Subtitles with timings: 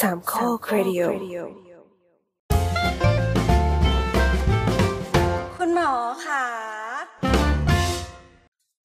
[0.00, 1.00] สามข้อครดิโอ
[5.56, 5.92] คุณหมอ
[6.26, 6.44] ค่ะ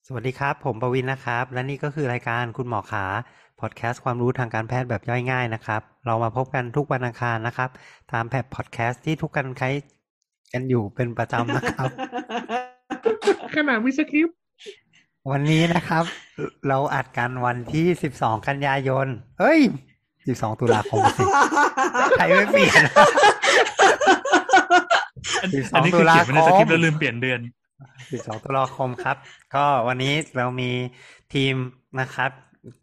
[0.07, 3.06] สวัสดีครับ ผมประวินนะครับ และนี่ก็คือรายการคุณหมอขา
[3.62, 7.70] พอดแคสต์ความรู้ทางการแพทย์แบบย่อยง่ายนะครับ เรามาพบกันทุกวันอังคารนะครับ
[8.11, 9.70] ตามแพทพอดแคสต์ที่ทุกกันใช้
[10.53, 11.89] กันอยู่เป็นประจำนะครับ
[13.56, 14.38] ขนาดวิสคริปต์
[15.31, 16.03] วันนี้นะครับ
[16.67, 17.85] เราอัดกันวันที่
[18.17, 19.07] 12 กันยายน
[19.41, 19.61] เอ้ย
[20.26, 21.23] 12ตุลาคมสิ
[22.18, 22.84] ใครไม่เปลี่ยน
[25.41, 27.40] อัน12อันนี้คือเขียนไว้ในสคริปต์ตุลาคมแล้วลืมเปลี่ยนเดือน
[27.94, 29.18] 12ตุลาคมครับ
[29.55, 30.72] ก็วันนี้เรามี
[31.34, 31.55] ทีม
[31.99, 32.32] นะครับ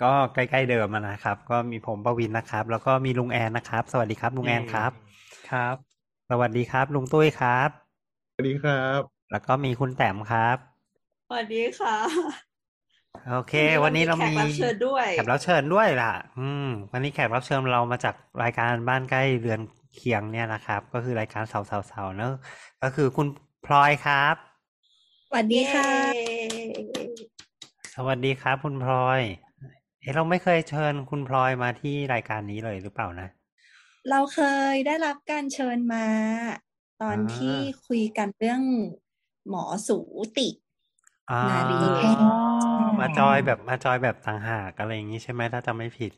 [0.02, 4.90] ก็ใกล้ๆเดิมอะนะครับ ก็มีผมประวินนะครับ แล้วก็มีลุงแอนนะครับ สวัสดีครับลุงแอนครับ
[5.50, 5.76] ครับ
[6.30, 7.68] สวัสดีครับ ลุงตุ้ยครับ
[8.32, 9.00] สวัสดีครับ
[9.32, 10.56] แล้วก็มีคุณแต้มครับ
[11.28, 11.96] สวัสดีค่ะ
[13.28, 19.60] โอเค วันนี้เรามีแขกรับเชิญด้วยแขกรับเชิญด้วยล่ะ อืม วันนี้แขกรับเชิญเรามาจากรายการบ้านใกล้เรือน
[19.94, 22.34] เคียงเนี่ยนะครับ ก็คือรายการเสาเสาเสาเนอะ
[22.82, 23.26] ก็คือคุณ
[23.66, 24.34] พลอยครับ
[25.28, 25.90] สวัสดีค่ะ
[27.94, 29.20] สวัสดีครับ คุณพลอย
[30.00, 33.28] เอ๊ะเราไม่เคยเชิญคุณพลอยมาที่รายการนี้เลยหรือเปล่านะ
[34.10, 34.40] เราเค
[34.72, 36.06] ยได้รับการเชิญมา
[37.02, 38.62] ตอนอ่าที่คุยกันเรื่อง
[39.48, 39.98] หมอสู
[40.38, 40.48] ติ
[41.30, 42.22] อ่านารีแพทย์
[43.00, 46.12] มาจอยแบบมาจอยแบบต่างหากอะไรอย่างนี้ใช่ไหมถ้าจำไม่ผิด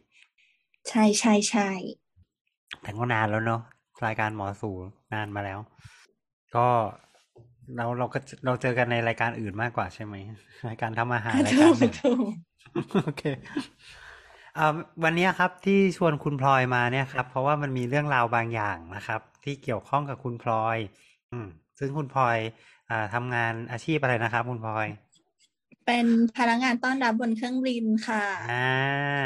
[0.88, 1.68] ใช่ใช่ใช่
[2.82, 3.60] แต่ก็นานแล้วเนาะ
[4.06, 4.70] รายการหมอสู
[5.14, 5.58] นานมาแล้ว
[6.56, 6.66] ก็
[7.76, 10.14] เราเราก็เราเจอกันในรายการอื่นมากกว่าใช่ไหม
[10.68, 12.26] รายการทำอาหารรายถูการกหนึ่งถูก
[13.04, 13.22] โอเค
[14.58, 14.66] อ่า
[15.04, 20.78] วันนี้ครับที่ชวนคุณพลอยมาเนี่ยครับ เพราะว่ามันมีเรื่องราวบางอย่างนะครับ ที่เกี่ยวข้องกับคุณพลอย
[21.32, 21.46] อืม
[21.78, 22.36] ซึ่งคุณพลอย
[22.92, 24.88] อ่าทำงานอาชีพอะไรนะครับคุณพลอย
[25.86, 29.22] เป็นพนักงานต้อนรับบนเครื่องบินค่ะอ่า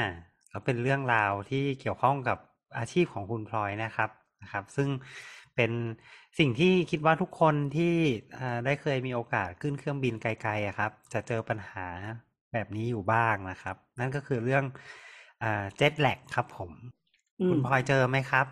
[0.53, 2.39] ก็เป็นเรื่องราวที่เกี่ยวข้องกับ
[2.79, 4.11] อาชีพของคุณพลอยนะครับ
[4.43, 4.89] นะครับ ซึ่ง
[5.57, 5.71] เป็น
[6.39, 7.95] สิ่งที่คิดว่าทุกคนที่
[8.39, 11.87] อ่าได้เคยมีโอกาสขึ้นเครื่องบินไกลๆอะครับ จะเจอปัญหา
[12.53, 14.65] แบบนี้อยู่บ้างนะครับ นั่นก็คือเรื่อง
[15.43, 16.71] อ่าเจ็ตแลกครับผม
[17.49, 18.47] คุณพลอยเจอไหมครับ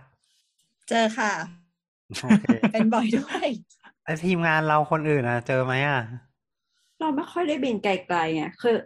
[0.89, 1.33] เจอค่ะ
[1.63, 1.64] โอ
[2.13, 3.49] เคเป็นบ่อยด้วย
[4.05, 6.01] แล้วทีมงานเราคนอื่นอะเจอไหมอะ
[6.99, 8.77] เราไม่ค่อยได้บินไกลๆไงคือ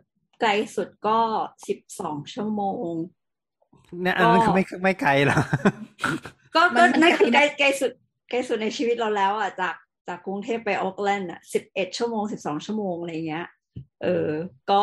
[0.40, 1.18] ไกลสุดก็
[1.66, 2.92] สิบสองชั่วโมง
[4.02, 5.38] เนี่ยอันนั้นคือไม่ไม่ไกลหรอ
[6.54, 7.92] ก็มัก็นนั่นคือไกลไกลนะไกลสุด
[8.30, 9.74] ไกลสุดในชีวิตเราแล้วอะจาก
[10.08, 13.46] จากกรุงเทพไปออกแลนด์อะสิบเอ็ดชั่วโมงสิบสองชั่วโมงอะไรเงี้ย
[14.02, 14.30] เออ
[14.70, 14.82] ก็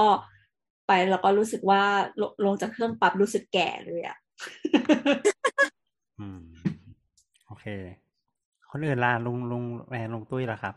[0.87, 1.83] ไปแล้วก็รู้สึกว่า
[2.21, 4.17] ลงลงจากเครื่องปั๊บรู้สึกแก่เลยอะ
[6.19, 6.43] อืม
[7.47, 7.65] โอเค
[8.77, 10.75] คนอื่นล่ะลุงลุงแอนลุงตุ้ยล่ะครับ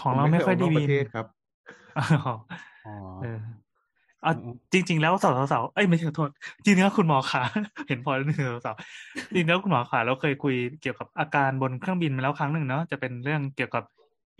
[0.00, 1.26] ของเราไม่ค่อยผดีเควิกนอกประนเทศครับ
[1.98, 2.04] อ๋อ
[2.86, 3.38] อ๋อเออ
[4.22, 6.30] เอาอืมจริง ๆ แล้วสาวสาวๆเอ้ยไม่ใช่ขอโทษ
[6.64, 7.42] จริงๆแล้วคุณหมอขา
[7.88, 13.84] เห็นพอแล้วนึกถึงสาวๆจริงๆแล้วคุณหมอขาเราเคยคุยเกี่ยวกับอาการบนเครื่องบินมาแล้วครั้งหนึ่งเนาะจะเป็นเรื่องเกี่ยวกับ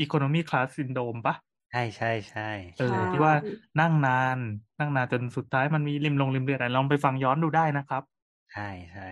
[0.04, 1.34] economy class syndrome ปะ
[1.72, 3.34] ใช่ใช่ใช่เออใช่ที่ว่า
[3.80, 4.38] นั่งนาน
[4.78, 8.02] นั่งนานจนสุดท้ายมันมีริมลงริมเลือดอะไรลองไปฟังย้อนดูได้นะครับ
[8.52, 9.08] ใช่ใช่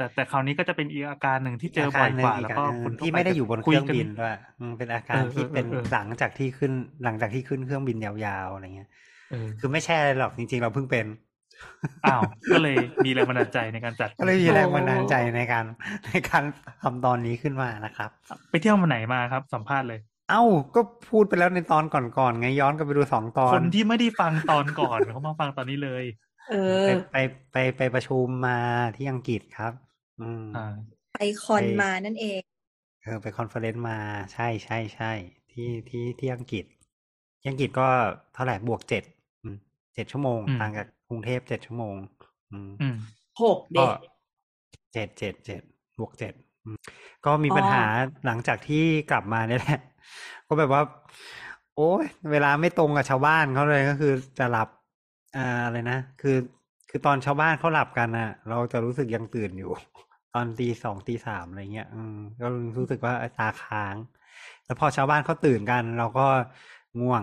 [0.00, 6.72] แต่แต่คราวนี้ก็จะเป็นอีกอาการหนึ่งที่เจอบ่อยกว่าแล้วก็อาารหคนึ่นงทั่วที่ปไม่ได้จะอยู่บนเคคุยรื่องกันบินด้วยอืมเป็นอาการเออที่เป็นเออเออหลังจากที่ขึ้น
[7.04, 8.88] หลังจากที่ขึ้นเครื่องบินยาวๆอะไรเงี้ย
[9.30, 11.06] เออคือไม่ใช่อะไรหรอกจริง ๆ เราเพิ่งเป็น
[12.06, 12.22] อ้าว
[12.52, 15.64] ก็เลยมีแรงบันดาลใจในการจัดก็เลยมีแรงบันดาลใจในการ
[16.08, 16.44] ในการ
[16.82, 18.10] ทำตอนนี้ขึ้นมานะครับ
[18.50, 20.00] ไปเที่ยวมาไหนมาครับ สัมภาษณ์เลย
[20.30, 20.42] เอ้า
[20.74, 20.80] ก็
[21.10, 26.04] พูดไปแล้วในตอนก่อนๆไงย้อนกลับไปดูสองตอน คนที่ไม่ได้ฟังตอนก่อนเขามาฟังตอนนี้เลย
[26.50, 27.16] เออ ไปไป
[27.52, 28.58] ไปไปประชุมมา
[28.96, 29.89] ที่อังกฤษครับอืมอ่า
[31.14, 32.40] ไปคอนไปมานั่นเอง
[33.02, 33.98] เออไป conference มา
[34.32, 35.12] ใช่ใช่ใช่
[35.52, 36.64] ที่ที่ที่อังกฤษ
[37.40, 37.88] ที่อังกฤษก็
[38.34, 39.02] เท่าไหร่บวกเจ็ด
[39.42, 39.56] อืม
[39.94, 41.94] เจ็ดชั่วโมงอืมต่างจากกรุงเทพเจ็ดชั่วโมง
[42.50, 42.96] อืมอืม
[43.42, 43.88] หกก็เด็ก
[44.92, 45.62] เจ็ดเจ็ดเจ็ด
[45.98, 46.32] บวกเจ็ด
[46.64, 46.76] อืม
[47.26, 47.84] ก็มีปัญหา
[48.26, 49.80] หลังจากที่กลับมาเนี่ยแหละ
[50.46, 50.82] ก็แบบว่า
[51.76, 54.68] โอ้ยเวลาไม่ตรงกับชาวบ้านเขาเลยก็คือจะหลับ
[55.36, 56.36] อ่าอะไรนะคือ
[56.90, 59.72] คือตอนชาวบ้านเขาหลับกันอะเราจะรู้สึกยังตื่นอยู่
[60.34, 62.46] ตอนตีสองตีสามอะไรเงี้ยอืมก็
[62.78, 63.94] รู้สึกว่าตาค้าง
[64.64, 66.26] แล้วพอชาวบ้านเขาตื่นกัน เราก็
[67.00, 67.22] ง่วง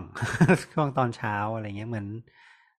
[0.73, 2.07] ช่วงตอนเช้าอะไรเงี้ยเหมือน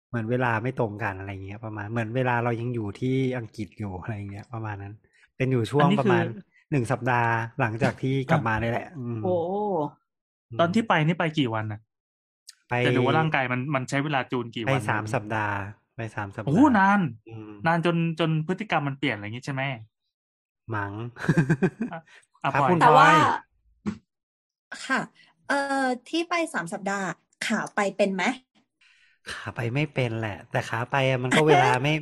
[0.08, 4.94] เหมือนเวลาไม่ตรงกันอะไรเงี้ยประมาณเหมือนเวลาเรายังอยู่ที่อังกฤษอยู่อะไรเงี้ยประมาณนั้น
[5.36, 6.32] เป็นอยู่ช่วงอันนี้ประมาณคือ
[6.70, 9.36] หนึ่งสัปดาห์หลังจากที่กลับมานี่แหละอืมโอ้
[10.60, 11.80] ตอนที่ไปนี่ไปกี่วันนะ
[12.69, 15.56] ไปจะดูว่าร่างกายมันมันใช้เวลาจูนกี่ไปวันสามสัปดาห์
[15.96, 19.62] ไปสามสัปดาห์โอ้โหนานอืมนานจนจนพฤติกรรมมันเปลี่ยนอะไรอย่างงี้ใช่ไหม
[20.74, 20.92] มัง
[22.44, 23.14] อะครับปล่อยคุณแต่ว่าพลอย
[24.86, 25.00] ค่ะ
[25.48, 27.08] เอ่อที่ไปสามสัปดาห์
[27.46, 28.22] ขาไปเป็นไหม
[29.30, 31.92] ขาไปไม่เป็นแหละ แต่ขาไปอะมันก็เวลาไม่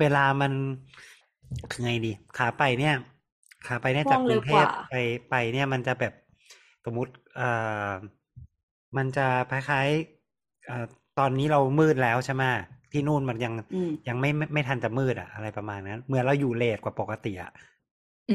[0.00, 0.52] เวลามัน
[1.70, 2.94] คือไงดี ขาไปเนี่ย
[3.66, 4.94] ขาไปเนี่ยจากกรุงเทพไป
[5.30, 6.12] ไปเนี่ยมันจะแบบ
[6.84, 7.48] สมมติเอ่
[7.88, 7.92] อ
[8.96, 10.86] มันจะคล้ายๆเอ่อ
[11.18, 12.42] ตอนนี้เรามืดแล้วใช่ไหม
[12.92, 17.79] ที่นู่นมันยังอืมยังไม่ไม่ไม่ทันจะมืดอะอะไรประมาณนั้นเหมือนเราอยู่เลทกว่าปกติอะอืม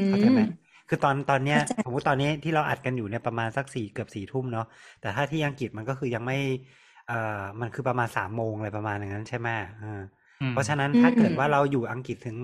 [0.06, 0.40] เข้าใจไหม
[0.88, 4.66] คือตอนตอนเนี้ยเข้าใจสมมติตอนนี้ที่เราอัดกันอยู่เนี่ยประมาณสักสี่เกือบสี่ทุ่มเนาะ
[5.00, 6.38] แต่ถ้าที่อังกฤษมันก็คือยังไม่
[7.08, 9.48] เอ่อมันคือประมาณสามโมงอะไรประมาณอย่างนั้นใช่ไหม
[9.82, 10.02] อ่า
[10.40, 12.36] อืมเพราะฉะนั้นถ้าเกิดว่าเราอยู่อังกฤษถึง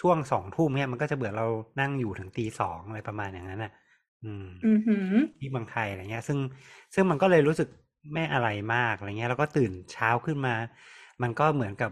[0.00, 1.46] ช่วงสองทุ่มเนี่ยมันก็จะเบื่อเรา
[1.80, 3.72] นั่งอยู่ถึงตีสองอะไรประมาณอย่างนั้นอะ
[4.24, 6.38] อืมอือหือที่เมืองไทยอะไรเงี้ย ซึ่ง
[6.94, 7.68] ซึ่งมันก็เลยรู้สึก
[8.12, 10.54] ไม่อะไรมากอะไรเงี้ย แล้วก็ตื่นเช้าขึ้นมา
[11.22, 11.90] มันก็เหมือนกับ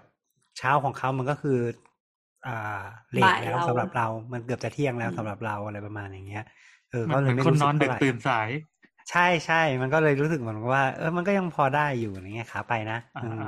[0.58, 1.58] เช้าของเขามันก็คือ
[2.44, 2.50] อ่า
[3.12, 6.40] เลทบ่ายแล้วเราสำหรับเรามันเกือบจะเที่ยงแล้วอืมสำหรับเราอะไรประมาณอย่างเงี้ย
[6.88, 8.48] เออเหก็มือนเลยไม่คนรู้นสึอกนดึเท่ากไหร่ตื่นสาย
[9.10, 13.46] ใช่ใช่มันก็เลยรู้สึกเหมือนกับว่า เออมันก็ยังพอได้อยู่อย่างเงี้ยขาไปนะอ่าอืมอ่า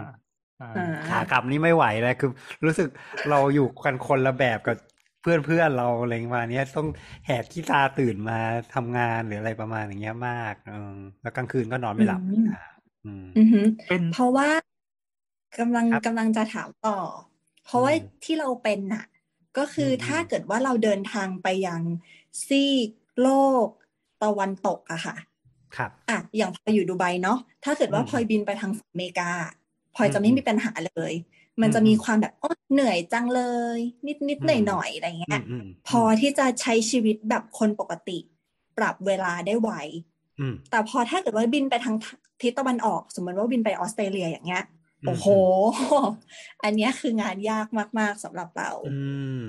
[0.60, 2.28] อ่าอ่าขากลับนี่ไม่ไหวเลยคือ
[2.64, 2.88] รู้สึก
[3.28, 4.76] เราอยู่กันคนละแบบกับ
[5.20, 6.86] เพื่อนเพื่อนๆเราอะไรประมาณเนี้ยต้อง
[7.24, 8.34] แหกขี้ตาตื่นมา
[8.70, 10.74] ทำงานหรืออะไรประมาณอย่างเงี้ยมากเออ
[11.22, 12.54] แล้วกลางคืนก็นอนไม่หลับอืมอ่า
[13.04, 14.48] อืมอือหือเป็นเพราะว่า
[15.58, 16.98] กำลังครับกำลังจะถามต่อ
[17.66, 19.04] เพราะว่าอืมที่ที่เราเป็นน่ะ
[19.58, 21.80] ก็คืออมถ้าเกิดว่าเราเดินทางไปยัง
[22.46, 22.90] ซีก
[23.22, 23.28] โล
[23.64, 23.66] ก
[24.22, 25.16] ตะวันตกอะค่ะ
[25.76, 29.30] ครับอะอย่างพลอยอยู่ดูไบเนาะถ้าเกิดว่าอืมพลอยบินไปทางฝั่งอเมริกา
[29.94, 31.12] พลอยจะอืมไม่มีปัญหาเลย
[31.60, 33.42] มันจะอืมมีความแบบโอ้เหนื่อยจังเล
[33.76, 38.18] ย นิดนิดอืหน่อยมหน่อยอะไรอืเงี้ยมอืมพอที่จะใช้ชีวิตแบบคนปกติ
[38.78, 39.70] ปรับเวลาได้ไว
[40.38, 41.94] อืมแต่พอถ้าเกิดว่าบินไปทาง
[42.40, 44.75] ทิศตะวันออก สมมติว่าบินไปออสเตรเลียอย่างเงี้ยอืม
[45.06, 45.28] โอ้โห
[46.62, 47.66] อันเนี้ยคืองานยาก
[48.00, 48.98] มาก ๆสำหรับเราอื
[49.40, 49.42] ม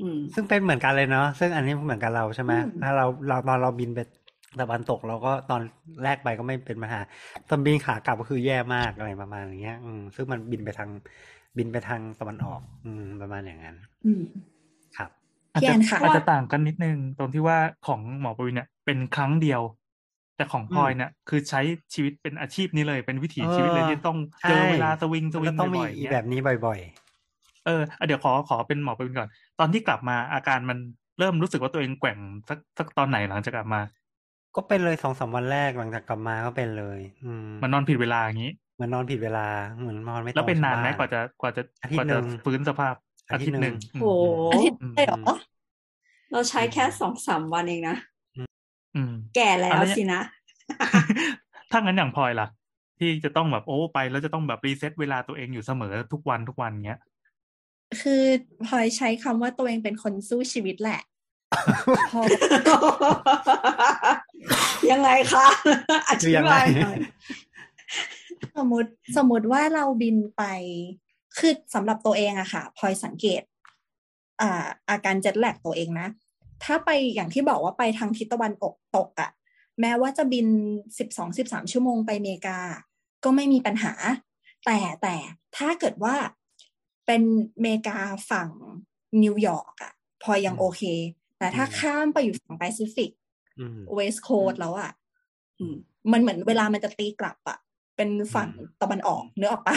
[0.00, 4.00] อืมซึ่งเป็นเหมือนกันเลยเนาะซึ่งอันนี้เหมือนกับเราใช่ไหมอืมถ้าเราเราตอนเราบินไป
[4.60, 5.62] ตะวันตกเราก็ตอน
[6.04, 7.00] แรกไปก็ไม่เป็นปัญหา
[7.48, 10.90] ตอนบินขากลับก็คือแย่มากอะไรประมาณอย่างเงี้ย อืมซึ่งมันบินไปทาง
[11.58, 13.76] บินไปทางตะวันออก อืมประมาณอย่างนั้น
[14.06, 14.22] อืม
[14.96, 15.10] ครับ
[15.52, 19.60] อาจพี่จะแอนค่ะอาจจะต่างกันนิดนึงตรงที่ว่าของหมอประวินเนี่ยเป็นครั้งเดียว
[20.42, 21.60] แต่ของพลอยเนี่ยคือใช้
[21.94, 24.18] ชีวิตเป็นอาชีพนี้เลยเป็นวิถีชีวิตเลยที่ต้อง
[24.48, 26.78] เจอเวลาสวิงสวิมันงก็ต้องมีบ่อยๆอีเงี้ยแบบนี้บ่อย
[27.66, 29.30] เอออะเดี๋ยวขอขอเป็นหมอประวินก่อน
[29.60, 30.78] ตอนที่กลับมาอาการมัน
[31.18, 32.18] เริ่มรู้สึกว่าตัวเองแกว่ง
[32.48, 39.46] สักสักตอนไหนหลังจากกลับมาๆก็เป็นเลยสองสามวันแรกหลังจากกลับมาก็เป็นเลย อืมมันนอนผิดเวลาอย่างนี้เหมือนนอนผิดเวลา
[39.80, 42.94] เหมือนนอนไม่ตรงแล้วเป็นนานไหมชกว่าจะกว่าจะอาทิตกย์ว่าจะหนึ่งฟื้นสภาพ
[43.30, 44.06] อาอาทิทิตตย์ย์หหนึ่นึ่งงโห
[44.52, 45.34] อาทิตย์อืมได้เหรอ
[46.32, 48.11] เราใช้แค่สองสามวันเองนะอืม
[49.36, 50.20] แก่แล้อะวไรเนี่ยสินะ
[51.70, 52.48] ถ้างั้นอย่างพลอยล่ะ
[52.98, 57.00] ที่จะต้องแบบโอ้ไปแล้วจะต้องแบบรีเซ็ตเวลาตัวเองอยู่เสมอทุกวันทุกวันเงี้ย
[58.00, 58.24] คือ
[58.66, 61.00] พลอยใช้คำว่าตัวเองเป็นคนสู้ชีวิตแหละ
[62.12, 62.20] พอ
[64.90, 65.46] ยังไงคะ
[66.08, 66.98] อคืธิอยังไงบายหน่อย
[68.56, 70.42] สมมติสมมติว่าเราบินไป
[71.38, 73.42] คือสำหรับตัวเองอะค่ะพลอยสังเกต
[74.40, 76.08] อ่า อาการเจ็ตแลกตัวเองนะ
[76.64, 79.30] ถ้าไปอย่างที่บอกว่าไปทางทิศตะวันออกตกอะ
[79.80, 80.46] แม้ว่าจะบิน
[80.98, 82.58] สิบสองสิบสามชั่วโมงไปอเมริกา
[83.24, 83.92] ก็ไม่มีปัญหา
[84.66, 85.16] แต่แต่
[85.56, 86.14] ถ้าเกิดว่า
[87.06, 87.22] เป็น
[87.56, 87.98] อเมริกา
[88.30, 88.48] ฝั่ง
[89.22, 89.92] นิวยอร์กอะ
[90.22, 90.82] พลอยยังอืมโอเค
[91.38, 93.10] แต่ถ้าอืมข้ามไปอยู่ฝั่งแปซิฟิก
[93.58, 94.92] อืมเวสต์โคสแล้วอะ
[95.58, 95.76] อืม
[96.12, 97.58] มันเหมือนเวลามันจะตีกลับอะ
[97.96, 99.76] เป็นฝั่งอืมตะวันออกเนื้อออกปะ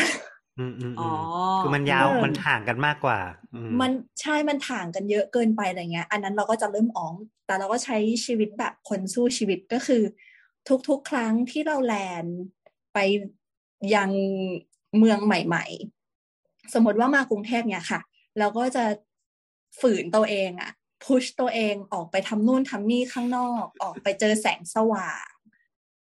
[0.57, 1.19] อืมอืมอ๋อือม
[1.59, 3.19] คือมันยาวเออมันห่างกันมากกว่า
[3.53, 3.91] อืมมัน
[4.21, 7.13] ใช่มันถ่างกันเยอะเกินไปอะไรเงี้ย อันนั้นเราก็จะเริ่มอ๋อง
[7.45, 10.01] แต่เราก็ใช้ชีวิตแบบคนสู้ชีวิตก็คือ
[10.87, 12.37] ทุกๆ ครั้งที่เราแลนด์
[12.93, 12.97] ไป
[13.95, 14.09] ยัง
[14.97, 15.65] เมืองใหม่
[16.21, 17.99] ๆ สมมติว่ามากรุงเทพเนี่ยค่ะ
[18.39, 18.85] เราก็จะ
[19.79, 20.71] ฝืนตัวเองอะ
[21.03, 25.34] พุชตัวเองออกไปทำนู่นทำนี่ข้างนอก ออกไปเจอแสงสว่าง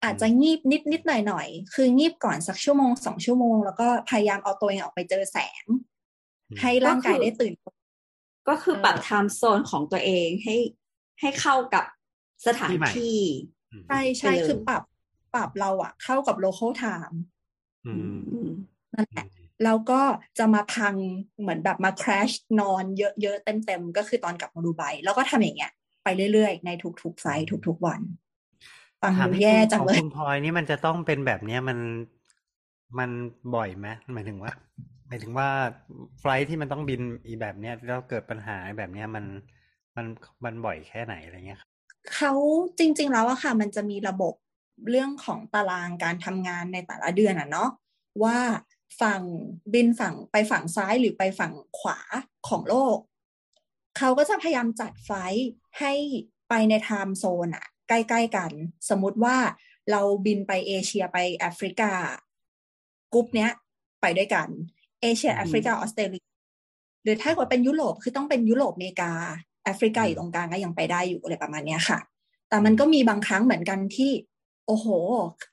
[0.03, 5.65] อาจจะงีบนิดนิดหน่อยหน่อยๆคืองีบก่อนสักชั่วโมงสองชั่วโมง แล้วก็พยายามเอาตัวเองออกไปเจอแสง
[6.49, 7.53] อืมให้ร่างกายได้ตื่น
[8.49, 10.55] ก็คือปรับไทม์โซนของตัวเองให้
[11.19, 11.85] ให้เข้ากับ
[12.47, 13.17] สถานที่ใหม่ที่
[13.71, 14.83] อืมใช่ใช่ไปเลยคือปรับ
[15.35, 17.15] ปรับเราอะเข้ากับ local time
[17.85, 18.51] อืมอืม
[18.93, 19.25] นั่นแหละ
[19.63, 20.01] แล้วก็
[20.37, 20.95] จะมาพัง
[21.39, 22.83] เหมือนแบบมา crash นอน
[23.21, 25.71] เยอะๆเต็มๆก็คือตอนกลับมาดูไบแล้วก็ทำอย่างเงี้ย
[26.03, 26.69] ไปเรื่อยๆ ใน
[27.01, 28.01] ทุกๆไฟล์ทุกๆวัน
[29.01, 31.77] ฟังถามดูให้แย่คุณจังของเลยคุณพลอยนี่มันจะต้องเป็นแบบเนี้ยมัน
[32.99, 33.09] มัน
[33.55, 34.53] บ่อยไหมหมายถึงว่า
[35.07, 35.49] หมายถึงว่า
[36.19, 39.25] ไฟลท์ที่มันต้องบินอีแบบเนี้ยแล้วเกิดปัญหาแบบเนี้ยมัน
[39.97, 40.05] มัน
[40.45, 41.69] มันบ่อยแค่ไหนอะไรเงี้ยครับ
[42.15, 42.33] เขา
[42.79, 44.33] จริง ๆ แล้วอะค่ะ มันจะมีระบบ
[44.89, 47.69] เรื่องของตารางการทำงานในแต่ละเดือนอะเนาะ
[48.23, 48.37] ว่า
[49.01, 49.21] ฝั่ง
[49.73, 51.99] บินฝั่งไปฝั่งซ้ายหรือไปฝั่งขวา
[52.49, 52.97] ของโลก
[53.97, 55.45] เขาก็จะพยายามจัด flight
[55.79, 55.93] ให้
[56.49, 58.51] ไปใน time zone อะ ใกล้ๆกัน
[58.89, 59.37] สมมุติว่า
[59.91, 61.91] เราบินไปเอเชียไปแอฟริกา
[63.13, 63.51] กรุ๊ปเนี้ย
[64.01, 64.47] ไปด้วยกัน
[65.01, 66.25] เอเชียแอฟริกาออสเตรเลีย
[67.03, 69.11] หรือถ้าเกิดเป็นยุโรปคือต้องเป็นยุโรปอเมริกา
[69.65, 71.99] แอฟริกาอืมอยู่ตรงกลางก็ยังไปได้อยู่อะไรประมาณเนี้ยค่ะ
[72.49, 74.11] แต่มันก็มีบางครั้งเหมือนกันที่
[74.67, 74.87] โอ้โห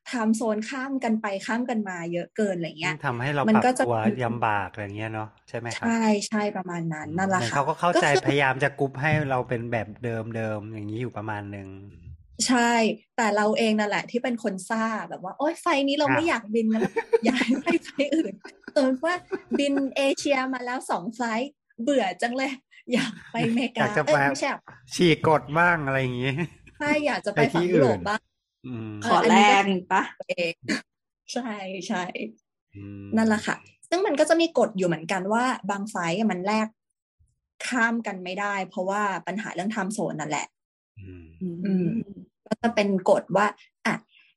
[0.06, 11.68] ไทม์โซนข้ามกันไปข้ามกันมาเยอะเกินอะไรเงี้ยทำให้เรามันปรับก็จะตัวลำบากอะไรเงี้ยเนาะใช่ไหมครับใช่ใช่ประมาณนั้นนั่นแหละเหมือนค่ะเขาก็เข้าใจก็คือพยายามจะกรุ๊ปให้เราเป็นแบบเดิมเดิมๆอย่างนี้อยู่ประมาณหนึ่ง
[12.46, 12.72] ใช่
[13.16, 16.82] แต่เราเองนั่นแหละ ที่เป็นคนซ่าแบบว่า โอ๊ยไฟนี้เราไม่อะอยากบินแล้ว
[17.24, 18.34] อยากให้ไปไฟอื่น
[18.74, 19.14] เออว่า
[19.58, 21.50] บินเอเชียมาแล้วสองไฟลท์
[21.82, 22.52] เบื่อจังเลย
[22.92, 24.60] อยากไปอเมริายอากจะเอ้ไปยไม่ใช่อยาก
[24.94, 26.32] ฉีกกฎบ้างอะไรอย่างงี้
[26.78, 28.20] ใช่อยากจะไปไปที่ฝั่งยุโรปอื่นบ้าง
[28.66, 30.54] อืมขอแรงปะเอง
[31.32, 31.50] ใช่
[31.88, 32.02] ใช่
[32.76, 33.56] อืมนั่นแหละค่ะ
[33.88, 36.68] ซึ่งมันก็จะมีกฎอยู่เหมือนกันว่า บางไฟล์อะมันแลก
[37.66, 40.46] ข้ามกันไม่ได้ เพราะว่าปัญหาเรื่องไทม์โซนนั่นแหละ
[41.42, 41.86] อืมอืม
[42.48, 43.46] ก็จะเป็นกฎว่า
[43.86, 43.94] อะ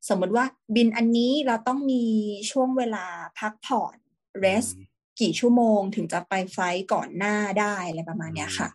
[0.10, 2.04] สมมติว่าบินอันนี้เราต้องมี
[2.52, 3.06] ช่วงเวลา
[3.40, 3.96] พักผ่อน
[4.44, 4.72] rest
[5.22, 8.70] กี่ชั่วโมงถึงจะไปไฟล์ก่อนหน้าได้อะไรประมาณเนี้ยค่ะ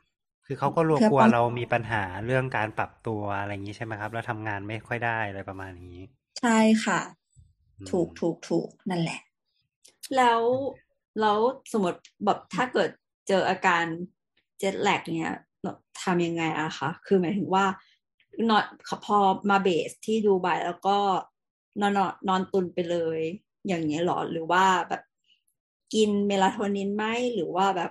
[0.46, 5.98] คือเขาก็รัวเพื่อกลัวป้องเรามีปัญหาเรื่องการปรับตัวอะไรอย่างนี้ใช่ไหมครับ แล้วทำงานไม่ค่อยได้อะไรประมาณนี้
[6.40, 7.00] ใช่ค่ะ
[7.78, 9.20] อืมถูกถูกถูกนั่นแหละ
[10.16, 10.40] แล้ว
[11.20, 11.38] แล้ว
[11.72, 12.90] สมมติแบบถ้าเกิด
[13.28, 13.84] เจออาการ
[14.58, 15.34] เจ็ตแลกเนี้ย
[16.02, 17.64] ทำยังไงอะคะ คือหมายถึงว่า
[18.48, 18.64] นอน
[19.04, 19.18] พอ
[19.50, 20.96] มาเบสที่ดูไบแล้วก็
[21.80, 23.20] นอนนอนนอนตุนไปเลย
[23.66, 25.02] อย่างเงี้ยหรอหรือว่าแบบ
[25.94, 27.90] กินเมลาโทนินไหมหรือว่าแบบ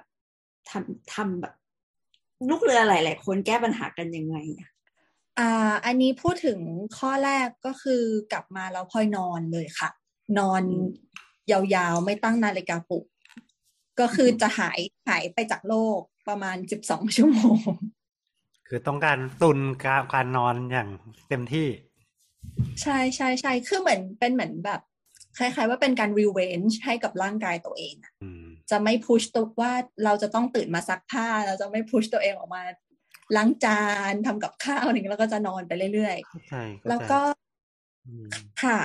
[0.70, 1.54] ทำทำแบบ
[2.50, 4.70] ลูกเรือหลาย ๆ คนแก้ปัญหากันยังไงอะ
[5.40, 6.60] อ่าอันนี้พูดถึง
[6.98, 9.90] ข้อแรกก็คือกลับมาแล้วค่อยนอนเลยค่ะ
[10.40, 10.64] นอน
[11.52, 13.06] ยาวๆ ไม่ตั้งนาฬิกาปลุก
[14.00, 17.72] ก็คือจะหายหายไปจากโลกประมาณสิบสองชั่วโมง
[18.68, 20.90] คือต้องการตุนการการนอนอย่าง
[21.30, 21.68] เต็มที่
[22.82, 24.82] ใช่ใช่ใช่คือเหมือนเป็นเหมือนแบบ
[25.38, 29.74] คล้ายๆว่าเป็นการ revenge ให้กับร่างกายตัวเองอะอืมจะไม่พุชตัวว่า
[30.06, 32.64] เราจะต้องตื่นมาซักผ้า เราจะไม่พุชตัวเองออกมา
[33.36, 37.20] ล้างจานทำกับข้าวอะไรอย่างเงี้ยแล้วก็จะนอนไปเรื่อยเข้าใจเข้าใจๆแล้วก็
[38.08, 38.28] อืม
[38.64, 38.80] ค่ะ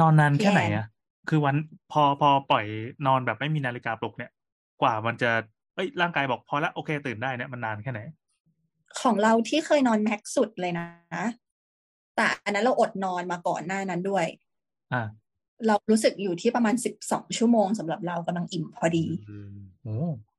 [0.00, 0.86] นอนนานแค่ไหนพี่แอนอะ
[1.28, 1.56] คือวัน
[1.92, 2.64] พอพอปล่อย
[3.06, 4.30] นอนแบบไม่มีนาฬิกาปลุกเนี่ย
[4.82, 5.30] กว่ามันจะ
[5.74, 8.00] เอ้ยร่างกายบอกพอละโอเคตื่นได้เนี่ยมันนานแค่ไหน
[9.02, 10.86] ของเราที่เคยนอนแม็กซ์สุดเลยนะ
[12.16, 14.26] แต่อันนั้นเราอดนอนมาก่อนหน้านั้นด้วย
[14.92, 15.02] อ่า
[15.66, 19.96] เรารู้สึกอยู่ที่ประมาณสิบสองชั่วโมงสำหรับเรากำลังอิ่มพอดีอืมโอ้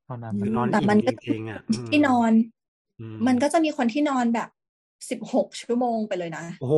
[0.08, 2.32] นอนนานคืไปอนอนแต่อิ่มันมก็จริงๆอะอืมที่นอน
[3.00, 4.50] อืมันก็จะมีคนที่นอนแบบ
[5.10, 6.76] สิบหกชั่วโมงไปเลยนะ โอ้โห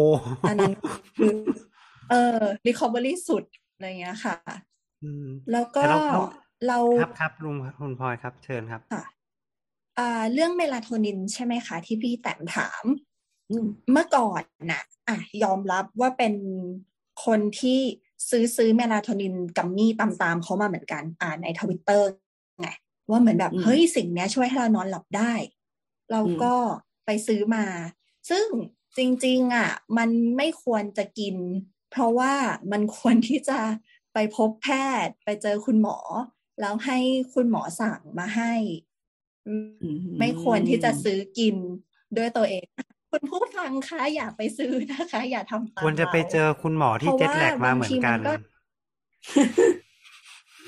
[0.47, 0.71] อันนั้น
[1.17, 1.35] คือ
[2.09, 3.43] เออ recovery สุด
[3.73, 4.35] อะไรเงี้ยค่ะ
[5.03, 6.19] อืมแล้วก็แต่เราเรา
[6.67, 9.03] เรา ครับครับลุงคุณพลอยครับ เชิญครับค่ะอ่า
[10.33, 12.83] เรื่องเมลาโทนินใช่ไหมคะ ที่พี่แต้มถาม
[13.49, 16.33] อืมเมื่อก่อนน่ะอะยอมรับว่าเป็น
[17.25, 17.79] คนที่
[18.29, 22.07] ซื้อซื้อเมลาโทนินกัมมี่ตามๆเขามาเหมือนกัน อ่านในทวิตเตอร์
[22.59, 22.69] ไง
[23.09, 25.33] ว่าเหมือนแบบอืมเฮ้ยสิ่งเนี้ยช่วยให้เรานอนหลับได้
[26.11, 26.53] เราก็
[27.05, 27.65] ไปซื้อมา
[28.29, 28.47] ซึ่ง
[28.97, 31.35] จริง ๆ อะ มันไม่ควรจะกิน
[31.91, 32.33] เพราะว่า
[32.71, 33.59] มันควรที่จะ
[34.13, 34.67] ไปพบแพ
[35.05, 35.97] ทย์ไปเจอคุณหมอ
[36.59, 36.97] แล้วให้
[37.33, 38.86] คุณหมอสั่งมาให้อืมอื
[40.19, 41.55] ไม่ควรที่จะซื้อกิน
[42.17, 42.65] ด้วยตัวเอง
[43.11, 48.33] คุณผู้ฟังคะอย่าไปซื้อนะคะ อย่าทำตามควรจะไปเจอคุณหมอที่เพราะเจ็ตแลกว่ามาเหมือนกันบางทีมันก็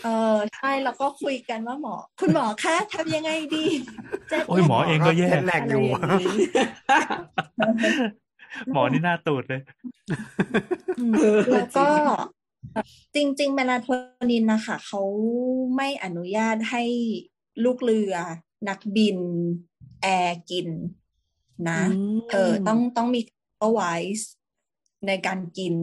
[0.04, 3.66] เออใช่แล้วก็คุยกันว่าหมอ คุณหมอคะทำยังไงดี
[4.30, 6.48] เจ็ดโอ้ยหมอเองก็แย่ jet lag อยู่อะไรอย่างนี้
[8.74, 9.62] หมอนี่หน้าตูดเลย
[11.00, 11.88] อืมเออแล้วก็
[13.16, 13.88] จริงจริง ๆ เมลาโท
[14.32, 15.02] นินนะคะเขา
[15.76, 16.84] ไม่อนุญาตให้
[17.64, 18.16] ลูกเรือ
[18.68, 19.18] นักบิน
[20.02, 20.68] แอร์กิน
[21.70, 21.82] นะ
[22.32, 23.22] เออต้องต้องมี
[23.60, 23.94] เอาไว้
[25.08, 25.74] ในการกิน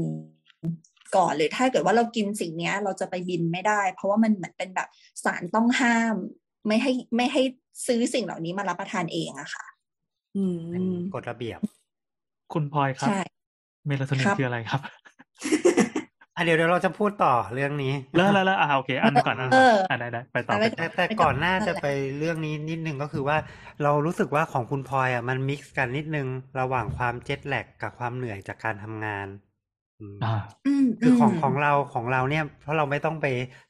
[1.16, 4.88] ก่อนหรือถ้าเกิดว่าเรากินสิ่งเนี้ยเราจะไปบินไม่ได้ เพราะว่ามันเหมือนเป็นแบบ
[5.24, 6.16] สารต้องห้าม
[6.66, 7.42] ไม่ให้ไม่ให้
[7.86, 9.66] ซื้อสิ่งเหล่านี้มารับประทานเองอะค่ะ
[10.36, 11.60] อืเป็นมกฎระเบียบ
[12.52, 13.22] คุณพลอยครับใช่
[13.86, 14.80] เมลาโทนินครับคืออะไรครับ
[16.36, 21.86] อะเดี๋ยวเดี๋ยวเราจะพูดต่อเรื่องนี้แล้วแล้วแล้วอ่าโอเคอันก่อนอันเอก่อนออ่าได้ได้ไปต่อเอาไว้ไปต่อแต่แต่ไปก่อนก่อนหน้านั่นจะแหละไป
[22.18, 23.36] เรื่องนี้นิดนึงก็คือว่า
[23.82, 26.28] เรารู้สึกว่าของคุณพลอยอะมันมิกซ์กันนิดนึง
[26.60, 29.26] ระหว่างความเจ็ตแลกกับความเหนื่อยจากการทำงาน
[30.00, 30.28] อืมอ่า
[30.66, 33.26] อืมคือของมของเราของเราเนี่ย เพราะเราไม่ต้องไป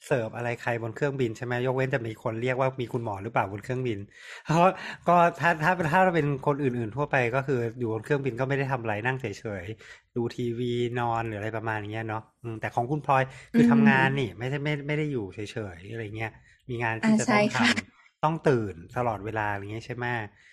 [0.07, 3.99] เสิร์ฟอะไรใครบนเครื่องบินใช่ไหมยกเว้นจะมีคนเรียกว่ามีคุณหมอหรือเปล่าบนเครื่องบิน
[4.45, 4.67] เพราะ
[5.09, 9.27] ก็ถ้าถ้าถ้าเราเป็นคนอื่น ๆ ทั่วไปก็คืออยู่บนเครื่องบินก็ไม่ได้ทำอะไรนั่งเฉ
[9.63, 13.23] ยๆ ดูทีวีนอนหรืออะไรประมาณอย่างเงี้ยเนาะอืมแต่ของคุณพลอย
[13.55, 15.39] คือทำงานนี่ ไม่ใช่ไม่ไม่ได้อยู่เฉ
[15.77, 16.31] ยๆอะไรเงี้ย
[16.69, 20.07] มีงานที่อ่าจะใช่ต้องทค่ะำต้องตื่นตลอดเวลาอย่างเงี้ยใช่ไหม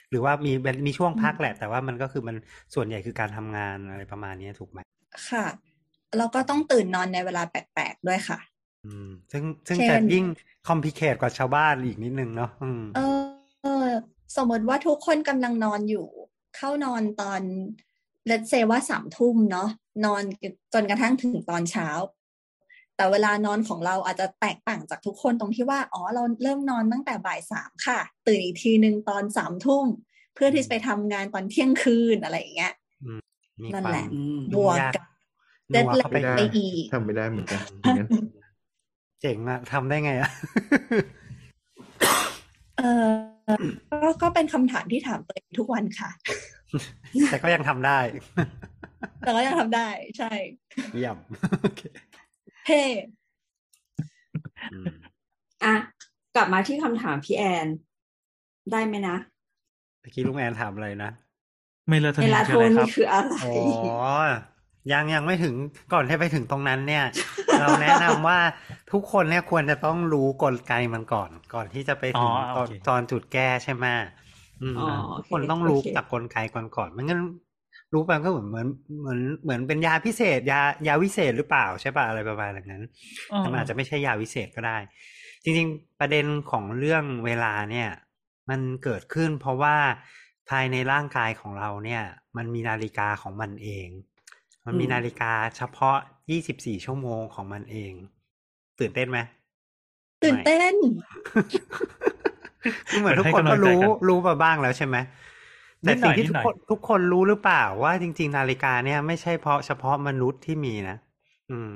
[0.09, 0.51] หรือว่ามี
[0.87, 2.35] มีช่วงพักแหละ แต่ว่ามันก็คือมัน
[2.75, 4.79] ส่วนใหญ่คือการทำงานอะไรประมาณเนี้ยถูกไหม
[5.27, 5.45] ค่ะ
[6.17, 8.39] แล้วก็ต้องตื่นนอนในเวลาแปลกๆด้วยค่ะ
[8.83, 10.25] อืม ซึ่งซึ่งเช่นจะยิ่ง
[10.67, 13.21] คอมพลีเคทกว่าชาวบ้านอีกนิดนึงเนาะอืมเออ
[13.61, 13.87] เออ
[14.35, 16.07] สมมติว่าทุกคนกำลังนอนอยู่
[16.55, 17.41] เข้านอนตอน
[18.25, 19.69] เลตเซว่าสามทุ่มเนาะ
[20.05, 20.23] นอน
[20.73, 21.89] จนกระทั่งถึงตอนเช้า
[22.95, 29.85] แต่เวลานอนของเราอาจจะแตกต่างจากทุกคนตรงที่ว่าอ๋อเราเริ่มนอนตั้งแต่บ่ายสามค่ะ ตื่นอีกทีหนึ่งตอนสามทุ่ม
[30.35, 32.73] เพื่อที่จะไปทำงานตอนเที่ยงคืนอะไรอย่างเงี้ย
[33.61, 35.03] มีนั่นควาแหมละอืมบวกยากกับ
[35.73, 38.09] นัวเข้าไป deadline ไปอีกทำไม่ได้เหมือนกันอย่างนั้น
[39.21, 40.29] เจ๋งอะทำได้ไงอะ
[42.77, 43.13] เออ
[43.91, 46.09] ก็ก็เป็นคำถามที่ถามตัวเองทุกวันค่ะ
[47.27, 47.99] แต่ก็ยังทำได้
[49.21, 49.81] แต่ก็ยังทำได้
[50.17, 50.27] ใช่
[50.93, 51.17] เยี่ยม
[51.61, 51.81] โอเค
[52.65, 52.75] เฮ้
[54.71, 54.93] อืม
[55.63, 55.75] อะ
[56.35, 57.67] กลับมาที่คำถามพี่แอน
[58.71, 59.15] ได้ไหมนะ
[59.99, 61.09] เมื่อกี้ลุงแอนถามอะไรนะ
[61.89, 63.47] เมลาโทเมนินลาคืโทออะไรคนิรันบคืออะไรอ๋อ
[64.91, 65.55] ยังยังไม่ถึง
[65.93, 67.05] ก่อนที่ไปถึงตรงนั้นเนี่ย
[67.59, 68.39] เราแนะนำว่า
[68.91, 74.22] ทุกคนเนี่ยควรจะต้องรู้กลไกมันก่อน ก่อนที่จะไปถึงอ๋อตอนโอเคตอนจุดแก้ใช่ไหมอืมอ๋อ
[75.17, 77.21] ทุกคนต้องรู้โอเคจากกลไกก่อนก่อนไม่งั้น
[77.93, 78.67] รู้ไปก็เหมือนเหมือน
[79.01, 82.83] เหมือนเหมือนเป็นยาพิเศษ ยายาวิเศษหรือเปล่าใช่ป่ะอะไรประมาณอย่างนั้น
[83.31, 84.77] อ๋อแต่มันอาจจะไม่ใช่ยาวิเศษก็ได้
[85.43, 87.89] จริง ๆ ประเด็นของเรื่องเวลาเนี่ย
[88.49, 89.75] มันเกิดขึ้น เพราะว่า
[90.49, 92.03] ภายในร่างกายของเราเนี่ย
[92.37, 93.87] มันมีนาฬิกาของมันเอง
[94.65, 95.97] มันมีอืมนาฬิกาเฉพาะ
[96.39, 97.93] 24 ชั่วโมงของมันเอง
[98.79, 99.19] ตื่นเต้นไหม
[100.23, 100.73] ตื่นเต้น
[101.27, 101.43] คือ
[102.99, 104.97] เหมือนทุกให้คนกำลัก็งใจรู้กันรู้มาบ้างแล้วใช่ไหม
[105.83, 110.97] แต่นิดหน่สิ่องยที่นิดทุหกน่อยคนทุกคนรู้หรือเปล่าว่าจริง ๆ นาฬิกาเนี่ยไม่ใช่เพราะเฉพาะมนุษย์ที่มีนะ
[111.51, 111.73] อืม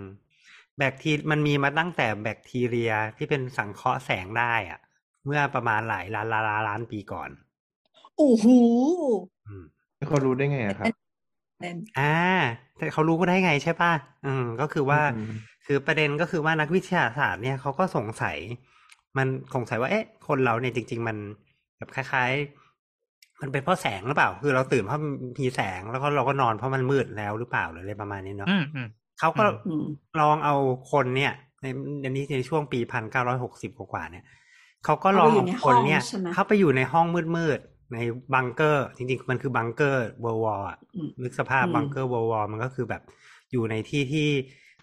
[0.78, 4.80] แบคทีมันมีมาตั้งแต่แบคทีเรียที่เป็นสังเคราะห์แสงได้อะ
[5.26, 7.30] เมื่อประมาณหลายล้านล้านล้านล้านปีก่อน
[8.18, 8.46] โอ้โห
[9.46, 9.64] อืม
[9.96, 10.92] แล้วเขารู้ได้ไงอะครับ
[11.60, 12.04] เต้นอ่า
[12.78, 13.92] แต่เขารู้ก็ได้ไงใช่ป่ะ
[14.24, 18.38] อืมก็คือว่าอืมคือประเด็นก็คือว่านักวิทยาศาสตร์เนี่ยเขาก็สงสัย
[19.18, 21.18] มันสงสัยว่าเอ๊ะ คนเราเนี่ยจริง ๆ มัน
[21.78, 22.32] แบบคล้าย
[22.88, 25.00] ๆ มันเป็นเพราะแสงหรือเปล่า คือเราตื่นเพราะ
[25.40, 28.88] มีแสงแล้วก็เราก็นอนเพราะมันมืดแล้วหรือเปล่าหรืออะไรประมาณนี้เนาะอืมอืม
[29.20, 29.86] เขาก็อืมอืม
[30.20, 30.56] ลองเอา
[30.92, 31.66] คนเนี่ยใน
[32.04, 34.26] อันนี้ในช่วงปีพันเก้าร้อยหกสิบกว่าๆเนี่ย
[34.86, 37.06] เขาก็ลองเอาคนเนี่ยเข้าไปอยู่ในห้องใช่ไหมเข้าไปอยู่ในห้อง
[37.38, 37.98] มืดๆใน
[38.34, 43.02] บังเกอร์ จริงๆ มันคือบังเกอร์เวอร์วอลอะอืมนึกสภาพอืมบังเกอร์เวอร์วอลมันก็คือแบบ
[43.52, 44.28] อยู่ในที่ที่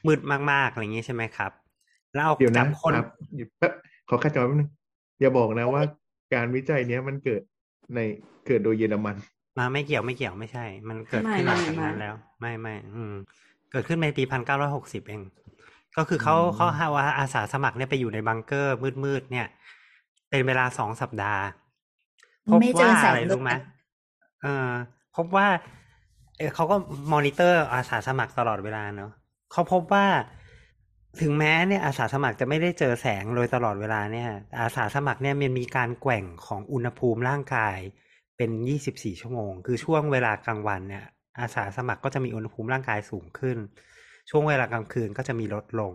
[0.07, 0.21] มืด
[0.51, 1.53] มากๆอะไรอย่างงี้ใช่ไหมครับ
[2.15, 2.95] แล้วเอาเดี๋ยวจันะบคน
[4.09, 4.71] ครับหยุดแป๊บขอขั้นตอนแป๊บนึง
[5.21, 5.83] อย่าบอกนะว่า
[6.35, 7.43] การวิจัยเนี้ยมันเกิด
[7.95, 7.99] ใน
[8.47, 9.17] เกิดโดยเยอรมัน
[9.59, 13.15] มาไม่เกี่ยวไม่เกี่ยวไม่ใช่ มันเกิดไม่ขึ้นหลังไม่จากนั้นไม่แล้ว ไม่ไม่อืม
[13.71, 15.23] เกิดขึ้นในปีพันเก้าร้อยหกสิบเอง
[15.97, 19.47] ก็คือเขาอืมเขาหาว่าอาสาสมัครเนี่ยไปอยู่ในบังเกอร์มืดๆเนี่ย
[20.31, 21.43] เป็นเวลาสองสัปดาห์
[22.49, 23.63] พบไม่เจอว่าแสงอะไรรู้ไหมด้วย
[24.43, 24.69] เออ
[25.17, 25.47] พบว่า
[26.39, 26.77] เออเขาก็
[27.13, 29.11] มอนิเตอร์อาสาสมัครตลอดเวลาเนาะ
[29.53, 30.07] เขาพบว่า
[31.21, 34.29] ถึงแม้เนี่ยอาสาสมัครจะไม่ได้เจอแสงโดยตลอดเวลาเนี่ย
[34.61, 37.79] อาสาสมัครเนี่ยมันมีการแกว่งของอุณหภูมิร่างกาย
[38.37, 38.51] เป็น
[38.87, 41.05] 24 ชั่วโมง คือช่วงเวลากลางวันเนี่ย
[41.41, 43.59] อาสาสมัครก็จะมีอุณหภูมิร่างกายสูงขึ้น
[44.31, 45.93] ช่วงเวลากลางคืนก็จะมีลดลง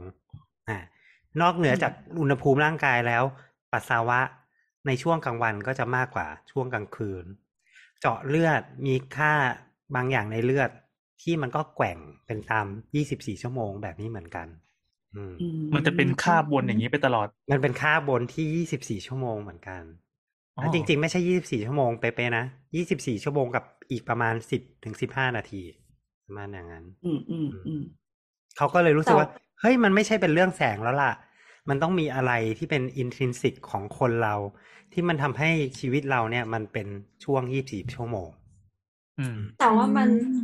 [0.69, 0.79] อ่า
[1.41, 3.23] นอกเหนือจากอุณหภูมิร่างกายแล้ว
[3.71, 4.19] ปัสสาวะ
[4.87, 7.25] ในช่วงกลางวันก็จะมากกว่าช่วงกลางคืน
[7.99, 9.33] เจาะเลือดมีค่า
[9.95, 10.69] บางอย่างในเลือด
[11.21, 12.65] ที่มันก็แกว่งเป็นตาม
[13.03, 14.47] 24 ชั่วโมงแบบนี้เหมือนกัน
[15.31, 15.43] มอื
[15.73, 19.83] มันจะเป็นคาบวนอย่างนี้ไปตลอด มันเป็นค่าบนที่24ชั่วโมงเหมือนกัน
[20.57, 22.45] อ๋อแล้วจริง ๆ ไม่ใช่24ชั่วโมงเป๊ะๆนะ
[22.75, 25.61] 24ชั่วโมงกับอีกประมาณ10ถึง15นาที
[26.25, 27.83] ประมาณอย่างนั้น อืมอืมอืม
[28.57, 31.11] เขาก็เลยรู้สึกว่าแต่เฮ้ยมันไม่ใช่เป็นเรื่องแสงแล้วล่ะ
[31.69, 34.35] มันต้องมีอะไรที่เป็นอินทรินสิกของคนเรา
[34.93, 36.87] ที่มันทำให้ชีวิตเราเนี่ย มันเป็น
[37.23, 38.29] ช่วง24ชั่วโมง
[39.19, 40.41] อืม แต่ว่ามันอืม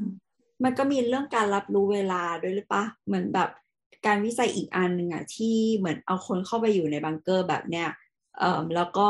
[0.63, 3.49] มันก็มีเรื่องการรับรู้เวลาด้วยหรือปะเหมือนแบบ
[4.05, 7.87] การวิจัยอีกอันหนึ่งอะที่เหมือนเอาคนเข้าไปอยู่ในบังเกอร์แบบเนี้ย
[8.39, 9.09] เอ่อแล้วก็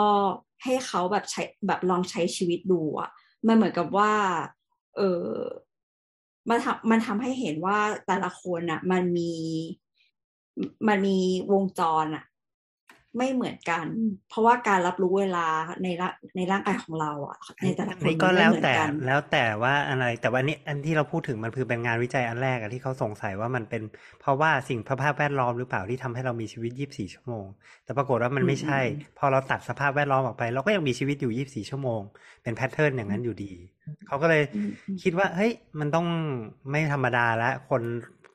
[0.64, 3.10] ให้เขาแบบใช้แบบลองใช้ชีวิตดูอะ
[3.48, 4.14] มันเหมือนกับว่า
[4.96, 5.30] เออ
[6.50, 9.34] มันทำมันทำให้เห็นว่าแต่ละคนอะมันมี
[10.88, 11.18] มันมี
[11.54, 12.24] วงจรอะ
[13.18, 13.86] ไม่เหมือนกัน
[14.30, 15.48] เพราะว่าการรับรู้เวลา
[15.84, 23.82] ในร่างในร่างกายของเราอะในแต่ละคนนี่ก็มันไม่แล้วเหมือนแต่กันแล้วแต่ว่าอะไรแต่ว่านี่อันที่เราพูดถึงมันคือเป็นงานวิจัยอันแรกอะที่เขาสงสัยว่ามันเป็น
[24.22, 27.46] เพราะว่าสิ่งสภาพแวดล้อมหรือเปล่าที่ทำให้เรามีชีวิต 24 ชั่วโมง
[27.84, 32.02] แต่ปรากฏว่ามันไม่ใช่อืมอืมพอเราตัดสภาพแวดล้อมออกไป เราก็ยังมีชีวิตอยู่ 24 ชั่วโมง
[32.44, 33.52] เป็นแพทเทิร์นอย่างนั้นอยู่ดี
[34.08, 36.08] เขาก็เลยอืมอืมคิดว่าเฮ้ยมันต้อง
[36.70, 37.84] ไม่ธรรมดาแล้วคน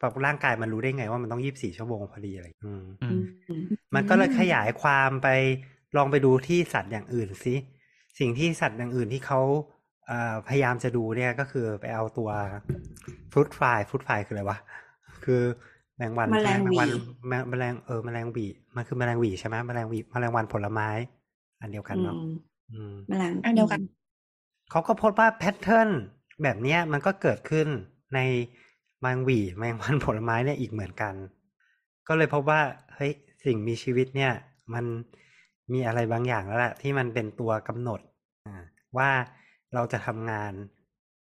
[0.00, 3.62] แบบร่างกายมันรู้ได้ไงว่ามันต้อง24ชั่วโมงพอดีอะไรอืมอือืมมอืม
[3.94, 5.28] มันก็เลยขยายความไป
[5.96, 7.54] ลองไปดูที่สัตว์อย่างอื่นสิ
[8.18, 9.40] สิ่งที่สัตว์อย่างอื่นที่เขา
[10.06, 12.30] เอ่อพยายามจะดูเนี่ยก็คือไปเอาตัว
[13.32, 14.58] ฟรุตฟลายฟรุตฟลายคืออะไรวะ
[15.24, 15.42] คือ
[15.96, 16.90] แมลงวันแมลงใช่ไหหวีแมลงวัน
[17.28, 20.88] แมแมลงเออแมลงหวีมันคือแมลงหวีใช่ไหมแมลงหวีแมลงวันผลไม้
[21.60, 22.16] อันเดียวกันอืเนาะม
[22.72, 23.80] อืมแมลงอันเดียวกัน
[24.70, 25.90] เขาก็พบว่าแพทเทิร์น
[26.42, 27.68] แบบเนี้ยมันก็เกิดขึ้น
[28.14, 28.18] ใน
[29.00, 31.14] แมงหวีแมงวันผลไม้เนี่ยอีกเหมือนกัน
[32.08, 32.60] ก็เลยพบว่า
[32.94, 33.12] เฮ้ย
[33.44, 34.32] สิ่งมีชีวิตเนี่ย
[34.74, 34.84] มัน
[35.72, 38.00] มีอะไรบางอย่างแล้วแหละที่มันเป็นตัวกำหนด
[38.46, 38.56] อ่า
[38.96, 39.10] ว่า
[39.74, 40.52] เราจะทำงาน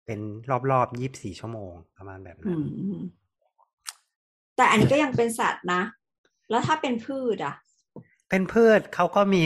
[0.06, 0.20] เป็น
[0.72, 2.62] รอบๆยี่บสี่ชั่วโมงประมาณแบบอืนั้น
[2.94, 2.96] ม
[4.56, 5.82] แต่อันนี้ก็ยังเป็นสัตว์นะ
[6.50, 7.56] แล้วถ้าเป็นพืชอะ
[8.30, 9.44] เป็นพืชเขาก็มี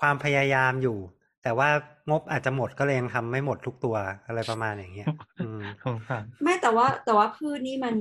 [0.00, 0.98] ความพยายามอยู่
[1.44, 1.68] แต่ว่า
[2.10, 7.96] งบอาจจะหมดก็เลยยังทำไม่หมดทุกตัวอะไรประมาณอย่างเงี้ยอืมสงสารไม่แต่ว่าแต่ว่าพืชนี่มัน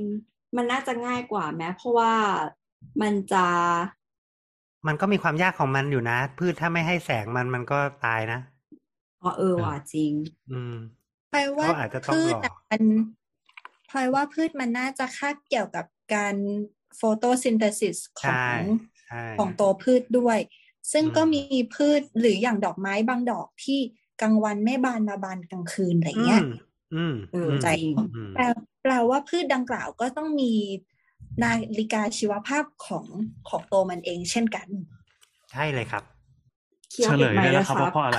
[0.57, 2.13] มันน่าจะง่ายกว่าแม้เพราะว่า
[3.01, 3.45] มันจะ
[4.87, 8.37] มันก็มีความยากของมันอยู่นะ พืชถ้าไม่ให้แสงมันมันก็ตายนะ
[9.21, 10.13] อ๋อเออว่ะจริง
[10.47, 10.71] อืม
[11.31, 12.83] พลอยว่าเขาอาจจะต้องพืชรอน่ะมัน
[13.89, 16.35] พลอยว่าพืชมันน่าจะคาดเกี่ยวกับการ
[16.97, 18.45] photosynthesis ขอใช่
[19.01, 20.37] ใช่ของตัวพืชด้วย
[20.91, 21.41] ซึ่งอืมก็มี
[21.73, 23.79] พืชหรืออย่างดอกไม้บางดอกที่
[24.21, 26.45] กลางวันไม่บานมาบานกลางคืนอะไรอืเงี้ยม
[26.93, 28.43] อืมเออมจริงอืมแปล
[28.83, 30.53] แปลว่าพืชดังกล่าวก็ต้องมี
[31.43, 33.05] นาฬิกาชีวภาพของ
[33.49, 34.67] ของตัวมันเองเช่นกัน
[35.51, 36.03] ใช่เลยครับ
[36.91, 38.17] เคี้ยวเฉลติดยไม้ได้แล้แล้ววครับว่าเพราะอะไร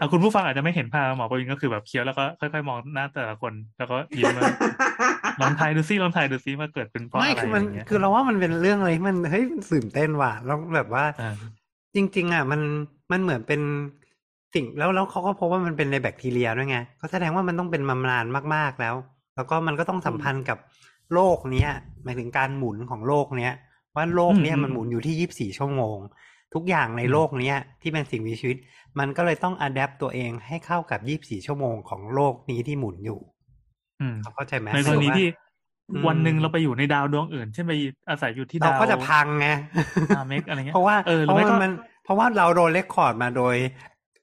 [0.00, 4.50] อะคุณผู้ฟังอาจจะไม่เห็นภาพหมอประวินก็คือแบบเคี้ยวแล้วก็ค่อยๆมองหน้าแต่ละคน แล้วก็ยิ้มว่า
[5.40, 11.34] ลองทายดูซิลองทายดูซิว่าเกิดเป็นเพราะไม่อะไรคืออะมันไรเงี้ยคือเราว่ามันเป็นเรื่องอะไรที่มันเฮ้ยมันตื่นเต้นว่ะแล้วแบบว่าอ่า
[11.94, 12.60] จริง ๆ อะ มัน
[13.12, 13.60] มันเหมือนเป็น
[14.54, 18.94] สิ่งแล้วแล้วเขาก็พบว่ามันเป็นในแบคทีเรียด้วยไงก็แสดงว่ามันต้องเป็นมานานมากๆแล้ว
[19.36, 20.58] แล้วก็มันก็ต้องสัมพันธ์กับ
[21.14, 21.70] โลกเนี้ย
[22.04, 23.54] หมายถึงการหมุนของโลกเนี้ย
[23.96, 25.98] ว่าโลกเนี้ยมันหมุนอยู่ที่ยี่บสี่ชั่วโมง
[26.56, 28.56] ทุกอย่างในโลกเนี้ยที่เป็นสิ่งมีชีวิต
[28.98, 33.20] มันก็เลยต้องอัดแอปตัวเองให้เข้ากับยี่บสี่ชั่วโมงของโลกนี้ที่หมุนอยู่
[34.00, 35.26] อืมเข้าใจไหมในกรณีที่
[35.90, 37.72] อืมวันหนึ่งเราไปอยู่ในดาวดวงอื่นเช่นไป
[38.08, 39.48] อาศัยอยู่ที่เราดาวก็จะพังไง
[40.16, 41.72] อาเมกอะไรเงี้ยเพราะว่าเออหเพรือราะไม่ว่าก็มัน
[42.04, 43.54] เพราะว่าเราโดนเลคคอร์ดมาโดย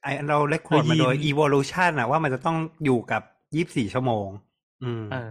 [0.02, 3.22] ไอเราเลคคอร์ดมาโดยโดยยีน evolution อะว่ามันจะต้องอยู่กับ
[3.54, 4.26] ยี่บสี่ชั่วโมง
[4.84, 5.30] อืมเออ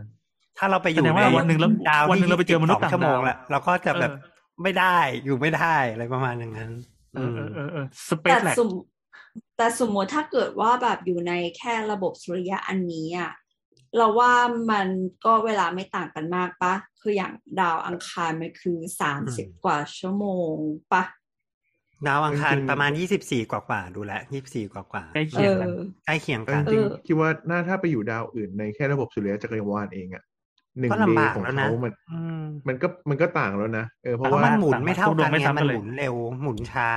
[0.58, 4.32] ถ้าเราไปอยู่แสดงในว่าวันหนึ่งเราดาววันหนึ่ที่งเราไปเจอมนุษย์22ชั่วโมงต่างดาวแหละเราก็จะแบบเออ
[4.64, 6.72] ไม่ได้อยู่ไม่ได้อะไรประมาณอย่างนั้น
[7.16, 8.70] เออเออเออเออสเปแต่ซแลกสม
[9.58, 13.32] แต่สมมติถ้าเกิดว่าแบบอยู่ในแค่ระบบสุริยะอันนี้อะ
[13.98, 14.34] เราว่า
[14.72, 14.88] มัน
[15.26, 20.56] ก็เวลาไม่ต่างกันมากปะ คืออย่างดาวอังคารมันคือสามสิบกว่าชั่วโมง
[20.94, 21.04] ปะ
[22.08, 25.70] ดาวอังคารจริงๆประมาณยี่สิบสี่กว่ากว่าๆดูแลยี่สิบสี่กว่ากว่าใกล้เอเคียงอกัน
[26.06, 30.24] ใกล้เคียงแต่กันจริงเออๆคิดว่าน่าถ้าไปอยู่ดาวอื่นในแค่ระบบสุริยะจักรวาลเองอะ
[30.80, 36.90] หนึ่งก็เดลำบากย์ของแล้วนะเขามันอืมมันก็มันก็ต่างแล้วนะเออเพราะเพราะว่ามันหมุนไม่เท่าทุกดวกันงไม่เนี่ยซ้ำกัมันนเลยหมุนเร็วหมุนช้า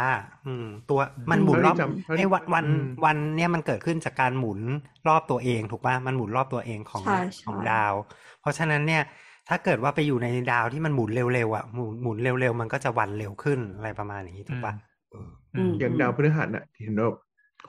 [0.47, 4.61] อืม ตัวมันหมุนรอบเท่าที่จำเท่าที่ไอ้วันวันอืมวันเนี่ยมันเกิดขึ้นจากการหมุน
[5.09, 7.95] รอบตัวเองถูกป่ะมันหมุนรอบตัวเองของใช่ใช่ของดาว
[8.41, 9.03] เพราะฉะนั้นเนี่ย
[9.49, 14.75] ถ้าเกิดว่าไปอยู่ในดาวที่มันหมุนเร็วๆอะหมุนหมุนเร็วๆมันก็จะวันเร็วขึ้นอะไรประมาณนี้ถูกป่ะ
[15.11, 17.15] เอออืมอย่างดาวพฤหัสน่ะเห็นแบบ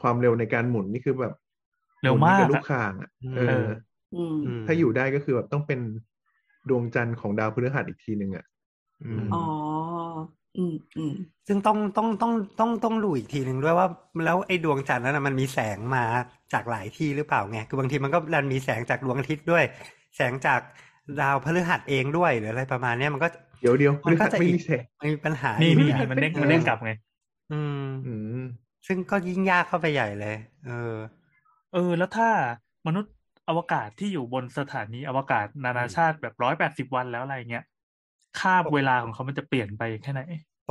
[0.01, 1.33] ความเร็วในการหมุนนี่คือแบบ
[2.01, 3.67] เร็วมากหนกับลูอะกข่างอะเอเออออืมอืม
[4.65, 5.79] ถ้าอยู่ได้ก็คือแบบต้องเป็น
[6.69, 8.45] ดวงจันทร์ของดาวพฤหัสอีกทีหนึ่งอะ
[9.03, 9.43] อืมอ๋อ
[10.57, 11.13] อืมอืม
[11.47, 13.87] ซึ่งต้องต้องต้องต้องต้องดูอีกทีหนึ่งด้วยว่า
[14.25, 16.03] แล้วไอ้ดวงจันทร์นั้นนะมันมีแสงมา
[16.53, 19.63] จากหลายที่หรือเปล่าไงคือบางทีมันก็ดันมีแสงจากดวงอาทิตย์ด้วย
[20.15, 20.61] แสงจาก
[21.21, 23.27] ดาวพฤหัสเองด้วยหรืออะไรประมาณเนี้ยมันก็
[23.61, 26.91] เดี๋ยวเดี๋ยวมันก็พฤหัสจะไม่อีกมีแสงมีปัญหามีอีกมีอะมันเด้งมันเด้งกลับไง
[27.51, 28.41] อืมอืม
[28.87, 30.95] ซึ่งก็ยิ่งยากเข้าไปใหญ่เลย เออ
[31.73, 32.29] เออ แล้วถ้า
[32.87, 33.11] มนุษย์
[33.49, 37.65] อวกาศที่อยู่บนสถานีอวกาศนานาชาติแบบร้อยแปดสิบวันแล้วอะไรเงี้ย
[38.39, 40.21] คาบเวลาของเขามันจะเปลี่ยนไปแค่ไหน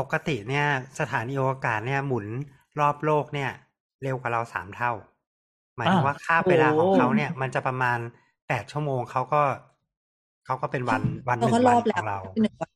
[0.00, 0.66] ปกติเนี่ย
[1.00, 2.26] สถานีอวกาศเนี่ยหมุน
[2.80, 3.50] รอบโลกเนี่ย
[4.02, 4.92] เร็วกว่าเราสามเท่า
[5.76, 7.98] หมายถึงอ่าว่าค่าบเวลาของโอ้เขาเนี่ย มันจะประมาณ
[8.48, 9.42] แปดชั่วโมงเขาก็
[10.46, 12.70] เขาก็เป็นวันวันหเรานึ่งก็รวัอนบขแล้อวงเราหนึ่งวัน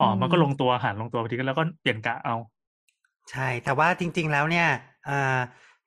[0.00, 2.36] อ๋อมันก็ลงตัวหารลงตัวพอดีกันแล้วก็เปลี่ยนกะเอา
[3.30, 4.68] ใช่ แต่ว่าจริง ๆ แล้วเนี่ย
[5.08, 5.38] อ่า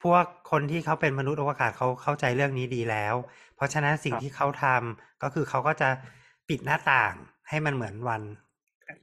[0.03, 3.15] พวกคนที่เขาเป็นมนุษย์อวกาศเขาเข้าใจเรื่องนี้ดีแล้ว
[3.55, 5.89] เพราะฉะนั้นสิ่งครับที่เขาทำก็คือเขาก็จะ
[6.49, 7.13] ปิดหน้าต่าง
[7.49, 8.21] ให้มันเหมือนวัน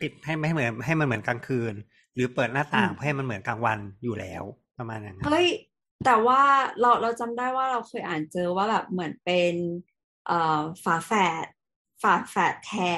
[0.00, 1.74] ปิดให้ไม่เหมือนให้มันเหมือนกลางคืน
[2.14, 4.42] หรือเปิดหน้าต่างอืมเพื่อให้มันเหมือนกลางวันอยู่แล้ว
[4.78, 5.48] ประมาณอย่างนั้นเฮ้ย
[6.04, 6.42] แต่ว่า
[6.80, 9.54] เราเราจำได้ว่าเราเคยอ่านเจอว่าแบบเหมือนเป็น
[10.26, 11.12] เอ่อฝาแฝ
[11.44, 11.46] ด
[12.02, 12.92] ฝาแฝดแท้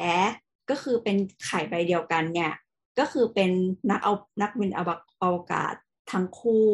[0.70, 2.52] ก็คือเป็นไข่ใบเดียวกันเนี่ย
[2.98, 3.50] ก็คือเป็น
[3.90, 5.74] นักเอานักบินอวกอวกาศ
[6.12, 6.68] ทั้งคู่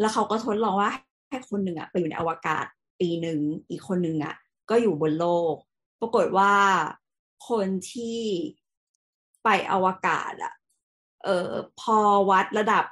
[0.00, 0.90] แล้วเขาก็ทดลองว่า
[1.28, 2.66] ให้คนหนึ่งอะไปอยู่ในอวกาศ
[3.00, 4.34] ปีหนึ่งอีกคนหนึ่งอะ
[4.70, 5.54] ก็อยู่บนโลก
[6.00, 6.52] ปรากฏว่า
[7.48, 8.20] คนที่
[9.44, 10.54] ไปอวกาศอะ
[11.24, 11.98] เออพอ
[12.30, 12.84] วัดระดับ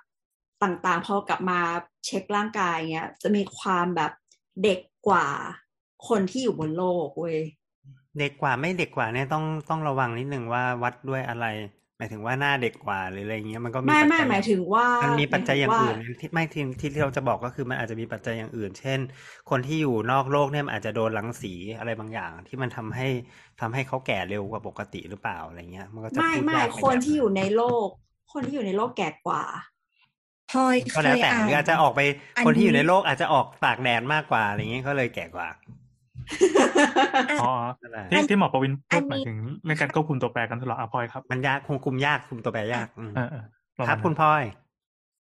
[0.62, 1.60] ต่างๆ พอกลับมา
[2.06, 4.12] เช็คร่างกายเงี้ย จะมีความแบบ
[4.62, 5.26] เด็กกว่า
[6.08, 7.38] คนที่อยู่บนโลกเว้ย
[8.18, 11.46] เด็กกว่าไม่เด็กกว่าเนี่ยต้องต้องระวังนิดนึงว่าวัดด้วยอะไร
[11.98, 18.98] หมายถึงว่าหน้าเด็กกว่าหรืออะไรเงี้ยมันก็มีไม่ปัจไม่จัยหมายถึงว่ามันมีปัจจัยอย่างอื่นหมายถึงว่ที่ไม่ที่ที่ที่เราจะบอกก็คือมันอาจจะมีปัจจัยอย่างอื่น เช่น
[19.50, 23.08] คนที่อยู่นอกโลกเนี่ยมันอาจจะโดนรังสีอะไรบางอย่าง ที่มันทำให้
[23.60, 27.88] ทำให้เขาแก่เร็วกว่าปกติหรือเปล่าอะไรเงี้ย มันก็จะไม่พูดไม่ยากปคนแบบที่อยู่ในโลก
[28.32, 29.44] คนที่อยู่ในโลกแก่กว่า
[30.50, 32.00] พลอยเคก็แล้วยแต่อ่านหรืออาจจะออกไป
[32.36, 35.48] อันคนที่อยู่นี้ในโลกอาจจะออกตากแดดมากกว่าอะไรเงี้ยก็เลยแก่กว่า
[37.42, 43.44] อ๋อนั่นแหละที่ที่หมอประวินพูอัดนหมายนี้ถึงในการควบคุมตัวแปรการทดลองอะพลอยครับ มันยากคงคุมยากคุมตัวแปรยากอืมเออเออ
[43.78, 44.42] ลองครับมาคุณพลอย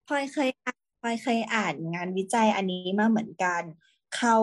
[0.07, 3.61] พลอยเคยอ่านพลอยเคยอ่านงานวิจัยอันนี้มาเหมือนกัน
[4.15, 4.37] เขา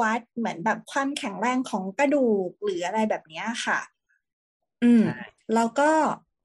[0.00, 3.78] วัดเหมือนแบบความแข็งแรงของกระดูกหรืออะไรแบบเนี้ยค่ะ
[4.84, 5.90] อืมใช่แล้วก็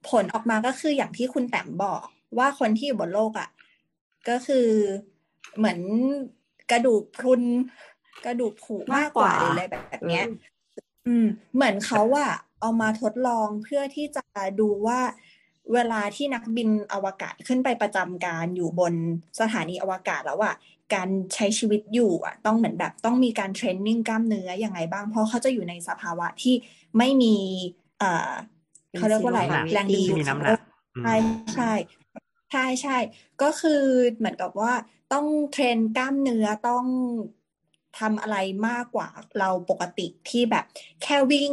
[0.10, 2.06] ผลออกมาก็คืออย่างที่คุณแต้มบอก
[2.38, 3.50] ว่าคนที่อยู่บนโลกอะ
[4.30, 4.68] ก็คือ
[5.58, 5.80] เหมือน
[6.72, 7.42] กระดูกพรุน
[8.26, 10.26] กระดูกผุมากกว่ามากกว่าหรืออะไรแบบเนี้ย
[11.08, 14.24] อืม เหมือนเขาอะเอามาทดลองเพื่อที่จะ
[14.60, 15.00] ดูว่า
[15.74, 18.94] เวลาที่นักบินอวกาศขึ้นไปประจำการอยู่บน
[19.40, 20.56] สถานีอวกาศแล้วอะ
[20.94, 26.56] การใช้ชีวิตอยู่อะต้องเหมือนแบบต้องมีการเทรนนิ่งกล้ามเนื้อยังไงบ้าง เพราะเขาจะอยู่ในสภาวะที่
[26.98, 27.36] ไม่มี
[28.00, 28.32] เอ่อ
[28.98, 30.62] เขาเรียกว่าอะไรเป็นแรงดึงที่ดูดมีขอน้ำงหโลนักก
[30.96, 31.16] อืมใช่
[31.56, 31.72] ใช่
[32.52, 32.98] ใช่ใช่
[33.42, 33.82] ก็คือ
[34.18, 34.74] เหมือนกับว่า
[35.14, 36.86] ต้องเทรนกล้ามเนื้อต้อง
[38.00, 39.08] ทำอะไรมากกว่า
[39.40, 40.66] เราปกติที่แบบ
[41.04, 41.52] แค่วิ่ง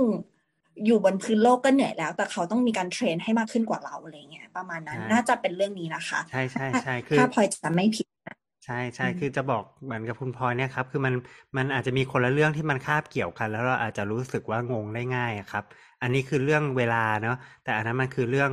[0.87, 11.15] อยู่บนพื้นโลกก็เหนื่อยแล้ว แต่เขาต้องมีการเทรนให้มากขึ้นกว่าเราอะไรเงี้ยประมาณนั้นใช่น่าจะเป็นเรื่องนี้นะคะ ใช่ใช่ใช่คือถ้าพลอยจะไม่ผิดนะใช่ใช่อืมคือจะบอกเหมือนกับคุณพลอยเนี่ยครับคือมัน
[11.57, 15.65] มันอาจจะมีคนละเรื่องที่มันคาบเกี่ยวกัน แล้วเราอาจจะรู้สึกว่างงได้ง่ายอะครับ
[16.03, 18.51] อันนี้คือเรื่องเวลาเนาะแต่อันนั้นมันคือเรื่อง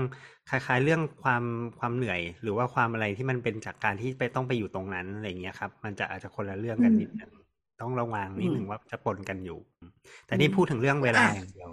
[0.48, 1.44] คล้ายๆเรื่องความ
[1.80, 7.32] ความเหนื่อย หรือว่าความอะไรที่มันเป็นจากการที่ไปต้องไปอยู่ตรงนั้นอะไรอย่างเงี้ยครับ มันจะอาจจะคนละเรื่องกันนิดนึง
[7.82, 9.60] ต้องระวังนิดนึงว่าจะปนกันอยู่
[10.26, 11.72] แต่นี่พูดถึงเรื่องเวลาอย่างเดียว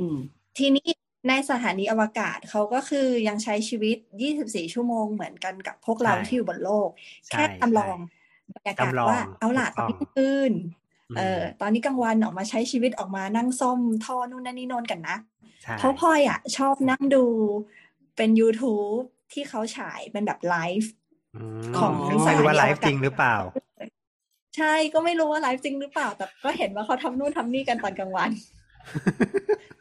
[0.00, 0.16] อืม
[0.58, 0.88] ทีนี้
[1.28, 3.96] ในสถานีอวกาศเขาก็คือยังใช้ชีวิต
[4.34, 6.88] 24 ชั่วโมงเหมือนกันกับพวกเราใช่ที่อยู่บนโลก
[7.26, 7.96] ใช่แค่จำลอง
[8.54, 10.52] บรรยากาศจำลองว่าเอาล่ะถูตกอนต้องนี้กลางคืน
[11.10, 15.16] อืมเออตอนนี้กลางวันออกมาใช้ชีวิตออกมานั่งซ่อมท่อนู่นนั่นนี่โน่นกันนะ
[15.62, 17.24] ใช่เพราะพลอยอะ ชอบนั่งดู
[18.16, 19.02] เป็น YouTube
[19.32, 20.90] ที่เขาฉายเป็นแบบไลฟ์
[21.70, 23.36] มของซึ่งไม่รู้ว่าไลฟ์จริงหรือเปล่า
[24.56, 28.30] ใช่ก็ไม่รู้ว่าไลฟ์จริงหรือเปล่า แต่ก็เห็นว่าเขาทำนู่นทำนี่กันตอนกลางวัน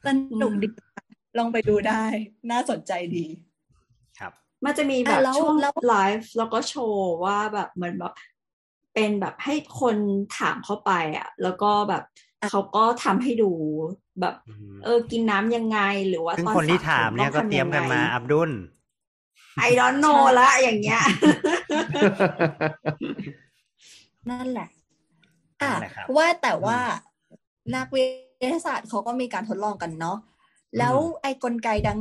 [0.06, 0.08] ส
[0.42, 0.68] นุกดี
[1.38, 2.04] ลองไปดูได้
[2.52, 3.26] น่าสนใจดี
[4.20, 4.32] ครับ
[4.66, 8.14] มันจะมีแบบอะแล้วช่วงแล้วไลฟ์แล้วก็โชว์ว่าแบบเหมือนแบบ
[8.94, 9.96] เป็นแบบให้คน
[10.38, 12.04] ถามเข้าไปอะ แล้วก็แบบ
[12.50, 13.52] เขาก็ทำให้ดู
[14.22, 15.80] แบบอืมเออกินน้ำยังไง
[16.10, 18.52] หรือว่าซึ่งตอนคนที่สระถามผมเนี่ยก็องเตรียมกันมาทำงไงอับดุล
[19.60, 20.06] ไอรอนโน
[20.40, 21.02] ละอย่างเงี้ย
[24.30, 24.70] นั่นแหละ
[25.62, 26.80] อะนั่นแหละครับว่าแต่ว่า
[27.76, 28.04] นักวิ
[28.42, 30.18] ทยาศาสตร์เขาก็มีการทดลองกันเนาะ
[30.78, 32.00] แล้วไอ้กลไกดัง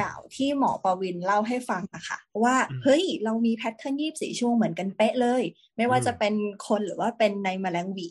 [0.00, 5.42] กล่าวที่หมอประวินเล่าให้ฟังอะค่ะ ว่าอืมเฮ้ยเรามีแพทเทิร์นยี่สี่ชั่วโมงเหมือนกันเป๊ะเลย
[5.76, 6.34] ไม่ว่าอืมจะเป็น
[6.68, 8.08] คนหรือว่าเป็นในแมลงหวี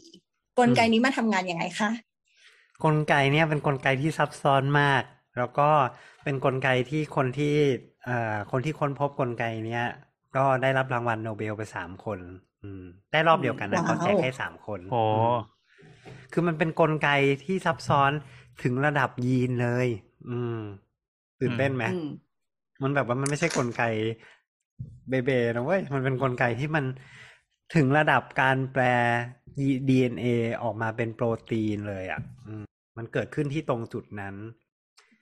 [0.60, 1.90] กลไกนี้มาทำงานยังไงคะ
[2.84, 5.04] กลไกเนี่ยเป็นกลไกที่ซับซ้อนมาก
[5.38, 5.70] แล้วก็
[6.24, 7.56] เป็นกลไกที่คนที่
[8.06, 9.86] เอ่อคนที่ค้นพบกลไกเนี้ย
[10.36, 12.47] ก็ได้รับรางวัลโนเบลไปสามคนอืม
[13.12, 15.36] ได้รอบเดียวกันนะว้าวเขาแจกให้สามคนโอ้อืม
[16.34, 17.10] คือมันเป็นกลไก
[17.44, 18.12] ที่ซับซ้อน
[18.64, 19.88] ถึงระดับยีนเลย
[20.30, 20.60] อืม
[21.40, 22.10] ตื่นเต้นไหมอืม
[22.84, 23.84] มันแบบว่ามันไม่ใช่กลไก
[25.10, 26.86] เบเบนะเว้ย มันเป็นกลไกที่มัน
[27.76, 28.84] ถึงระดับการแปล
[29.90, 30.28] DNA
[30.64, 32.64] ออกมาเป็นโปรตีนเลยอะอืม
[32.98, 34.36] มันเกิดขึ้นที่ตรงจุดนั้น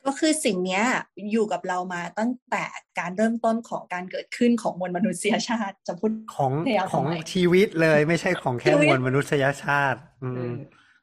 [0.05, 0.83] ก็คือสิ่งเนี้ย
[1.31, 2.63] อยู่กับเรามาตั้งแต่
[2.99, 10.53] การเริ่มต้นของการเกิดขึ้นของมวลมนุษยชาติ จะพูดของพยายามของทำไมชีวิตเลยไม่ใช่ของแค่ชีวิตมวลมนุษยชาติ อืเอมอ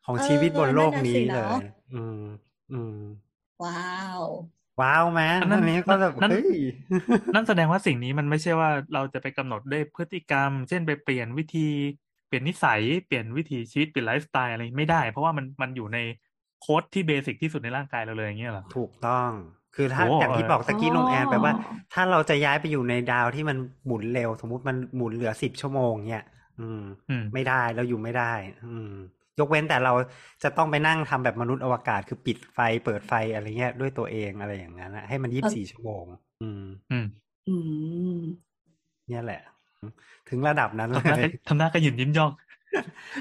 [0.07, 1.63] ของชีวิตบนโลกนี้เออนั่นน่ะสิเลเนอะย
[1.95, 2.23] อืม
[2.73, 2.99] อืม
[3.65, 4.23] ว้าว
[4.81, 6.59] ว้าวไหมอันนั้นอันนี้ก็แบบนั่นเฮ้ย
[7.35, 11.69] นั่นแสดงว่าสิ่งนี้มันไม่ใช่ว่าเราจะไปกำหนดด้วยพฤติกรรม เช่นไปเปลี่ยนวิธี
[12.27, 15.99] เปลี่ยนนิสัย เปลี่ยนวิถีชีวิตเปลี่ยนไลฟ์สไตล์อะไรไม่ได้ เพราะว่ามันมันอยู่ใน
[16.63, 19.31] โค้ดที่ basic ที่สุดในร่างกายเราเลยอย่างเงี้ยเหรอถูกต้อง
[19.77, 21.53] คือถ้าโอ้อย่างที่เออบอกตะกี้อ๋อน้องแอนไปว่า
[21.95, 26.25] ถ้าเราจะย้ายไปอยู่ในดาวที่มันหมุนเร็ว สมมุติมันหมุนเหลือสิบชั่วโมงเนี่ย
[26.61, 28.33] อืมอืมไม่ได้เราอยู่ไม่ได้
[28.67, 28.95] อืม
[29.39, 29.93] ยกเว้นแต่เรา
[30.43, 36.05] จะต้องไปนั่งทำแบบมนุษย์อวกาศคือปิดไฟเปิดไฟอะไรเงี้ยด้วยตัวเองอะไรอย่างนั้นนะให้มันยี่บสี่ชั่วโมง
[36.43, 37.07] อืม อืม
[37.49, 37.57] อื
[38.19, 38.21] ม
[39.09, 39.43] เนี่ยแหละ
[40.29, 42.31] ถึงระดับนั้นเลทำหน้ายทำหน้ากระหยินยิ้มย่อง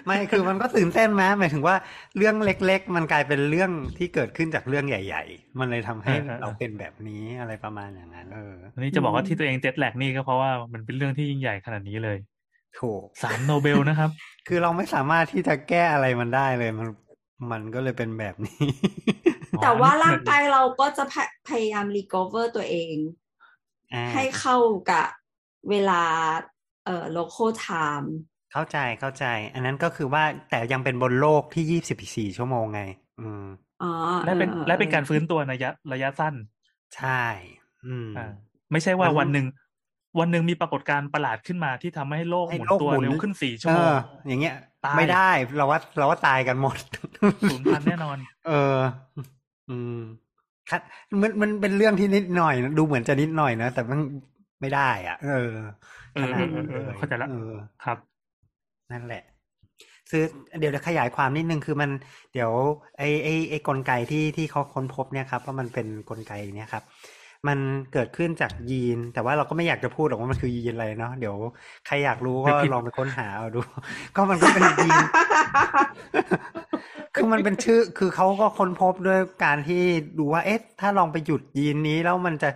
[0.05, 1.75] ไม่คือมันก็ตื่นเต้นไหมหมายถึงว่า
[2.17, 12.17] เรื่องเล็ก ๆ มันกลายเป็นเรื่องที่เกิดขึ้นจากเรื่องใหญ่ ๆ มันเลยทำให้เออเออเราเป็นแบบนี้อะไรประมาณอย่างนั้นเอออันนี้จะบอกว่าอืมที่ตัวเอง jet lag นี่ก็เพราะว่ามันเป็นเรื่องที่ยิ่งใหญ่ขนาดนี้เลย
[12.79, 14.09] ถูกสามโนเบลนะครับ
[14.47, 16.89] คือเราไม่สามารถที่จะแก้อะไรมันได้เลยมัน
[17.51, 18.63] มันก็เลยเป็นแบบนี้
[19.61, 22.95] แต่ว่าร่างกายเราก็จะพยพยายามรี c o เวอร์ตัวเอง
[23.93, 24.57] อ่าให้เข้า
[24.91, 25.07] กับ
[25.69, 26.03] เวลา
[26.85, 28.07] เอ่อ local time
[28.51, 32.81] เข้าใจเข้าใจ อันนั้นก็คือว่าแต่ยังเป็นบนโลกที่ยี่สิบสี่ชั่วโมงไง
[33.19, 33.45] อืม
[33.83, 33.91] อ๋อ
[34.25, 36.33] และเป็นออและเป็นการออฟื้นตัวระยะระยะสั้น
[36.95, 37.23] ใช่
[37.85, 38.25] อืมอ่า
[38.71, 39.45] ไม่ใช่ว่ามันวันหนึ่ง
[40.19, 43.95] วันหนึ่งมีปรากฏการณ์ประหลาดขึ้นมาที่ทำให้โลกให้หมุนโลกตัวหมุนเร็วขึ้นสี่ชั่เอวโมงอ
[44.27, 46.77] อย่างเงี้ยตายไม่ได้เราว่าเราว่าตายกันหมด
[47.49, 48.77] ศูนย์พันแน่นอน เออ
[49.69, 49.99] อืม
[50.69, 50.81] ครับ
[51.21, 53.99] มันมันเป็นเรื่องที่นิดหน่อยนะดูเหมือนจะนิดหน่อยนะแต่มัน
[54.61, 55.51] ไม่ได้ อะ เออ
[56.13, 57.53] เออขนาดนั้นเออเออเข้าใจละเออ
[57.85, 57.97] ครับ
[58.93, 59.23] นั่นแหละ
[60.09, 60.23] คือ
[60.59, 61.89] เดี๋ยวจะขยายความนิดนึงคือมัน
[62.33, 62.51] เดี๋ยว
[62.97, 66.83] ไอไอไอกลไกที่ที่เขาค้นพบเนี่ยครับว่ามันเป็นกลไกเนี่ยครับ
[67.47, 67.59] มัน
[67.93, 71.35] เกิดขึ้นจากยีน แต่ว่าเราก็ไม่อยากจะพูดหรอกว่ามันคือยีนอะไรเนาะเดี๋ยว
[71.87, 73.59] ใครอยากรู้ก็เดี๋ยวผิดลองไปค้นหาเอาดู
[74.15, 75.03] ก็มันก็เป็นยีน
[77.15, 79.81] คือมันเป็นชื่อ คือเขาก็ค้นพบด้วยการที่
[80.17, 82.49] ดูว่าเอ๊ะถ้าลองไปหยุดยีนนี้แล้วมันจะ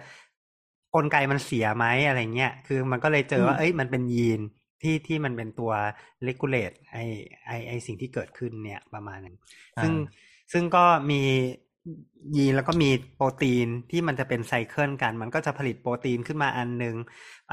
[0.96, 4.42] กลไกมันเสียไหมอะไรเงี้ยคือมันก็เลยเจอว่าเอ้ยมันเป็นยีน
[4.86, 5.72] ที่ที่มันเป็นตัว
[6.28, 6.98] regulate ไอ
[7.46, 9.36] ไอไอสิ่งที่เกิดขึ้นเนี่ยประมาณนึง
[9.78, 9.94] อ่าซึ่ง
[10.54, 11.22] ซึ่งก็มี
[12.36, 16.96] ยีนแล้วก็มีโปรตีนที่มันจะเป็นไซเคิลกัน มันก็จะผลิตโปรตีนขึ้นมาอันหนึ่ง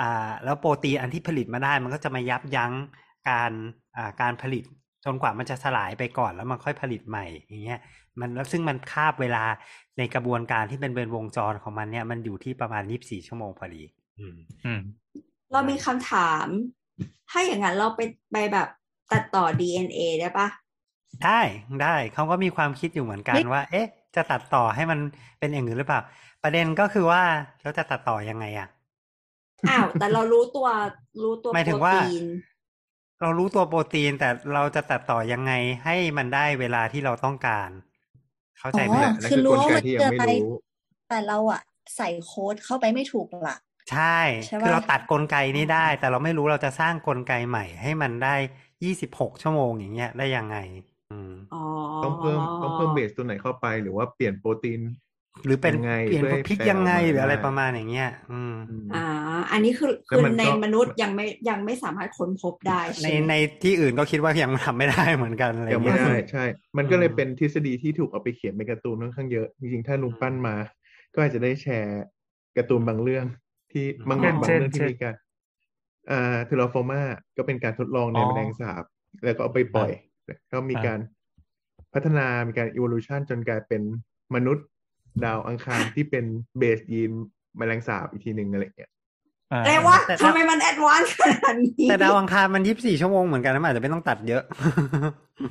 [0.01, 2.73] อ่าแล้วโปรตีนอันที่ผลิตมาได้ มันก็จะมายับยั้ง
[3.31, 3.53] การ
[3.97, 4.65] อ่าการผลิต
[5.05, 7.81] จนกว่ามันจะสลายไปก่อนแล้วมันค่อยผลิตใหม่อย่างเงี้ย
[8.21, 9.45] มันแล้วซึ่งมันคาบเวลา
[9.99, 13.83] ในกระบวนการที่เป็นเป็นวงจรของมันเนี่ยมันอยู่ที่ประมาณยี่สิบสี่ชั่วโมงพอดี
[14.19, 14.81] อืมอืม
[15.53, 16.47] เรามีคำถาม
[17.31, 18.01] ถ้าอย่างนั้นเราไป
[18.33, 18.69] ไปแบบ
[19.13, 20.49] ตัดต่อ DNA ได้ปะ
[21.25, 21.41] ได้
[21.83, 24.99] ได้เขาก็มีความคิดอยู่เหมือนกันว่า เอ๊ะ จะตัดต่อให้มัน
[25.39, 26.01] เป็นอย่างอื่นหรือเปล่า
[26.43, 27.23] ประเด็นก็คือว่า
[27.63, 28.69] เราจะตัดต่อยังไงอะ
[29.69, 30.69] อ้าวแต่เรารู้ตัว
[31.23, 32.25] รู้ตัวหมายถึงโปรว่าตีน
[33.21, 35.53] เรารู้ตัวโปรตีนแต่เราจะตัดต่อยังไง
[35.85, 37.69] ให้มันได้เวลาที่เราต้องการ
[38.59, 40.55] เข้าใจไหมอ๋อนั่นคือคือกรู้ลว่าไกมันที่ยัเกิงดไม่อะไรรู้
[41.09, 41.63] แต่เราอะ
[41.97, 48.35] ใส่โค้ดเข้าไปไม่ถูกหลัก ใช่ใช่คือปะเราตัดกลไกนี้ได้ แต่เราไม่รู้เราจะสร้างกลไกใหม่ให้มันได้
[48.85, 50.57] ยี่สิบหกชั่วโมงอย่างเงี้ยได้ยังไง
[51.11, 51.59] อืมอ๋อ
[52.03, 54.81] ต้องเพิ่มต้องเพิ่มเบสตัวไหนเข้าไปหรือว่าเปลี่ยนโปรตีน
[55.45, 58.99] หรือเป็นยังไงเปลี่ยนเพื่อให้พริกแปลยังไงออกมาหรืออะไรได้ประมาณอย่างเงี้ย อืมอืมอ่า
[59.53, 66.45] อันนี้คือแล้วคือมันในก็มนุษย์ยังไม่ยังไม่สามารถค้นพบได้ ในใช่ไหมในที่อื่นก็คิดว่ายังทำไม่ได้เหมือนกันอะไรยังไม่เงี้ยได้ใช่
[66.77, 70.55] มันก็เลยอืมเป็นทฤษฎีที่ถูกเอาไปเขียนเป็นการ์ตูนค่อนข้างเยอะ จริงๆถ้าลุงปั้นมา
[71.15, 72.03] ก็อาจจะได้แชร์
[72.57, 73.27] การ์ตูนบางเรื่อง
[73.73, 75.15] ที่บางเช่นบางเช่นเรื่องที่เช่นมีการ
[76.11, 77.03] อ่าเทโลโฟมา
[77.37, 78.85] ก็เป็นการทดลองในอ๋อแมลงสาบ
[79.25, 79.91] แล้วก็เอาไปปล่อย
[80.53, 80.99] ก็มีอ่าการ
[81.95, 83.83] พัฒนามีการ evolution จนกลายเป็น
[84.35, 84.67] มนุษย์
[85.25, 86.25] ดาวอังคารที่เป็น
[86.59, 87.13] เบสยีน
[87.59, 88.92] แมลงสาบอีกทีหนึ่งอะไรอย่างเงี้ย
[89.53, 94.43] อ่าแต่ว่าแต่ทำถ้าไมมันแอดวานซ์ขนาดนี้ แต่ดาวอังคารมันยี่สิบสี่ชั่วโมงเหมือนกันนะมันอาจจะไม่ต้องตัดเยอะ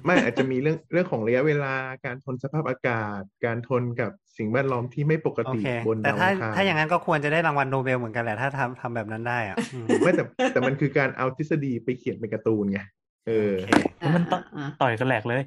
[0.05, 1.73] ไม่อาจจะมีเรื่องเรื่องของระยะเวลา
[2.05, 12.79] การทนสภาพอากาศ การทนกับสิ่งแวดล้อมที่ไม่ปกโอติเคบนแต่ดาวถ้าอังคารถ้าอย่างนั้นก็ควรจะได้รางวัลโนเบลเหมือนกันแหละถ้าทำทำแบบนั้นได้อะอืมไม่แต่แต่มันคือการเอาทฤษฎีไปเขียนเป็นการ์ตูนไง
[13.27, 15.41] เออโอเคแล้วมันต่ออ่าต่อยกันแหลกเลย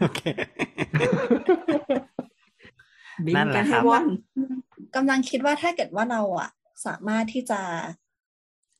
[0.00, 0.20] โอเค
[3.26, 4.04] บินนั่นแหกัละนคให้รับว่อน
[4.96, 6.50] กำลังคิดว่าถ้าเกิดว่าเราอะ
[6.86, 7.60] สามารถที่จะ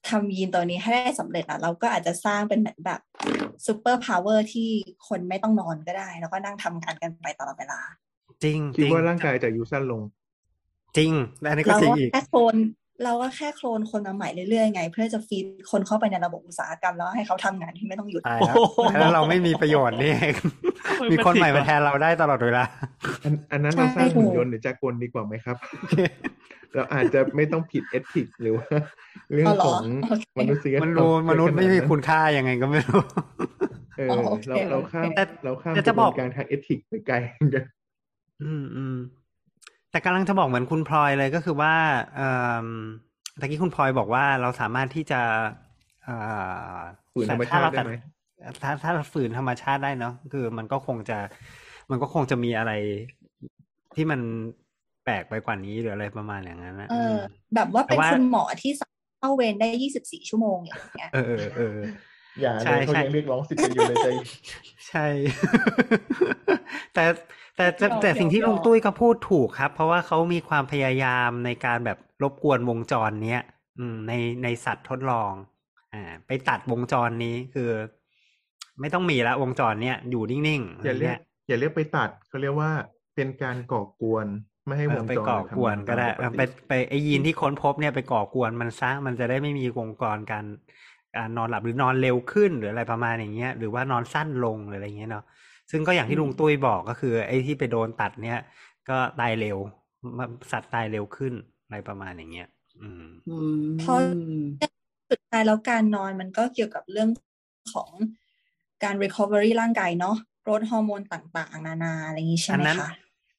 [0.09, 3.01] ทำยีนตัวนี้ให้ได้สำเร็จอะเราก็อาจจะสร้างเป็นเหมือนแบบ
[3.67, 4.69] superpower ที่
[5.09, 7.81] คนไม่ต้องนอนก็ได้ แล้วก็นั่งทำงานกันไปตลอดเวลา
[8.43, 10.03] จริงคิดจริงว่าร่างกายจะอายุสั้นลง
[10.97, 12.57] จริง และอันนี้ก็เราจริงก็อีกแค่โคลน
[13.05, 20.35] เราก็แค่โคลนคนมาใหม่เรื่อยๆไง เพื่อจะ feed คนเข้าไปในระบบอุตสาหกรรมแล้วให้เขาทำงานที่ไม่ต้องหยุดตายแล้วโอ้โหแล้วเราไม่มีประโยชน์นี่เอง
[20.99, 22.65] เฮ้ยมีคนใหม่มันผิดมาแทนเราได้ตลอดเวลา
[23.25, 25.57] อันอันนั้นใช่เราสร้างหุ่นถูกยนต์หรือจักรกลดีกว่าไหมครับ
[26.75, 28.67] เราอาจจะไม่ต้องผิดเอทิกหรือว่า
[29.33, 33.01] เรื่องอ๋อเหรขอองโอเคมนุษยธรมัรนมรู้มนุษย์ไม่มีขนาดนั้นคุณค่ายังไงก็ไม่รู้
[33.99, 37.65] เอออ๋อโอเคเราเราข้ามแต่เราข้ามแต่กจะระบบอวกนการทางเอทิกไปไกลเหมือนกัน
[38.43, 38.97] อืมอืม
[39.91, 41.75] แต่กำลังจะบอกเหมือนคุณพลอยเลยก็คือว่า
[42.17, 42.29] เอ่
[42.65, 42.67] อ
[43.41, 45.21] ตะกี้คุณพลอยบอกว่าเราสามารถที่จะ
[46.05, 46.17] เอ่
[46.75, 46.79] อ
[47.13, 47.95] ฝืนธรรมชาติถ้เได้ไหม
[48.63, 51.19] ถ้าถ้าเราฝืนธรรมชาติได้เนาะคือมันก็คงจะ
[51.91, 52.73] มันก็คงจะมีอะไร
[53.97, 54.21] ที่มัน
[54.60, 54.60] แป
[55.11, 57.19] ลกไปกว่านี้หรืออะไรประมาณอย่างนั้นนะเออม
[57.55, 59.69] แบบว่าเป็นแต่ว่าคุณหมอที่สามารถเข้าเวรได้
[60.01, 61.79] 24ชั่วโมงอย่างเงี้ยเออเออเออ
[62.41, 64.09] อย่าใช่เลยเขาใช่ยังเรียกร้องสิทธิ์กันอยู่ในใจ
[64.89, 65.07] ใช่
[66.95, 67.05] แต่
[67.57, 73.43] แต่แต่ยอมแต่สิ่งที่ยอมลุงตุ้ยเขาพูดถูกครับ เพราะว่าเขามีความพยายามในการแบบรบกวนวงจรเนี้ย
[73.79, 75.33] อืมในในสัตว์ทดลอง
[75.95, 77.71] อ่า ไปตัดวงจรนี้คือ
[78.81, 82.71] ไม่ต้องมีละวงจรเนี้ยอยู่นิ่งๆอย่าเรียงี้กอย่าเรียกไปตัดเขาเรียกว่า
[83.15, 84.27] เป็นการก่อกวน
[84.67, 90.45] ไม่ให้เอวองไปจรก่อมันกวนทำงานก็ได้ตามเออปไปกติไปไอยีนที่ค้นพบเนี่ยไปก่อกวนมันซะมันจะได้ไม่มีวงจรการ
[91.17, 95.25] การนอนหลับหรือนอนเร็วขึ้นหรืออะไรประมาณอย่างเงี้ยหรือว่านอนสั้นลงหรืออะไรเงี้ยเนาะ
[95.71, 98.39] ซึ่งก็อย่างที่ลุงตุ้ยบอกก็คือ ไอ้ที่ไปโดนตัดเนี่ย
[98.89, 99.59] ก็ตายเร็ว
[100.19, 101.33] มันสัตว์ตายเร็วขึ้น
[101.65, 102.49] อะไรประมาณอย่างเงี้ย
[102.81, 103.99] อืมอืมเพราะ
[105.11, 107.09] สุดท้ายแล้วการนอนมันก็เกี่ยวกับเรื่อง
[107.75, 107.91] ของ
[108.85, 112.89] การ recovery ร่างกายเนาะโกรทฮอร์โมนต่าง ๆ นานาอะไรอย่างนี้ใช่อันไหมนั้นคะ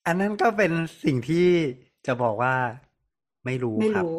[0.05, 0.71] อันนั้นก็เป็น
[1.03, 1.47] สิ่งที่
[2.07, 2.55] จะบอกว่า
[3.45, 4.17] ไม่รู้ไม่ครับ รู้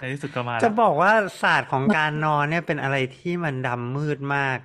[0.00, 1.12] ในที่สุดก็มาจะแล้วบอกว่า
[1.42, 4.58] ศาสตร์ของการนอนเนี่ยเป็นอะไรที่มันดำมืดมาก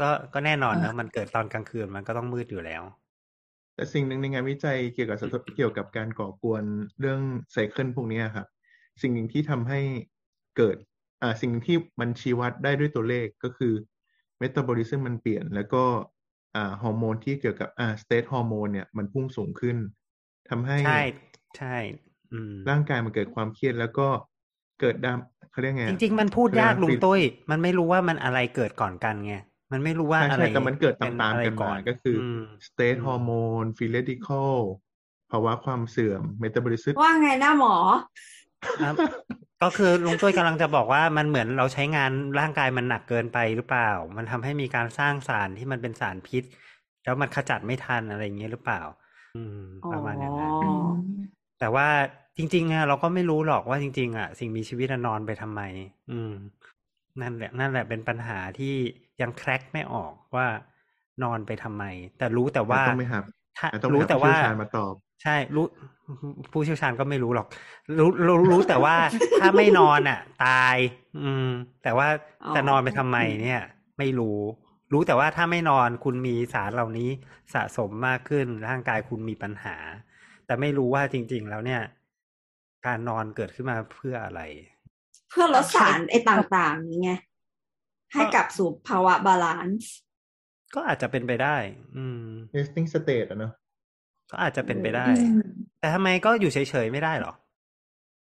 [0.00, 2.82] ก็ก็แน่นอนนะมันเกิดตอนกลางคืนมันก็ต้องมืดอยู่แล้ว
[3.74, 6.64] แต่สิ่งหนึ่งในงานวิจัยเกี่ยวกับสะท้อนเกี่ยวกับการก่อกวน
[7.00, 7.20] เรื่อง
[7.52, 8.46] cycle พวกเนี้ยครับ
[9.02, 9.80] สิ่งหนึ่งที่ทำให้
[10.56, 10.76] เกิด
[11.22, 13.72] อ่าสิ่งหนึ่งที่มันชี้วัดได้ด้วยตัวเลขก็คือ
[14.38, 15.84] เมตาบอลิซึมมันเปลี่ยน แล้วก็
[16.56, 19.76] อ่าฮอร์โมนที่เกี่ยวกับอ่า stress ฮอร์โมนเนี่ยมันพุ่งสูงขึ้น
[20.48, 21.00] ทำให้ใช่
[21.56, 21.76] ใช่
[22.32, 24.06] อืมร่างกายมันเกิดความเครียดแล้วก็
[24.80, 25.18] เกิดดาม
[25.50, 27.20] เขาเรียกไงจอะริง ๆ มันพูดยากเวลาลุงฟิลตุ้ย
[27.50, 29.34] มันไม่รู้ว่ามันอะไรเกิดก่อนกันไง
[29.72, 33.32] มันไม่รู้ว่าใช่อะไรใช่แต่มันเกิดตามป็ตามอะไรกันก่มาอนก็คืออมสเตทฮอร์โม
[33.62, 34.56] นฟิเลติคอล
[35.30, 38.02] ภาวะความเสื่อมเมตาบอลิซึมว่าไงหน้าหมอครับ
[39.62, 46.44] ก็คือลุงตุ้ยกำลังจะบอกว่ามันเหมือนเราใช้งานร่างกายมันหนักเกินไปหรือเปล่า มันทำให้มีการสร้างสารที่มันเป็นสารพิษ
[47.04, 48.80] แล้วมันขจัดไม่ทันอะไรอย่างเงี้ยหรือเปล่า
[49.36, 50.74] อืม ประมาณอย่างนั้นอ๋อ
[51.58, 51.88] แต่ว่า
[52.36, 55.60] จริงๆอะเราก็ไม่รู้หรอกว่าจริง ๆอะสิ่งมีชีวิตอะนอนไปทำไม
[56.10, 56.32] อืม
[57.20, 58.74] นั่นแหละ นั่นแหละเป็นปัญหาที่
[59.20, 60.46] ยังแคร็กไม่ออกว่า
[61.22, 61.84] นอนไปทำไม
[62.18, 63.18] แต่รู้แต่ว่าต้องไปหา
[63.58, 65.66] ถ้าต้องไปรู้หาแต่ผู้ว่าเชี่ยวชาญมาตอบ ใช่รู้
[66.52, 67.46] ผู้เชี่ยวชาญก็ไม่รู้หรอก
[67.98, 68.94] รู้รู้รู้แต่ว่า
[69.40, 70.76] ถ้าไม่นอนอะ ตาย
[71.22, 71.48] อืม
[71.82, 72.08] แต่ว่า
[72.44, 73.60] อ๋อจะนอนไปทำไมเนี่ย
[73.98, 74.38] ไม่รู้
[74.92, 77.10] รู้แต่ว่าถ้าไม่นอนคุณมีสารเหล่านี้
[77.54, 79.76] สะสมมากขึ้นร่างกายคุณมีปัญหา
[80.46, 81.82] แต่ไม่รู้ว่าจริง ๆ แล้วเนี่ย
[82.86, 84.40] การนอนเกิดขึ้นมาเพื่ออะไร
[85.30, 87.12] เพื่อลดสารไอ้ต่างๆนี้ไง
[88.12, 89.92] ให้กลับสู่ภาวะบาลานซ์
[90.74, 91.56] ก็อาจจะเป็นไปได้
[91.96, 92.22] อืม
[92.56, 93.52] resting state อะเนอะ
[94.30, 95.40] ก็อาจจะเป็นไปได้อืม
[95.80, 97.32] แต่ทำไมก็อยู่เฉยๆไม่ได้หรอ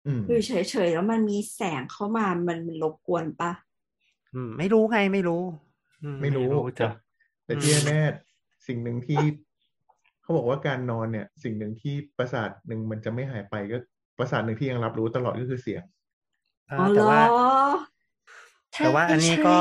[0.07, 0.53] อืมอยู่เฉ
[0.87, 3.53] ยๆแล้วมันมีแสงเข้ามามันมันรบกวนปะ
[4.35, 5.43] อืม ไม่รู้ไงไม่รู้
[6.03, 6.91] อืมไม่รู้ไม่รู้จ้ะ
[7.45, 9.21] แต่ที่อืมแน่ๆสิ่งหนึ่งที่
[10.23, 13.79] เขาบอกว่าการนอนเนี่ย สิ่งหนึ่งที่ประสาทหนึ่งมันจะไม่หายไปก็
[14.19, 15.83] ประสาทหนึ่งที่ยังรับรู้ตลอดก็คือเสียง
[16.69, 17.29] เอออ๋อแต่เหรว่าอ
[18.79, 19.57] แต่ว่าอันนี้ใช่ก็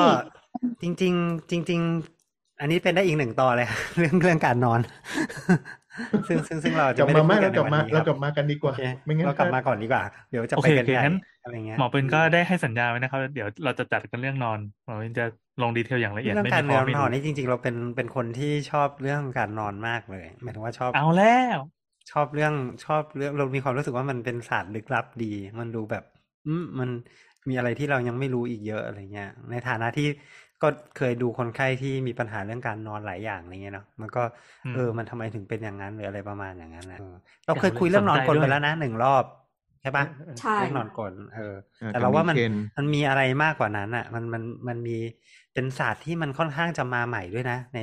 [0.81, 1.81] จริง ๆ จริง
[2.21, 4.79] ๆ อันนี้เป็นได้อีกหนึ่งตอนเลยเรื่องเรื่องการนอน
[6.27, 15.25] ซึ่งซึ่งซึ่งเรากจะลับไม่มาได้ไม่พูดเรากันกลับในมาวันนี้ครับเรากลับมากันดีกว่าโอเคไม่งั้นเรากลับมาก่อนดีกว่า เดี๋ยวจะโอไปเคกันโอเคใหญ่งั้นอะไรเงี้ยหมอเป็นก็ได้ให้สัญญาไว้นะครับ เดี๋ยวเราจะจัดกันเรื่องนอนหมอเป็นจะ
[15.61, 21.59] ลงดีเทลอย่างละเอียดเรื่องไม่การมีนพออนไม่นอนรู้นี่จริง ๆ เราเป็นเป็นคนที่ชอบเรื่องการนอนมากเลยหมายถึงว่าชอบเอาแล้ว
[22.11, 22.53] ชอบเรื่อง
[22.85, 26.03] ชอบเรื่องเรามีความรู้สึกว่ามันเป็นศาสตร์ลึกลับดี มันดูแบบ
[26.47, 26.89] อืมมัน
[27.49, 30.07] มีอะไรที่เรายังไม่รู้อีกเยอะอะไรเงี้ย ในฐานะที่
[30.61, 34.23] ก็เคยดูคนไข้ที่มีปัญหาเรื่องการนอนหลายอย่างอะไรเงี้ยเนาะมันก็
[34.63, 37.13] อืมเออมันทำไมถึงเป็นอย่างนั้นหรืออะไรประมาณอย่างนั้นนะเออ
[37.45, 39.23] เราอยากเคยคุยเรื่องนอนกลนสนใจด้วยไปแล้วนะหนึ่งรอบ
[39.81, 40.05] ใช่ปะ
[40.39, 44.97] ใช่เรื่องนอนกลนเอออ่าแต่เราว่ามันกับมีเคนมันมีอะไรมากกว่านั้นอะ มันมันมันมี
[45.53, 47.79] เป็นศาสตร์ที่มันค่อนข้างจะมาใหม่ด้วยนะ ใน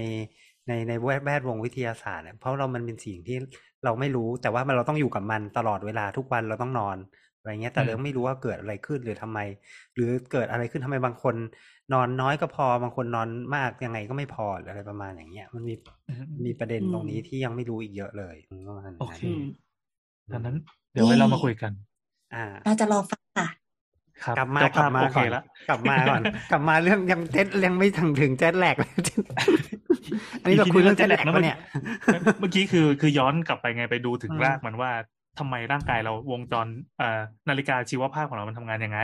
[0.68, 3.37] ในในแวดแวดวงวิทยาศาสตร์เนี่ยเพราะเรามันเป็นสิ่งที่
[3.85, 6.97] เราไม่รู้แต่ว่ามันเราต้องอยู่กับมันตลอดเวลาทุกวันเราต้องนอน
[7.43, 9.38] อะไรเงี้ย แต่อืมเราไม่รู้ว่าเกิดอะไรขึ้นหรือทำไม
[9.95, 11.34] หรือเกิดอะไรขึ้นทำไมบางคน
[11.93, 15.74] นอนน้อยก็พอบางคนนอนมากยังไงก็ไม่พอหรืออะไรประมาณอย่างเงี้ย มันมี
[16.47, 19.43] มีประเด็นตรงนี้ที่ยังไม่รู้อีกเยอะเลยอืมประมาณนั้นโอเคอืม
[20.32, 20.57] ดังนั้น
[20.93, 21.72] เดี๋ยวไว้เรามาคุยกัน
[22.34, 23.49] อ่าเราจะรอฟังค่ะ
[24.24, 26.20] ครับกลับมาเจ้กลับภพมาโอเคก่อนละกลับมาก่อน
[26.51, 28.93] กลับมาเรื่องยังเจ็ดยังไม่ถึงถึงเจ็ดแหลกเลย
[30.43, 31.59] อันนี้เราคุยเรื่องเจ็ดแหลกแล้วเนี่ย
[32.40, 34.90] เมื่อกี้คือคือย้อนกลับไปไงไปดูถึงอืมรากมันว่า
[35.39, 36.66] ทำไมร่างกายเราวงจร
[36.99, 38.99] เอ่อนาฬิกาชีวภาพของเรามันทำงานยังไง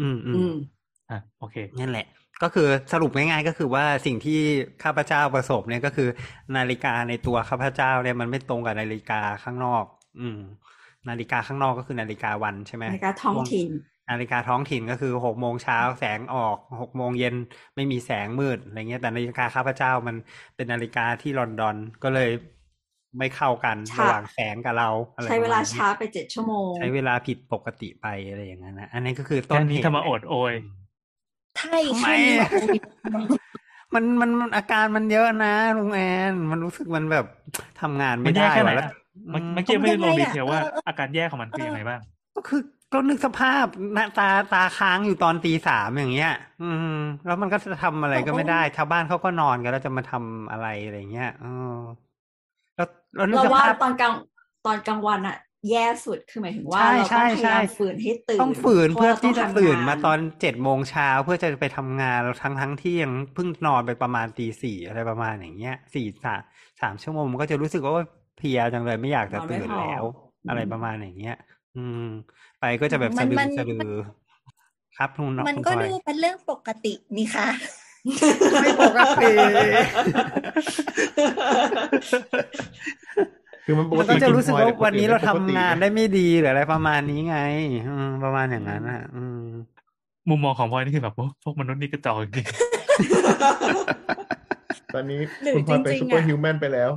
[0.00, 0.52] อืมอือืมม
[1.10, 2.06] อะโอเคนั่นแหละ
[2.42, 4.40] ก็คือสรุปง่ายๆ ก็คือว่าสิ่งที่
[4.82, 6.08] ข้าพเจ้าประสบเนี่ยก็คือ
[6.56, 9.84] นาฬิกาในตัวข้าพเจ้าเนี่ยมันไม่ตรงกับนาฬิกาข้างนอก
[10.20, 10.38] อืม
[11.08, 13.68] นาฬิกาข้างนอกก็คือนาฬิกาวันใช่ไหมนาฬิกาท้องถิ่น
[14.10, 17.34] นาฬิกาท้องถิ่นก็คือหกโมงเช้าแสงออกหกโมงเย็น
[17.76, 20.16] ไม่มีแสงมืดอะไรเงี้ยแต่นาฬิกาข้าพเจ้ามัน
[20.56, 22.30] เป็นนาฬิกาที่ลอนดอน ก็เลย
[23.18, 30.54] ไม่เข้ากันช้าระหว่างแสงกับเราอะไรใช้เวลาประมณนี้ช้าไปเจ็ดชั่วโมง ใช้เวลาผิดปกติไปอะไรอย่างนั้นนะอันนี้ก็คือต้แค่นนี้เหตุทำมาโอดโอย
[31.58, 33.24] ใช่ทำไมแค่นี้แบบโอ้ย
[33.94, 36.00] มันมันมันอาการมันเยอะนะลุงแอ
[36.30, 37.26] นมันรู้สึกมันแบบ
[37.80, 38.92] ทำงานมัไม่นแย่ได้แค่ไหนว่ะแล้วอะ
[39.30, 42.00] เมื่อเมื่อกี้ไม่ได้ลงดีเทลว่าอาการแย่ของมันคือยังไงบ้าง
[42.36, 42.60] ก็คือ
[42.92, 51.76] ก็นึกสภาพหน้าตาตาค้างอยู่ตอนตีสามอย่างเงี้ย อืม แล้วมันก็จะทำอะไรก็ไม่ได้ ชาวบ้านเขาก็นอนกันแล้วจะมาทำอะไรอะไรเงี้ยเออ
[52.76, 54.12] แล้วแล้วนึกเราสว่าภาพตอนกลาง
[54.66, 55.36] ตอนกลางวันอะ
[55.70, 66.40] แย่สุดคือหมายถึงว่าใช่เราใช่ต้องพยายามใช่ฝืนให้ตื่นต้องฝืนพราะเพื่อราที่งจะทำตื่นงมาตอนเจ็ดโมงเช้าเพื่อจะไปทำงานแล้วทั้งทั้งที่ยังเพิ่งนอนไปประมาณตีสี่อะไรประมาณอย่างเงี้ยสี่สาม
[66.80, 68.04] สามชั่วโมงมันก็จะรู้สึกว่า
[68.36, 70.04] เพลียจังเลยไม่อยากจะตื่นแล้ว
[70.48, 71.36] อะไรประมาณอย่างเงี้ย
[71.76, 72.06] อืม
[72.60, 73.88] ไปก็จะแบบมัสะนดืมัอนสะดือ
[74.96, 77.48] ครับคุณน้องมันคุณก็พลอยดูเป็นเรื่องปกตินี่ค่ะ
[78.62, 79.32] ไม่ปกติ
[83.66, 87.38] คือมันปกมันติก็จะรู้สึกว่าคุณพลอยวันนี้เราทำปกติงานได้ไม่ดีหรืออะไรประมาณนี้ไง
[87.88, 89.44] อืมประมาณอย่างนั้นอะอืม
[90.28, 92.46] มุมมองของพลอยนี่คือแบบโอ้พวกมนุษย์นี่กระจอกจริง
[94.94, 96.90] ตอนนี้หรือคุณพลอยเป็นจริงๆซูเปอร์อะ human ไปแล้ว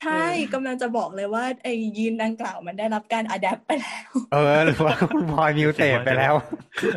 [0.00, 6.34] ใช่กำลังจะบอกเลยว่าไอ้ยีนดังกล่าวมันได้รับการ adapt ไปแล้ว เออหรือว่าคุณพลอย mutate ไปแล้ว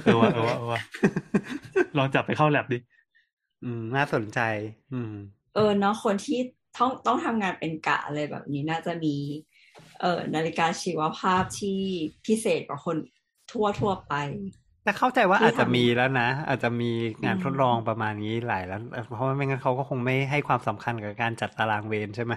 [0.03, 0.80] เออว่าเออว่าเออว่า
[1.97, 2.78] ลองจับไปเข้าแลบดิ
[3.64, 4.39] อืม น่าสนใจ
[4.91, 5.14] อืม
[5.53, 6.39] เออเนาะคนที่
[6.78, 9.16] ต้องต้องทำงานเป็นกะอะไรแบบนี้น่าจะมี
[9.99, 11.80] เออนาฬิกาชีวภาพที่
[12.26, 12.97] พิเศษกว่าคน
[13.51, 14.14] ทั่วทั่วๆไป
[14.84, 16.91] แต่เข้าใจว่าที่อาจจะทำมีแล้วนะ อาจจะมี
[17.26, 18.82] งานอืมทดลองประมาณนี้หลายแล้ว
[19.14, 22.34] เพราะว่าไม่งั้นเขาก็คงไม่ให้ความสำคัญกับการจัดตารางเวรใช่ไหม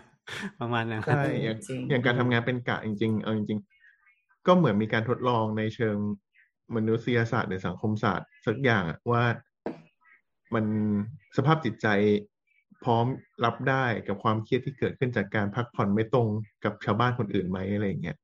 [0.60, 3.60] ประมาณอย่างนั้นใช่อย่างจริงอย่างการทำงานเป็นกะจริง ๆ เอาจริง
[4.02, 5.96] ๆ ก็เหมือนมีการทดลองในเชิง
[6.76, 9.22] มนุษยศาสตร์หรือสังคมศาสตร์สักอย่างอะว่า
[10.54, 10.64] มัน
[11.36, 11.86] สภาพจิตใจ
[12.84, 13.06] พร้อม
[13.44, 16.28] รับได้กับความเครียดที่เกิดขึ้นจากการพักผ่อนไม่ตรง
[16.64, 18.16] กับชาวบ้านคนอื่นไหมอะไรอย่างเงี้ย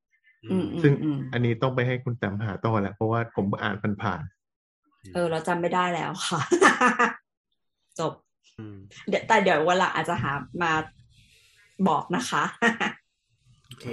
[0.50, 4.20] อืมอืซึ่งมอืมอันนี้ต้องไปให้คุณแต้มหาต่อแหละเพราะว่าผมอ่านผ่าน
[5.14, 6.40] เออ เราจำไม่ได้แล้วค่ะ
[8.00, 8.12] จบ
[8.58, 8.76] อืม
[9.08, 10.72] เดี๋ยวแต่เดี๋ยววันหลังอาจจะหามา
[11.88, 12.42] บอกนะคะ
[13.66, 13.86] โอเค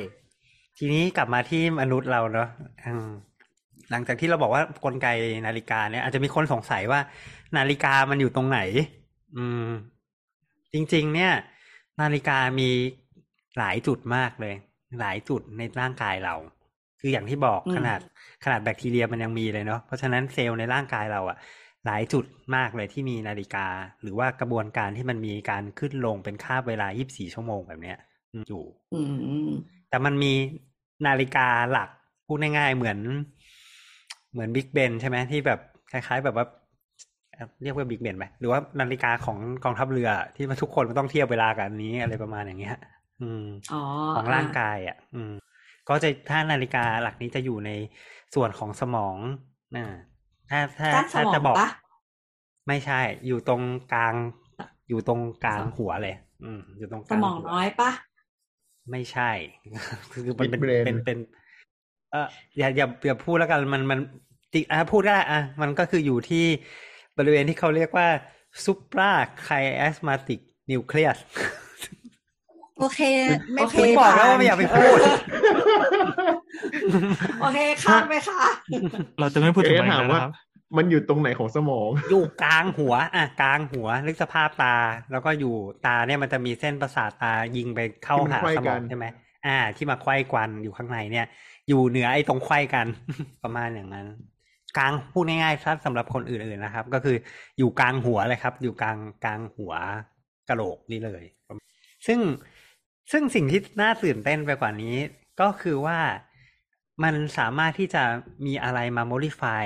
[0.78, 2.48] ทีนี้กลับมาที่มนุษย์เราเนาะ
[2.86, 3.10] อืม
[3.92, 5.08] หลังจากที่เราบอกว่ากลไก
[5.48, 7.00] นาฬิกาเนี่ยอาจจะมีคนสงสัยว่า
[7.58, 8.60] นาฬิกามันอยู่ตรงไหน
[9.38, 9.70] อืม
[10.74, 11.32] จริง ๆ เนี่ย
[12.02, 12.70] นาฬิกามี
[13.58, 14.56] หลายจุดมากเลย
[15.00, 16.36] หลายจุดในร่างกายเรา
[17.00, 18.00] คืออย่างที่บอกอืมขนาด
[18.44, 21.38] ขนาดแบคทีเรียมันยังมีเลยเนาะเพราะฉะนั้นเซลล์ในร่างกายเราอะ
[21.86, 22.26] หลายจุด
[22.56, 23.68] มากเลยที่มีนาฬิกา
[24.02, 27.98] หรือว่ากระบวนการที่มันมีการขึ้นลงเป็นค่าบเวลา 24 ชั่วโมงแบบเนี้ย
[28.48, 29.02] อยู่อื
[29.48, 29.50] ม
[29.90, 30.34] แต่มันมี
[31.08, 31.90] นาฬิกาหลัก
[32.26, 33.00] พูดง่ายๆเหมือน
[34.32, 35.60] เหมือนบิ๊กเบนใช่ไหมที่แบบ
[35.92, 36.46] คล้ายๆ แบบว่า
[37.40, 42.78] เอ่อเรียกว่าบิ๊กเบนไหมหรือว่านาฬิกาของกองทัพเรือที่มันทุกคนมันต้องเทียบเวลากันอันนี้อะไรประมาณอย่างเงี้ย
[43.22, 43.82] อืมอ๋อ
[44.16, 45.34] ของร่างกายอะ อืม
[45.90, 47.72] ก็จะถ้านาฬิกาหลักนี้จะอยู่ใน
[48.36, 49.18] ส่วนของสมอง
[49.76, 49.86] นะ
[50.50, 51.70] ถ้าถ้าก้านสถ้ามองจะบอกปะ
[52.68, 53.64] ไม่ใช่ อยู่ตรง
[53.94, 54.16] กลาง
[54.90, 57.92] อยู่ตรงกลางหัวเลย อืม อยู่ตรงกสลางมองหัวน้อยปะ
[58.92, 59.32] ไม่ใช่
[60.12, 61.18] คือมันเป็น Big brain เป็นเป็น
[62.12, 62.28] เออ
[62.58, 64.00] อย่าอย่าอย่าพูดแล้วกันมันมัน
[64.54, 66.46] จริงอะพูดก็ได้อะมันก็คืออยู่ที่
[67.20, 68.08] บริเวณที่เขาเรียกว่า
[68.64, 69.12] supra
[69.48, 70.40] chiasmatic
[70.70, 71.20] nucleus
[72.80, 73.00] โอเค
[73.52, 75.00] ไม่โอเคพูดบอกแล้วว่าไม่อยากไปพูด
[77.42, 78.42] โอเคข้ามไปค่ะ
[79.20, 80.32] เราจะไม่พูดถึงเอ๊ะมันอีกถามแล้วว่านะครับ
[80.78, 84.76] มันอยู่ตรงไหนของสมอง อยู่กลางหัว อะ กลางหัวนึกสภาพตา
[85.12, 85.54] แล้วก็อยู่
[85.86, 89.06] ตาเนี่ยมันจะมีเส้นประสาทตายิงไปเข้าที่มันหาไขว้สมกัองนใช่ไหม
[89.46, 91.26] อ่า ที่มาไขว้กวันอยู่ข้างในเนี่ย
[91.68, 92.88] อยู่เหนือไอ้ตรงไขว้กัน
[93.44, 94.08] ประมาณอย่างนั้น
[94.78, 97.16] กลางพูดง่ายๆถ้าสำหรับคนอื่นๆนะครับ ก็คือ
[97.58, 99.74] อยู่กลางหัวเลยครับ อยู่กลางกลางหัว
[100.50, 101.24] กระโหลกนี่เลย
[102.08, 102.20] ซึ่ง
[103.12, 104.96] ซึ่งสิ่งที่น่าตื่นเต้นไปกว่านี้
[105.42, 106.00] ก็คือว่า
[107.04, 108.04] มันสามารถที่จะ
[108.46, 109.66] มีอะไรมา modify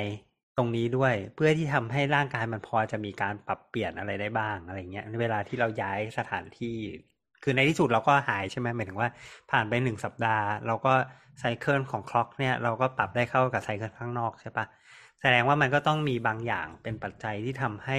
[0.58, 6.78] ตรงนี้ด้วย เพื่อที่ทำให้ร่างกายมันพอจะมีการปรับเปลี่ยนอะไรได้บ้างอะไรเงี้ยในเวลาที่เราย้ายสถานที่
[7.44, 9.10] คือในที่สุดเราก็หายใช่ไหมหมายถึงว่า
[9.52, 10.94] ผ่านไปหนึ่งสัปดาห์ เราก็
[11.40, 14.66] ไซเคิลของคล็อกเนี่ยเราก็ปรับได้เข้ากับไซเคิลข้างนอกใช่ปะ
[15.24, 17.98] แสดงว่ามันก็ต้องมีบางอย่างเป็นปัจจัยที่ทำให้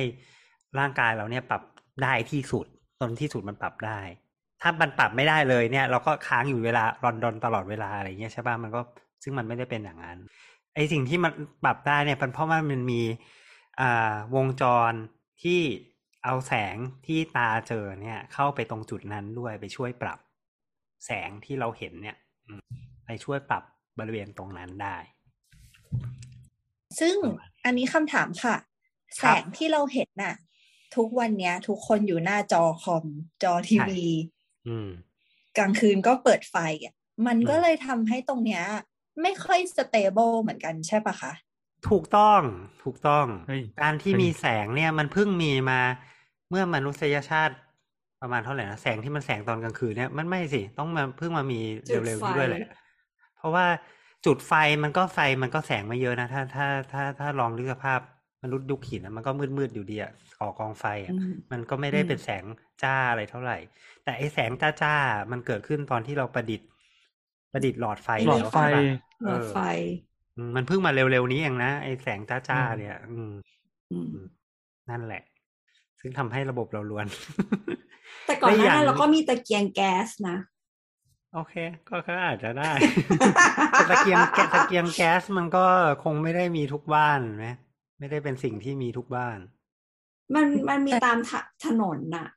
[0.79, 1.63] ร่างกายเราเนี่ยปรับ
[2.03, 2.67] ได้ที่สุด
[3.01, 4.01] ตอนที่สุดมันปรับได้
[4.63, 8.81] ถ้ามันปรับไม่ได้เลยเนี่ย เราก็ค้างอยู่เวลารอนดอนตลอดเวลาอะไรเงี้ยใช่ป่ะมันก็
[9.23, 10.19] ซึ่งมันไม่ได้เป็นอย่างนั้น
[10.75, 11.33] ไอสิ่งที่มัน
[11.65, 13.03] ปรับได้เนี่ยเป็นเพราะว่ามันมี
[13.81, 14.93] อ่าวงจร
[15.43, 15.61] ที่
[16.25, 20.19] เอาแสงที่ตาเจอเนี่ย เข้าไปตรงจุดนั้นด้วยไปช่วยปรับ
[21.07, 22.17] แสงที่เราเห็นเนี่ย
[23.07, 23.63] ไปช่วยปรับ
[23.99, 24.97] บริเวณตรงนั้นได้
[27.01, 27.17] ซึ่ง
[27.65, 28.57] อันนี้คำถามค่ะ
[29.19, 30.35] แสงที่เราเห็นน่ะ
[30.97, 33.05] ทุกวันเนี้ย ทุกคนอยู่หน้าจอคอม
[33.43, 34.03] จอทีวี
[34.67, 34.89] อืม
[35.59, 36.95] กลางคืนก็เปิดไฟอะ
[37.27, 38.63] มันก็อืมเลยทำให้ตรงเนี้ย
[39.23, 41.33] ไม่ค่อยสเตเบิลเหมือนกันใช่ปะคะ
[41.89, 42.41] ถูกต้อง
[42.83, 45.81] ถูกต้องเฮ้ยการที่เฮ้ยมีแสงเนี่ยมันเพิ่งมีมา
[46.51, 47.55] เมื่อมนุษยชาติ
[48.21, 51.61] ประมาณเท่าไหร่นะแสงที่มันแสงตอนกลางคืนเนี่ยมันไม่สิ ต้องมาเพิ่งมามี
[51.93, 52.63] จุดเร็วๆไฟนี้ด้วยแหละ
[53.37, 53.67] เพราะว่า
[54.27, 54.53] จุดไฟ
[54.83, 58.01] มันก็ไฟมันก็แสงไม่เยอะนะ ถ้าถ้าถ้าถ้าลองนึกสภาพ
[58.43, 62.45] มนุษย์ยุคหินนะมันก็มืดมืดๆอยู่ดีอะก่อกองไฟอะอืมมันก็ไม่ได้อืมเป็นแสง
[62.83, 63.57] จ้าอะไรเท่าไหร่
[64.05, 66.69] แต่ไอแสงจ้าจ้าๆมันเกิดขึ้นตอนที่เราประดิษฐ์
[67.53, 68.83] ประดิษฐ์หลอดไฟหลอดไฟแล้วใช่ปะ
[69.25, 69.59] หลอดไฟ
[70.35, 73.33] เอออืมมันเพิ่งมาเร็วๆนี้เองนะไอแสงจ้าๆเนี่ยอืม
[73.93, 74.27] อืม
[74.91, 75.23] นั่นแหละ
[76.01, 77.07] ซึ่งทำให้ระบบเราล้วน
[78.27, 80.37] แต่ก่อนหและอีกอน้าย่างนั้นเราก็มีตะเกียงแก๊สนะ
[81.35, 81.55] โอเค
[81.89, 82.71] ก็ก็อาจจะได้
[83.73, 85.65] แต่ตะเกียงแกะตะเกียงแก๊สมันก็
[86.05, 87.47] คงไม่ได้มีทุกบ้านไหม
[87.99, 89.39] ไม่ได้เป็นสิ่งที่มีทุกบ้าน
[90.35, 91.33] มันมันมีตามถ
[91.65, 92.29] ถนนน่ะ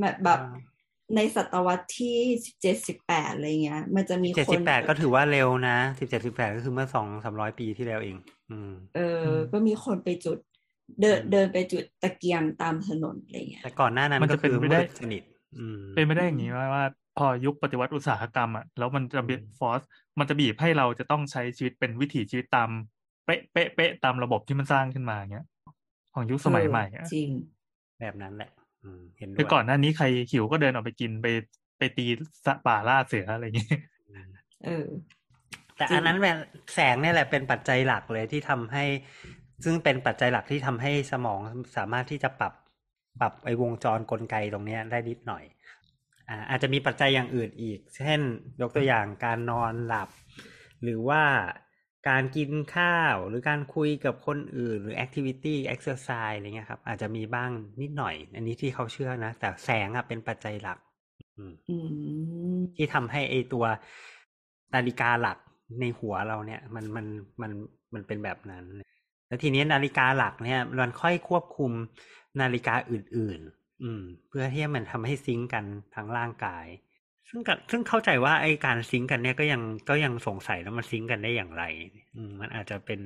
[0.00, 0.72] แบบแบบอ่า
[1.16, 8.16] ในศตวรรษที่สิบเจ็ดสิบแปดอะไรเงี้ย มันจะมีเจ็ดคสินบแปดก็ถือว่าเร็วนะสิบเจ็ดสิบแปดก็คือเมื่อสองสามร้อยปีที่แล้วเอง
[8.50, 10.38] อืม เออ ก็มีคนไปจุด
[11.00, 15.22] เดินอืมเดินไปจุดตะเกียงตามถนนอะไรเงี้ยแต่ก่อนหน้านั้นมันก็จะเป็นคือไปมืได้ดสนิท
[15.58, 16.84] อืมเป็นไม่ได้อย่างนี้ว่าว่า
[17.18, 19.80] พอยุคปฏิวัติอุตสาหกรรมอะแล้วมันจะบีอืมฟอร์ส
[20.18, 22.68] มันจะบีบให้เราจะต้องใช้ชีวิตเป็นวิถีชีวิตตาม
[23.24, 25.46] เป๊ะเป๊ะเป๊ะตามระบบที่มันสร้างขึ้นมาอย่างเงี้ย
[26.14, 27.30] ของยุคสมัยใหม่อะจริง
[28.00, 28.50] แบบนั้นแหละ
[28.82, 31.26] อืมเห็นด้วยคือก่อนหน้านี้ใครหิวก็เดินออกไปกินไป
[31.78, 32.06] ไปตี
[32.46, 34.28] สัตว์ป่าล่าเสืออะไรอย่างเงี้ยอืม
[34.64, 34.86] เออ
[35.76, 36.38] แต่จริงอันนั้นแบบ
[36.74, 38.84] แสงเนี่ยแหละเป็นปัจจัยหลักเลยที่ทำให้
[39.64, 41.40] ซึ่งเป็นปัจจัยหลักที่ทำให้สมอง
[41.76, 42.54] สามารถที่จะปรับ
[43.20, 45.44] ปรับไอ้วงจรกลไกตรงเนี้ยได้นิดหน่อย
[46.28, 48.20] อ่าอาจจะมีปัจจัยอย่างอื่นอีก เช่น
[48.60, 50.08] ยกตัวอย่างการนอนหลับ
[50.82, 51.22] หรือว่า
[52.08, 57.50] การกินข้าวหรือการคุยกับคนอื่น หรือ activity exercise อะไรเงี้ยครับ อาจจะมีบ้าง
[57.80, 60.78] นิดหน่อย อันนี้ที่เขาเชื่อนะ แต่แสงอะเป็นปัจจัยหลัก
[61.36, 61.76] อืมอื
[62.56, 63.64] มที่ทำให้ไอตัว
[64.74, 65.38] นาฬิกาหลัก
[65.80, 67.06] ในหัวเราเนี่ย มันมัน
[67.42, 67.52] มัน
[67.94, 68.64] มันเป็นแบบนั้น
[69.28, 71.72] แล้วทีนี้นาฬิกาหลักเนี่ย มันค่อยควบคุม
[72.40, 75.64] นาฬิกาอื่นๆ อืม เพื่อที่ให้มันทำให้ sync กัน
[75.94, 76.66] ทั้งร่างกาย
[77.28, 81.64] ซึ่งกับซึ่งเข้าใจว่าไอการ sync กันเนี่ยก็ยังก็ยังสงสัยแล้วมัน sync กันได้อย่างไร
[82.16, 83.00] อืมมันอาจจะเป็น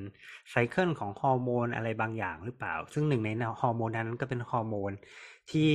[0.50, 4.92] cycle ของฮอร์โมนอะไรบางอย่างหรือเปล่า ซึ่งหนึ่งในฮอร์โมนนั้นก็เป็นฮอร์โมน
[5.50, 5.70] ที่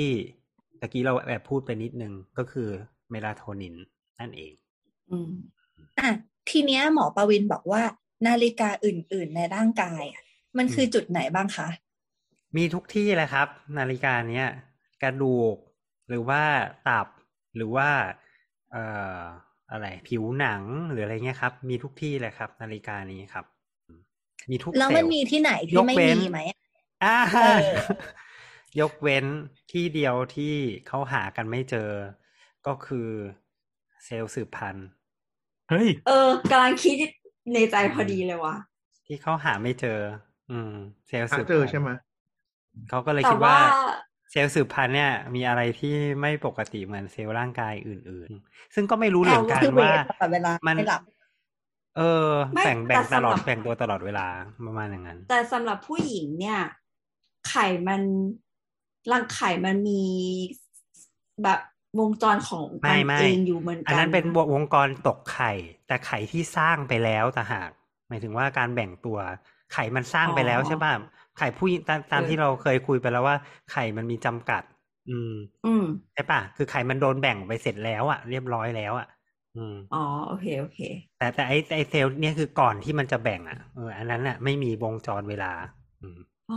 [0.80, 2.70] ตะกี้เราแอบพูดไปนิดนึงก็คือ
[3.12, 3.76] เมลาโทนิน
[4.20, 4.54] นั่นเอง
[5.12, 5.32] อืม
[6.00, 6.10] อะ
[6.50, 7.84] ทีเนี้ยหมอประวินบอกว่า
[8.28, 10.24] นาฬิกาอื่น ๆ ในร่างกายอะ
[10.58, 11.68] มันคือจุดไหนบ้างคะ
[12.58, 13.48] มีทุกที่เลยครับ
[13.78, 14.48] นาฬิกาเนี้ย
[15.04, 15.58] กระดูก
[16.10, 16.42] หรือว่า
[16.88, 17.08] ตับ
[17.56, 17.90] หรือว่า
[18.72, 18.84] เอ่
[19.20, 19.22] อ
[19.72, 23.46] อะไรผิวหนังหรืออะไรเงี้ยครับ มีทุกที่เลยครับ นาฬิกานี้ครับ
[24.52, 26.40] มีทุกแล้วเซลมันล์มีที่ไหนยที่กไม่เว้นมีไหม
[27.04, 27.60] อ่าเออ
[28.80, 29.26] ยกเว้น
[29.72, 30.56] ที่เดียวที่
[30.88, 31.90] เขาหากันไม่เจอ
[32.68, 33.10] ก็คือ
[34.06, 34.88] เซลล์สืบพันธุ์
[35.70, 36.96] เฮ้ย เออกำลังคิด
[37.54, 38.56] ในใจพอดีเลยว่ะ
[39.06, 40.00] ที่เขาหาไม่เจอ
[40.52, 40.74] อืม
[41.08, 41.90] เซลล์หาสืบเจอพันธุ์ใช่ไหม
[42.90, 43.60] เขาก็เลยแต่คิดว่าว่า
[44.32, 51.02] เซลล์สืบพันธุ์เนี่ยมีอะไรที่ไม่ปกติเหมือนเซลล์ร่างกายอื่น ๆ ซึ่งก็ไม่รู้เหมือนกันคือเวว่าทตลอดเวลามันไม่หลับ
[51.98, 54.28] เออไม่แบ่งแบ่งแต่ตลอดสำหรับแบ่งตัวตลอดเวลา
[54.66, 56.60] ประมาณอย่างนั้น แต่สำหรับผู้หญิงเนี่ย
[57.50, 58.02] ไข่มัน
[59.12, 60.04] รังไข่มันมี
[61.44, 61.60] แบบ
[62.00, 65.52] วงจรของไม่มันไม่เองอยู่เหมือนกันอันนั้นเป็นวงกรตกไข่
[65.88, 67.70] แต่ไข่ที่สร้างไปแล้วแต่หาก
[68.08, 69.18] หมายถึงว่าการแบ่งตัว
[69.74, 70.94] ไข่มันสร้างไปแล้วใช่ป่ะ
[71.38, 73.36] ไข่ผู้หญิงตามตามที่เราเคยคุยไปแล้วว่า
[73.72, 74.64] ไข่มันมีจำกัด
[75.10, 75.34] อืม
[75.66, 79.08] อืมใช่ป่ะคือไข่มันโดนแบ่งไปเสร็จแล้วอะเรียบร้อยแล้วอะ
[79.56, 80.80] อืมอ๋อโอเคโอเค
[81.18, 85.52] แต่แต่ไอไอเซลล์เนี่ยคือก่อนที่มันจะแบ่งอะเอออันนั้นอะไม่มีวงจรเวลา
[86.02, 86.20] อืม
[86.50, 86.56] อ๋อ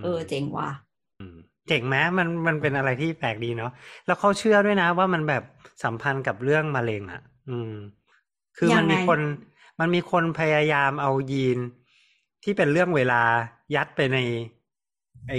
[0.00, 0.68] มเออเจ๋งว่ะ
[1.20, 1.36] อืม
[1.68, 3.70] เจ๋งไหมมันมันเป็นอะไรที่แปลกดีเนาะ
[4.06, 5.42] แล้วเขาเชื่อด้วยนะว่ามันแบบ
[5.84, 7.72] สัมพันธ์กับเรื่องมะเร็งอะอืม
[8.58, 9.20] คือมันยังไงมีคน
[9.80, 11.58] มันมีคนพยายามเอายีน
[12.44, 13.22] ที่เป็นเรื่องเวลา
[13.74, 14.18] ยัดไปใน
[15.28, 15.32] ไอ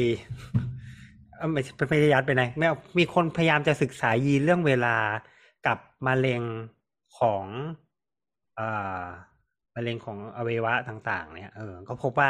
[1.51, 4.95] ไม่ไม่ได้ยัดไปไหนไม่มีคนพยายามจะศึกษายีนเรื่องเวลา
[5.68, 5.78] กับ
[6.08, 6.41] มะเร็ง
[7.20, 7.45] ของ
[8.56, 8.70] เอ่
[9.01, 9.03] อ
[9.76, 12.30] มะเร็งของอวัยวะต่าง ๆ เนี่ย เออ ก็พบว่า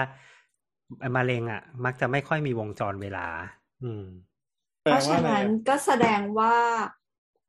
[1.18, 3.28] มะเร็งอะ มักจะไม่ค่อยมีวงจรเวลา
[3.84, 4.06] อืม
[4.82, 6.56] เพราะฉะนั้นก็แสดงว่า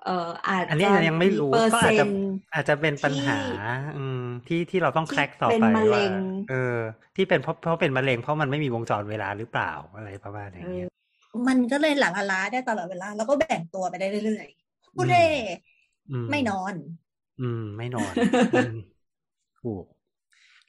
[0.07, 2.19] เอ่ออาจอันนี้จะยังไม่รู้เปอร์ก็อาจเซ็จะนต์
[2.55, 3.43] อาจจะเป็นปัญหาที่
[3.97, 6.13] อืมที่ที่เราต้องที่แคร็กต่อเป็นไปมะเร็ว่าง
[6.49, 6.55] เออ
[7.17, 10.87] ที่เป็นเพราะเพราะเป็นมะเร็งเพราะมันไม่มีวงจรเวลาหรือเปล่าอะไรประมาณอย่างเงี้ย
[11.49, 15.19] มันก็เลยหลังล้าได้ตลอดเวลา แล้วก็แบ่งตัวไปได้เรื่อยๆพูดเร่
[16.11, 16.75] อืมไม่นอน
[17.39, 18.17] อืม ไม่นอน
[18.53, 18.71] อืม
[19.61, 19.85] ถูก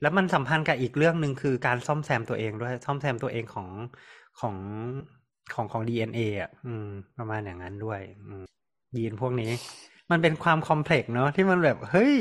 [0.02, 3.70] แล้วมันสัมพันธ์กับอีกเรื่องหนึ่งคือการซ่อมแซมตัวเองด้วย ซ่อมแซมตัวเองของ
[4.38, 4.58] ของ
[5.54, 6.86] ของของดีเอ็นเออะ อืม
[7.18, 8.44] ประมาณอย่างนั้นด้วย อืม
[8.96, 9.52] ยีนพวกนี้
[10.12, 12.14] มันเป็นความคอมเพล็กซ์เนาะที่มันแบบ เฮ้ย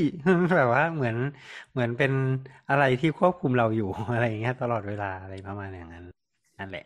[0.56, 1.16] แบบว่าเหมือน
[1.72, 2.12] เหมือนเป็น
[2.70, 6.04] อะไรที่ควบคุมเราอยู่อะไรอย่างเงี้ยตลอดเวลาอะไรประมาณอย่างนั้น
[6.58, 6.84] นั่นแหละ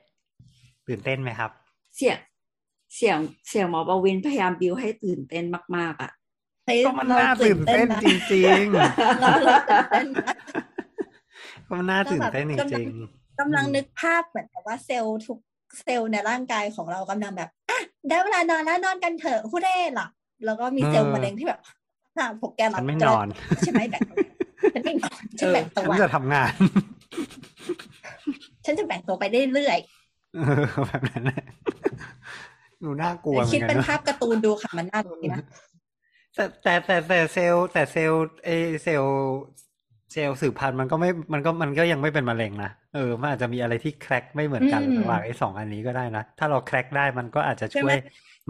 [0.86, 1.50] ตื่นเต้นไหมครับ
[1.96, 2.18] เสียง
[2.96, 3.18] เสียง
[3.48, 5.44] เสียงหมอประวินพยายามบิวให้ตื่นเต้น
[5.76, 6.10] มาก ๆ อะ
[6.66, 8.66] เฮ้ยก็มันน่าตื่นเต้นจริง
[9.20, 15.38] เราเราตื่นเต้นนะๆก็มันน่าตื่นเต้นจริงๆกำลังนึกภาพเหมือนกับว่าเซลล์ทุก
[15.82, 20.10] เซลล์ในร่างกายของเรากำลังแบบอะได้เวลานอนแล้วนอนกันเถอะฮู้เร่หลับ
[20.44, 21.60] แล้วก็มีเซลล์เออมะเร็งที่แบบ
[22.16, 23.26] ทค่ะพวกแกหลับฉันไม่นอน
[23.60, 24.16] ใช่ไหมแบ่งตัว
[24.74, 26.52] ฉันไม่นอนฉันแบ่งตัฉันวจะทำงาน
[28.64, 29.78] ฉันจะแบ่งตัวไปเรื่อย
[30.34, 31.44] เออแบบนั้นแหละ
[32.80, 35.40] หนูน่ากลัวเหมืๆคิอดนกัเป็นนเนอะภาพการ์ตูนดูค่ะมันน่าดูนะ
[36.34, 38.50] แต่แต่แต่แต่เซลล์แต่เซลล์เอ
[38.82, 39.14] เซลล์
[40.12, 48.00] เซลล์สืบพันธุ์มันก็ไม่ มันก็มันก็ยังไม่เป็นมะเร็งนะเออมันอาจจะมีอะไรที่แคร็กไม่เหมือนกันอืมระหว่างไอ้สองอันนี้ก็ได้นะ ถ้าเราแคร็กได้มันก็อาจจะใช่ช่ไหวมย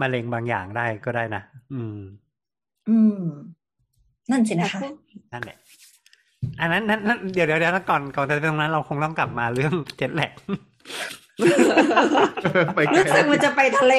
[0.01, 1.43] มะเร็งบางอย่างได้ก็ได้นะ
[1.73, 1.97] อืม
[2.89, 3.21] อืม
[4.31, 4.93] นั่นสิแต่นะคะพวก
[5.33, 5.57] นั่นแหละ
[6.59, 13.93] อันนั้นนั้นนั้นเดี๋ยวเดี๋ยวเดี๋ยวก่อนก่อนจะไปตรงนั้นเราคงต้องกลับมาเรื่องเจ็ตแลกไปไกล รู้สึกมันจะไปทะเล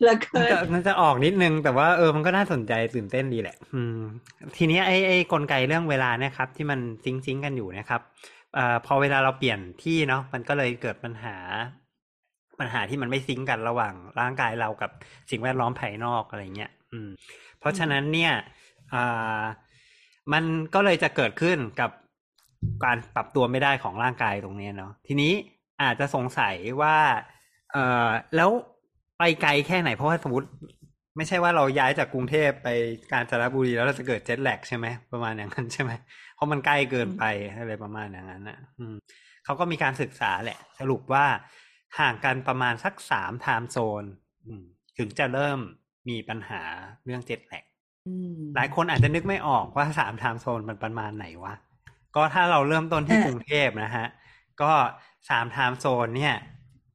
[0.00, 4.00] เหลือมันเกินจะมันจะออกนิดนึง แต่ว่าเออมันก็น่าสนใจตื่นเต้นดีแหละ อืม
[4.56, 8.00] ทีเนี้ยไอ้ไอ้กลไกเรื่องเวลาเนี่ยครับ ที่มันซิงซิงกันอยู่นะครับ
[8.54, 11.36] เอ่อพอเวลาเราเปลี่ยนที่เนาะมันก็เลยเกิดปัญหา
[12.60, 14.90] ปัญหาที่มันไม่ซิงกันระหว่างร่างกายเรากับ
[15.30, 17.08] สิ่งแวดล้อมภายนอกอะไรเงี้ยอืม
[17.60, 18.32] เพราะฉะนั้นเนี่ย
[18.94, 19.42] อ่า
[20.32, 21.90] มันก็เลยจะเกิดขึ้นกับ
[22.84, 25.32] การปรับตัวไม่ได้ของร่างกายตรงเนี้ยเนาะทีนี้
[25.82, 26.96] อาจจะสงสัยว่า
[27.72, 28.50] เอ่อแล้ว
[29.18, 30.48] ไปไกลแค่ไหนเพราะว่าสมมติ
[31.16, 32.68] ไม่ใช่ว่าเราย้ายจากกรุงเทพไป
[33.12, 35.92] กาญจนบุรีแล้วเราจะเกิดเจ็ตแลกใช่ไหมประมาณอย่างนั้นใช่ไหม
[36.34, 37.24] เพราะมันใกล้เกินไป
[37.58, 38.94] อะไรประมาณอย่างนั้นนะอืม
[39.44, 41.26] เขาก็มีการศึกษาแหละ สรุปว่า
[41.98, 44.04] ห่างกันประมาณสักสาม time zone
[44.46, 44.64] อืม
[44.98, 45.58] ถึงจะเริ่ม
[46.08, 46.62] มีปัญหา
[47.04, 47.64] เรื่อง jet lag
[48.06, 51.54] อืมหลายคนอาจจะนึกไม่ออกว่าสาม time zone มันประมาณไหนวะ
[52.16, 54.06] ก็ถ้าเราเริ่มต้นที่อะกรุงเทพนะฮะ
[54.62, 54.72] ก็
[55.28, 56.34] สาม time zone เนี่ย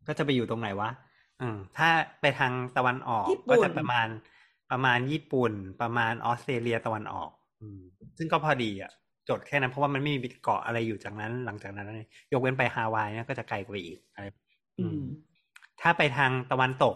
[0.07, 0.89] ก็จะไปอยู่ตรงไหนวะ
[1.41, 1.89] อืมถ้า
[2.21, 4.07] ไปทางตะวันออกญี่ปุ่ก็จะประมาณ
[4.71, 7.29] ประมาณญี่ปุ่น ประมาณออสเตรเลียตะวันออก
[7.61, 7.81] อืม
[8.17, 8.91] ซึ่งก็พอดีอะ
[9.29, 14.25] จดแค่นั้นเพราะว่ามันไม่มีเกาะอะไรอยู่จากนั้น หลังจากนั้นเลยยกเว้นไปฮาวายเนี่ยก็จะไกลกว่าอีกอะไร
[14.79, 14.99] อืม
[15.81, 16.95] ถ้าไปทางตะวันตก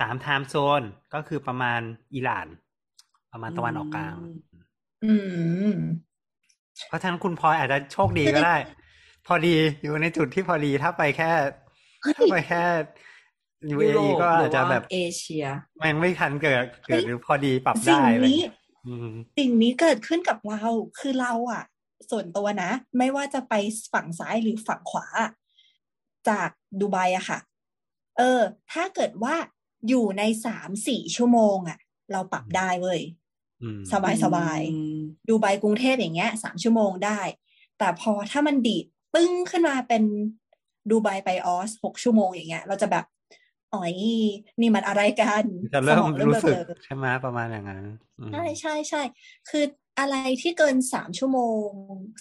[0.00, 0.82] สามไทม์โซน
[1.14, 1.80] ก็คือประมาณ
[2.14, 2.46] อิหร่าน
[3.32, 4.14] ประมาณตะวันออกกลาง
[5.04, 5.14] อื
[5.70, 5.74] ม
[6.86, 8.56] เพราะฉะนั้นคุณพลอยอาจจะโชคดีก็ได้
[9.28, 11.30] พอดีอยู่ในจุดที่พอดีถ้าไปแค่
[12.16, 12.62] ถ้าไปแค่
[13.70, 15.46] ยุ UAE โรปก็หรือาจจะว่าแบบเอเชีย
[15.78, 18.52] แม่งไม่ทันเกิดเกิดหรือพอดีปรับสิ่งได้อะไรนี้เงี้ย
[18.86, 19.08] อืม
[19.38, 20.62] สิ่งนี้เกิดขึ้นกับเรา
[20.98, 21.64] คือเราอะ
[22.10, 23.54] ส่วนตัวนะ ไม่ว่าจะไป
[23.92, 25.06] ฝั่งซ้ายหรือฝั่งขวา
[26.28, 26.50] จาก
[26.80, 27.38] ดูไบอะค่ะ
[28.18, 28.40] เออ
[28.72, 29.34] ถ้าเกิดว่า
[29.88, 31.78] อยู่ในสามสี่ชั่วโมงอะ
[32.12, 33.00] เราปรับได้เว้ย
[33.62, 37.20] อืมสบายสบายอืมดูไบกรุงเทพอย่างเงี้ยสามชั่วโมงได้
[37.78, 38.86] แต่พอถ้ามันดีด
[39.18, 40.02] ปึ้งขึ้นมาเป็น
[40.90, 43.04] ดูไบไปออสหกชั่วโมงอย่างเงี้ย เราจะแบบ
[43.74, 43.94] อ๋อย
[44.60, 47.84] นี่มันอะไรกันจะเริ่สมองรู้สึกเบลอใช่ไหมประมาณอย่างนั้น
[48.18, 49.02] อืมใช่ใช่ใช่
[49.48, 49.64] คือ
[49.98, 51.70] อะไรที่เกินสามชั่วโมง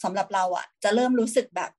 [0.04, 1.72] สำหรับเราอะจะเริ่มรู้สึกแบบ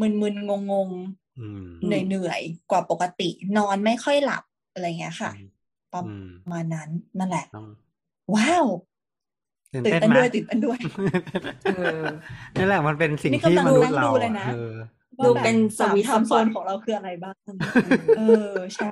[0.00, 0.90] มึนๆงง
[1.36, 5.32] อืมๆเหนื่อยๆกว่าปกติ นอนไม่ค่อยหลับอะไรเงี้ยค่ะ
[5.92, 7.66] ประอืมมาณนั้นนั่นแหละต้อง
[8.34, 8.66] ว้าว
[9.72, 10.78] ตื่นตื่นเต้นเต้นไหมด้วยตื่นเต้นด้วย
[11.76, 12.02] เออ
[12.58, 14.74] นี่แหละมันเป็นสิ่งนี่ที่กำลังมนุษย์นั่งเราดูเลยนะเออ
[15.24, 17.36] ดูเป็น sweet สามโซน spot ของเราคืออะไรบ้าง
[18.18, 18.88] เออใช่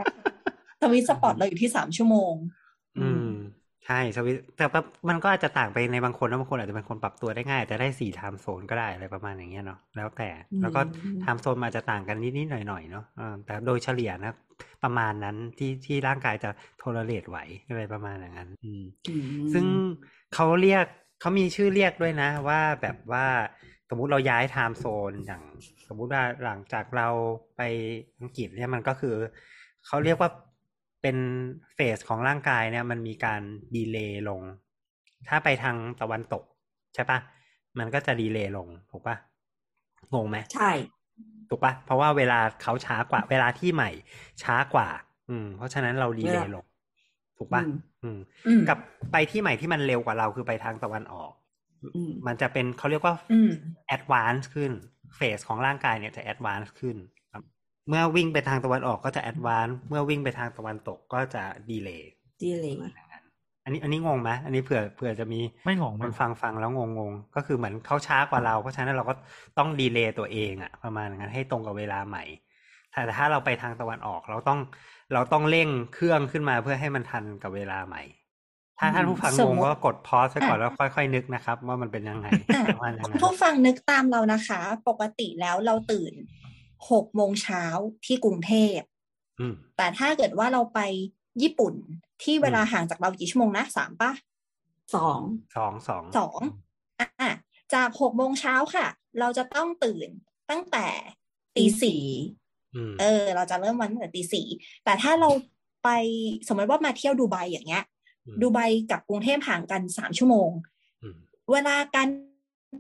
[0.81, 2.35] sweet spot เราอยู่ที่สามชั่วโมง
[2.99, 3.29] อืม
[3.87, 10.81] ใช่ sweet แต่ว่ามันก็อาจจะต่างไปในบางคนนะบางคนอาจจะเป็นคนปรับตัวได้ง่ายอาจจะได้สี่ time zone ก็ได้อะไรประมาณอย่างเงี้ยเนาะแล้วแต่อืมแล้วก็
[11.21, 14.33] time zone มันอาจจะต่างกันนิดๆหน่อยๆเนาะเออแต่โดยเฉลี่ยนะ
[14.87, 19.14] ประมาณนั้นที่ที่ร่างกายจะ tolerate ไหวอะไรประมาณอย่างนั้น อืมอื
[19.47, 19.64] มซึ่ง
[20.34, 20.84] เขาเรียก
[21.20, 23.26] เขามีชื่อเรียกด้วยนะ ว่าแบบว่า
[23.89, 25.43] สมมุติเราย้าย time zone อย่าง
[25.87, 27.09] สมมุติว่าหลังจากเรา
[27.57, 27.61] ไป
[28.20, 29.16] อังกฤษเนี่ยมันก็คือ
[29.87, 30.30] เขาเรียกว่า
[31.03, 31.16] เป็น
[31.75, 33.41] phase ของร่างกายเนี่ย มันมีการ
[33.77, 34.43] delay ลง
[35.28, 36.45] ถ้าไปทางตะวันตก
[36.95, 37.18] ใช่ปะ
[37.78, 39.16] มันก็จะ delay ลงถูกปะ
[40.14, 40.70] งงไหมใช่
[41.49, 43.91] ถูกปะเพราะว่าเวลาเขาช้ากว่า เวลาที่ใหม่
[44.43, 44.89] ช้ากว่า
[45.31, 46.65] อืม เพราะฉะนั้นเราดีเลย์ลง
[47.39, 48.79] ถูกปะอืมอืมอืมกับ
[49.13, 51.33] ไปที่ใหม่ที่มันเร็วกว่าเราคือไปทางตะวันออก
[51.97, 53.51] อืมมันจะเป็นเขาเรียกว่าอืม
[53.97, 54.73] advance ขึ้น
[55.17, 56.97] เฟสของร่างกายเนี่ยจะ advance ขึ้น
[57.33, 57.43] ครับ
[57.89, 62.05] เมื่อวิ่งไปทางตะวันออกก็จะ advance เมื่อวิ่งไปทางตะวันตกก็จะ delay
[62.43, 62.75] ดีเลย
[63.67, 69.14] อันนี้อันนี้งงไหมอันนี้เผื่อเผื่อจะมีไม่งงคไม่นงงฟังฟังแล้วงงงๆก็คือเหมือนเขาช้ากว่าเรา เพราะฉะนั้นเราก็
[69.59, 72.25] ต้องดีเลย์ตัวเองอะประมาณนั้นให้ตรงกับเวลาใหม่
[72.93, 74.59] แต่ถ้าเราไปทางตะวันออกเราต้อง
[75.12, 78.03] เราต้องเร่งเครื่องขึ้นมาเพื่อให้มันทันกับเวลาใหม่
[78.79, 86.12] ถ้าท่านผู้ฟังสงมงมุติก็กดพอสไปก่อนอะแล้วค่อยๆนึกนะครับ ว่ามันเป็นยังไงอะประมาณอย่างคุณนั้นผู้ฟังนึกตามเรานะคะ ปกติแล้วเราตื่น
[86.91, 87.64] หกโมงเช้า
[88.07, 88.79] ที่กรุงเทพ
[89.41, 90.81] อืมแต่ถ้าเกิดว่าเราไป
[91.43, 91.75] ญี่ปุ่น
[92.23, 94.12] ที่เวลาอืมห่างจากเรากี่ชั่วโมงนะสามปะ
[94.95, 95.21] สอง
[95.57, 96.41] สองสองสอง
[97.01, 97.33] อะ
[97.75, 98.87] จากหกโมงเช้าค่ะ
[99.21, 100.09] เราจะต้องตื่น
[100.51, 100.87] ตั้งแต่
[101.57, 102.03] ตีสี่
[102.75, 104.47] อืมเออ เราจะเริ่มวันตั้งแต่ตีสี่
[104.85, 105.31] แต่ถ้าเรา
[105.85, 105.89] ไป
[106.49, 107.85] สมมติว่ามาเที่ยวดูไบอย่างเงี้ย
[108.27, 108.59] อืมดูไบ
[108.91, 110.51] กับกรุงเทพห่างกันสามชั่วโมง
[111.53, 112.09] เวลาการ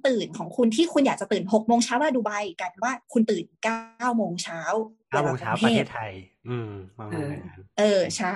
[0.06, 4.60] ตื่นของคุณที่คุณอยากจะตื่นหกโมงเช้าเวลาดูไบกลายเป็นว่าคุณตื่นเก้าโมงเช้า
[5.10, 6.12] เก้าโมงเช้าประเทศไทย
[6.48, 8.32] อืมประมาณนั้นเออใช่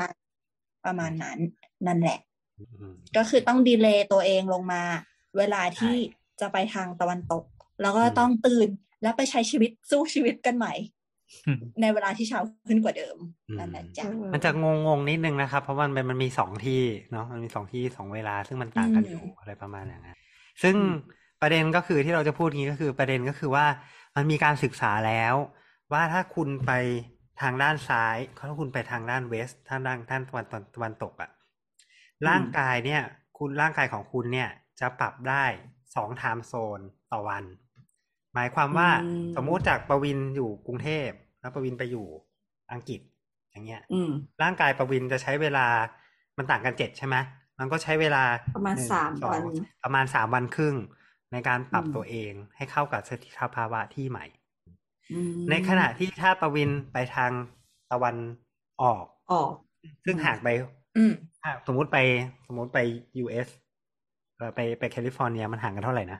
[0.84, 1.38] ประมาณนั้น
[1.86, 2.18] นั่นแหละ
[2.60, 4.82] อืมก็คือต้องดีเลย์ตัวเองลงมา
[5.38, 5.94] เวลาที่
[6.40, 7.44] จะไปทางตะวันตก
[7.82, 8.68] แล้วก็ต้องตื่น
[9.02, 10.74] แล้วไปใช้ชีวิตสู้ชีวิตกันใหม่
[11.46, 13.16] อืมในเวลาที่เช้าขึ้นกว่าเดิม
[13.48, 20.18] อืมนั่นแหละจ้ะมันจะงงงๆนิดนึงนะครับ เพราะว่ามันมันมีสองที่เนาะมันมีสองที่สองเวลาซึ่งมันต่างกันอยู่อะไรประมาณอย่างนั้น
[20.62, 20.76] ซึ่ง
[21.40, 23.66] ประเด็นก็คือที่เราจะพูดงี้ก็คือประเด็นก็คือว่า
[24.16, 25.34] มันมีการศึกษาแล้ว
[25.92, 26.72] ว่าถ้าคุณไป
[27.42, 31.30] ทางด้านซ้ายถ้าคุณไปทางด้านเวสทางด้านท่านตะวันตะวันตกอะ
[32.28, 33.02] ร่างกายเนี่ย
[33.38, 34.48] คุณร่างกายของคุณเนี่ย
[34.80, 35.44] จะปรับได้
[35.96, 36.80] สองไทม์โซน
[37.12, 37.44] ต่อวัน
[38.34, 41.08] หมายความว่าอืมสมมุติจากประวินอยู่กรุงเทพ
[41.40, 42.06] แล้วประวินไปอยู่
[42.72, 43.00] อังกฤษ
[43.50, 44.10] อย่างเงี้ยอืม
[44.42, 45.66] ร่างกายประวินจะใช้เวลา
[46.36, 47.16] มันต่างกันเจ็ดใช่ไหม
[47.58, 48.24] มันก็ใช้เวลา
[48.56, 49.42] ประมาณหนึ่งสามสองวัน
[49.84, 50.76] ประมาณสามวันครึ่ง
[51.32, 54.39] ในการปรับอืมตัวเองให้เข้ากับสถิตภาวะที่ใหม่อืม
[55.50, 57.30] ในขณะที่ถ้าประวินไปทาง
[57.92, 58.16] ตะวัน
[58.82, 59.50] ออกออก
[60.04, 60.48] ซึ่งห่างไป
[60.96, 61.12] อืม
[61.44, 61.98] อะสมมุติไป
[62.46, 62.78] สมมุติไป
[63.22, 63.48] US
[64.36, 66.18] เออไปไปแคลิฟอร์เนียมันห่างกันเท่าไหร่นะ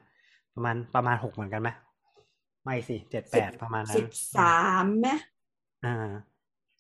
[0.54, 1.68] ประมาณประมาณหกเหมือนกันไหม
[2.64, 5.08] ไม่สิเจ็ดแปดประมาณนั้สินบสามไหม
[5.86, 6.10] อ่า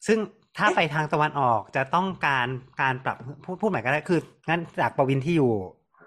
[0.06, 0.18] ซึ่ง
[0.58, 2.46] ถ้าไปทางตะวันออกจะต้องการ
[2.82, 5.52] การปรับพูดพูดใหม่ก็ได้คืองั้นจากประวินที่อยู่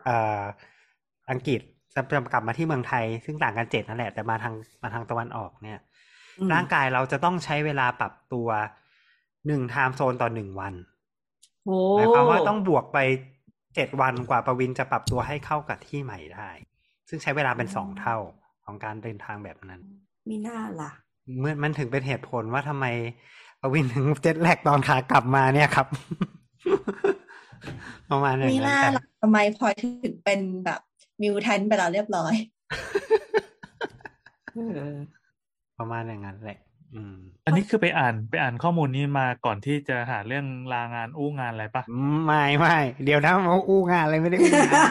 [0.06, 0.42] เอ่อ
[1.32, 1.60] อังกฤษ
[1.96, 5.93] จะจะกลับมาที่เมืองไทย ซึ่งต่างกันเจ็ดนั่นแหละแต่มาทางมาทางตะวันออกเนี่ยอืม
[6.54, 8.48] ร่างกายเราจะต้องใช้เวลาปรับตัว
[9.48, 10.74] หนึ่งไทม์โซนต่อหนึ่งวัน
[11.66, 12.98] โอ้หมายความว่าต้องบวกไป
[13.76, 16.50] เจ็ดวันกว่าประวินจะปรับตัวให้เข้ากับที่ใหม่ได้
[17.10, 18.18] ซึ่งใช้เวลาเป็นสองเท่า
[18.66, 19.82] ของการเดินทางแบบนั้น
[20.30, 20.92] มีหน้าล่ะ
[21.40, 22.86] เมื่อมันถึงเป็นเหตุผลว่าทำไม
[23.62, 25.88] ประวินถึงเจ็ตแลกตอนขากลับมาเนี่ยครับ
[28.10, 29.74] ประมาณอย่างมีหนั้น้านแต่ล่ะทำไมพลอย
[30.04, 30.82] ถึงเป็นแบบ
[31.22, 32.34] มิวแทนไปแล้วเรียบร้อย
[34.54, 34.60] เอ
[34.94, 34.96] อ
[35.80, 36.60] ประมาณอย่างนั้นแหละ
[36.96, 37.16] อืม
[37.46, 41.84] อันนี้คือไปอ่านไปอ่านข้อมูลนี้มาก่อนที่จะหาเรื่องลางานอู้งานอะไรปะ
[42.26, 44.90] ไม่ไม่เดี๋ยวนะมาอู้งานอะไรไม่ได้อู้งาน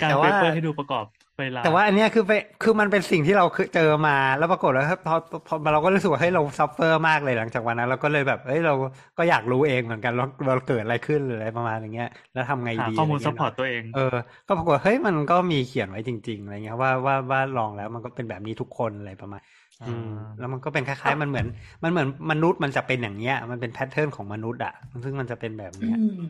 [0.00, 1.04] การแต่เปว่าเปอร์ให้ดูประกอบ
[1.38, 2.32] เวลาแต่ว่าอันเนี้ยคือไป
[2.62, 5.14] คือมันเป็นสิ่งที่เราเคยเจอมาแล้วปรากฏว่าพอ
[5.46, 8.74] พอเราก็รู้สึกว่าเฮ้ยเรา suffer มากเลยหลังจากวันนั้นเราก็เลยแบบเฮ้ยเรา
[9.18, 14.00] ก็อยากรู้เองเหมือนกันเราเราเกิดอะไรขึ้นหรืออะไรประมาณอย่างเงี้ย แล้วทำไงดีหาข้อมูลอะไรซัพเงี้ยพอร์ตเนาะตัวเองเออ
[14.46, 19.40] ก็ปรากฏว่าเฮ้ยมันก็มีเขียนไว้จริงๆอะไรเงี้ยว่าว่าว่าลองแล้วมันก็เป็นแบบนี้ทุกคนอะไรประมาณ
[19.86, 21.46] อืมอ่าแล้วมันก็เป็นคล้ายๆมันเหมือน
[21.82, 24.72] มันเหมือนมนุษย์มันจะเป็นอย่างเงี้ย มันเป็น pattern ของมนุษย์อะ
[25.04, 26.22] ซึ่งมันจะเป็นแบบอืเนี้ยม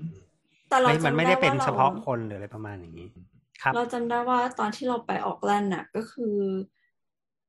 [0.69, 3.28] แต่เราไม่จำมันไม่ได้เป็นว่เฉพาะคนหรืออะไรประมาณอย่างนี้ครับ
[3.75, 6.37] เราจำได้ว่าตอนที่เราไปออกแลนด์น่ะ ก็คือ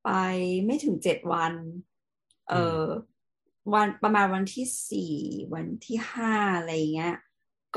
[0.06, 0.10] ไป
[0.66, 1.54] ไม่ถึงเจ็ดวัน
[2.50, 2.84] เออ
[3.74, 5.14] วันประมาณวันที่สี่
[5.54, 7.16] วันที่ห้าอะไรเงี้ย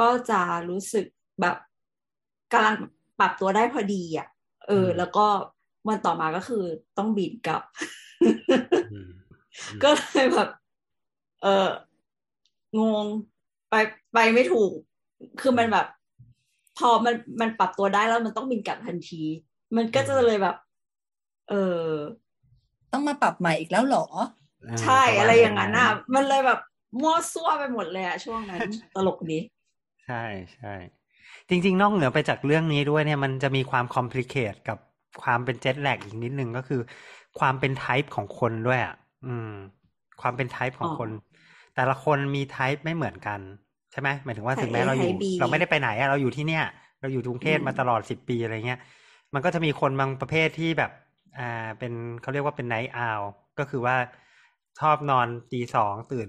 [0.00, 1.06] ก็จะรู้สึก
[1.40, 1.56] แบบ
[2.52, 2.76] กำลัง
[3.18, 4.28] ปรับตัวได้พอดีอะ
[4.68, 5.26] เอออืมแล้วก็
[5.88, 6.64] วันต่อมาก็คือ
[6.98, 7.62] ต้องบินกลับ
[8.92, 9.10] อืม
[9.82, 10.48] ก็เลยแบบ
[11.42, 11.68] เออ
[12.78, 13.06] งง
[13.70, 13.74] ไป
[14.12, 14.72] ไปไม่ถูก
[15.40, 16.01] คือมันแบบพ
[16.88, 19.16] อมันมันปรับตัวได้แล้วมันต้องบินกลับทันที
[19.76, 20.54] มันก็จะเลยแบบ
[21.48, 21.54] เออ
[22.92, 24.04] ต้องมาปรับใหม่อีกแล้วเหรอ
[24.68, 26.58] อ่าใช่ประมาณอะไรอย่างนั้นอะ มันเลยแบบ
[27.00, 28.64] มั่วซั่วไปหมดเลยอะช่วงนั้น
[28.94, 29.38] ตลกดี
[30.04, 30.24] ใช่
[30.54, 30.68] ใช่
[31.50, 34.78] จริง ๆ นอกเหนือไปจากเรื่องนี้ด้วยเนี่ยมันจะมีความ complicate กับ
[35.22, 36.80] ความเป็น jet lag อีกนิดนึงก็คือ
[37.38, 38.94] ความเป็นไทป์ของคนด้วยอะ
[39.26, 39.48] อืม
[40.20, 41.08] ความเป็นไทป์ของอ๋อคน
[41.74, 43.40] แต่ละคนมีไทป์ไม่เหมือนกัน
[43.92, 46.64] ใช่ไหมหมายถึงว่า Type ถึงแม้ A เราอยู่ Type B เราไม่ได้ไปไหนอะเราอยู่ที่เนี่ย
[47.00, 48.80] เราอยู่กรุงเทพอืมมาตลอดสิบปีอะไรเงี้ย
[49.34, 50.90] มันก็จะมีคนบางประเภทที่แบบ
[51.38, 53.20] อ่าเป็นเขาเรียกว่าเป็นไนท์อาว
[53.58, 53.96] ก็คือว่า
[54.80, 56.28] ชอบนอนตีสองตื่น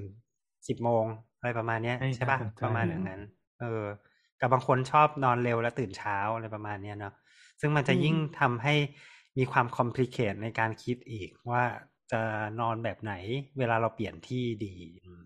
[0.68, 1.06] สิบโมง
[1.40, 3.22] อะไรประมาณเนี้ยเฮ้ยใช่ป่ะน่าสนใจประมาณอย่างนั้น
[3.60, 3.84] เออ
[4.40, 7.14] กับบางคนชอบนอนเร็วแล้วตื่นเช้าอะไรประมาณเนี้ยเนาะ
[7.62, 8.76] ซึ่งมันจะอืมยิ่งทำให้
[9.38, 11.64] มีความ complicate ในการคิดอีกว่า
[12.12, 12.22] จะ
[12.60, 13.14] นอนแบบไหน
[13.58, 15.24] เวลาเราเปลี่ยนที่ดีอืมอืม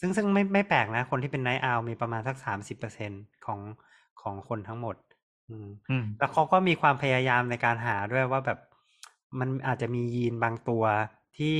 [0.00, 3.10] ซึ่งซึ่งไม่ไม่แปลกนะ คนที่เป็น night owl มีประมาณสักสามสิบเปอร์เซ็น
[3.46, 3.60] ของ
[4.22, 4.96] ของคนทั้งหมด
[5.48, 8.58] อืมอืมแล้วเขาก็มีความพยายามในการหาด้วยว่าแบบ
[9.38, 10.84] มันอาจจะมียีนบางตัว
[11.38, 11.56] ที่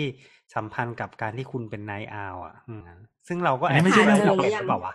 [0.55, 2.83] สัมพันธ์กับการที่คุณเป็น night owl อะอืม
[3.29, 4.95] ซึ่งเราก็อันนี้ไม่ใช่เรื่องแบปกติเป็นหรือเปล่าวะ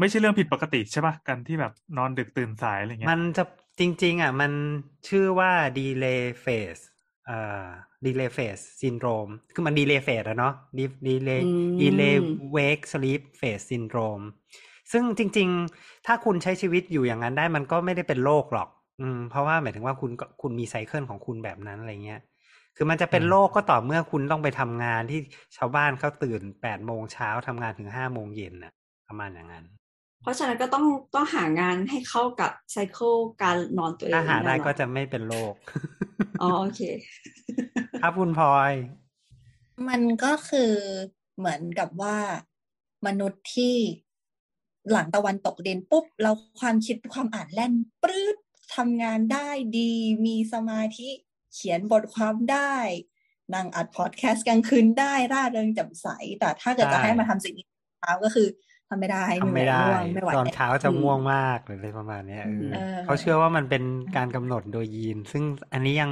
[0.00, 3.44] ไม่ใช่เรื่องผิดปกติใช่ปะการที่แบบนอนดึกตื่นสายอะไรเงี้ยมันจะ
[3.78, 4.52] จริง ๆ อะ มัน
[5.08, 6.82] ชื่อว่า delay phase
[7.26, 7.66] เอ่อ
[8.04, 12.16] delay phase syndrome คือมัน delay phase อะเนาะ De- delay อืม delay
[12.56, 14.24] wake sleep phase syndrome
[14.92, 15.48] ซึ่งจริง
[15.78, 18.68] ๆ ถ้าคุณใช้ชีวิตอยู่อย่างนั้นได้มันก็ไม่ได้เป็นโรคหรอก
[19.00, 22.20] อืม เพราะว่าหมายถึงว่าคุณก็คุณมีไซเคิลของคุณแบบนั้นอะไรเงี้ย
[22.76, 25.20] คือมันจะเป็นโรคก็ต่อเมื่อคุณต้องไปทำงานที่
[25.56, 28.72] ชาวบ้านเขาตื่นแปดโมงเช้าทำงานถึงห้าโมงเย็นน่ะ
[29.08, 29.64] ประมาณอย่างนั้น
[30.22, 35.54] เพราะฉะนั้นก็ต้องต้องหางานให้เข้ากับไซเคิลการนอนตัวเองถ้าหาได้แน่นอนก็จะไม่เป็นโรค
[36.42, 36.82] อ๋อโอเค
[38.02, 38.72] ครับคุณพลอย
[39.88, 40.72] มันก็คือ
[41.38, 42.18] เหมือนกับว่า
[43.06, 43.76] มนุษย์ที่
[44.90, 47.72] หลังตะวันตกดินปุ๊บ เราความคิดความอ่านแล่น
[48.02, 48.36] ปรื๊ด
[48.76, 49.92] ทำงานได้ดี
[50.26, 51.10] มีสมาธิ
[51.54, 52.74] เขียนบทความได้
[53.54, 56.06] นั่งอัดพอดแคสต์กลางคืนได้ร่าเริงแจ่มใส
[56.38, 57.66] แต่ถ้าเกิดจะใช่ให้มาทำสิ่งนี้
[58.00, 58.48] เช้าก็คือ
[58.92, 63.82] ทำไม่ได้ทำไม่ได้เหนื่อยง่วงไม่ไหวตอนเช้าจะอืมง่วงมากหรืออะไรประมาณเนี้ยเออเออเขาเชื่อว่ามันเป็น
[64.16, 66.10] การกำหนดโดยยีน ซึ่งอันนี้ยัง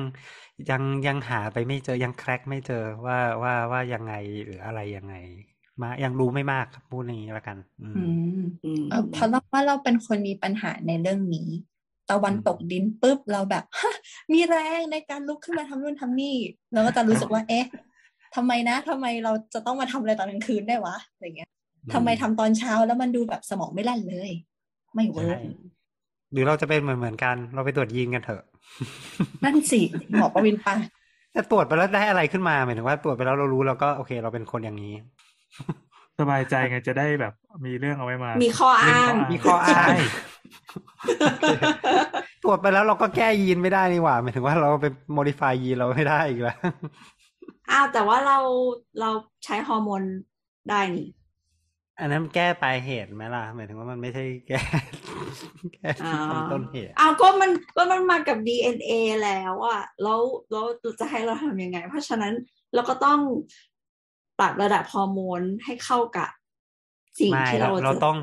[0.70, 4.14] ยังยังหาไปไม่เจอยังแคร็กไม่เจอว่าว่าว่ายังไง
[4.44, 5.14] หรืออะไรยังไง
[5.80, 8.04] มายังรู้ไม่มากครับพูดอย่างนี้ละกัน อืมอื
[8.40, 11.48] มอืมเออเพราะเราว่าเราเป็นคนมีปัญหาในเรื่องนี้
[12.10, 13.94] ตะวันตกดินปุ๊บเราแบบฮะ
[14.32, 16.36] มีแรงในการลุกขึ้นมาทำนู่นทำนี่
[16.72, 17.66] เราก็จะรู้สึกว่า เอ๊ะ
[18.36, 21.50] ทำไมนะทำไมเราจะต้องมาทำอะไรตอนกลางคืนด้วยวะอะไรเงี้ย
[21.94, 24.30] ทำไมทำตอนเช้าแล้วมันดูแบบสมองไม่แล่นเลย
[24.94, 25.50] ไม่ work ใช่
[26.32, 28.42] หรือเราจะเป็นเหมือนเหมือนกัน เราไปตรวจยีนกันเถอะ
[29.44, 29.80] นั่นสิ
[30.16, 30.74] หมอประวินปะ
[31.32, 34.94] แต่ตรวจไปแล้วได้อะไรขึ้นมาหมายถึงว่าตรวจไปแล้วเรารู้เราก็โอเค เราเป็นคนอย่างนี้
[36.20, 37.32] สบายใจไงจะได้แบบ
[37.66, 39.96] มีเรื่องเอาไว้มา มีข้ออ้าง มีข้ออ้างใช่
[42.42, 46.58] ตรวจไปแล้วเราก็แก้ยีนไม่ได้นี่หว่าหมายถึงว่าเราไปโมดิฟายยีนเราไม่ได้อีกแล้ว
[47.70, 48.38] อ้าวแต่ว่าเรา
[49.00, 49.10] เรา
[49.44, 50.02] ใช้ฮอร์โมน
[50.70, 51.06] ได้นี่
[52.00, 54.60] อันนั้นแก้ปลายเหตุไหมล่ะหมายถึงว่ามันไม่ใช่แก้
[55.74, 58.92] แก้ที่อ่าต้นเหตุอ้าวก็มันก็มันมากับ DNA
[59.22, 60.20] แล้วอะแล้ว
[60.50, 60.66] แล้ว
[61.00, 62.34] จะให้เราทำยังไง เพราะฉะนั้น
[62.74, 63.20] เราก็ต้อง
[64.40, 66.30] ปรับระดับฮอร์โมนให้เข้ากับ
[67.18, 68.16] สิ่งไม่ที่เราเราเราจะต้อง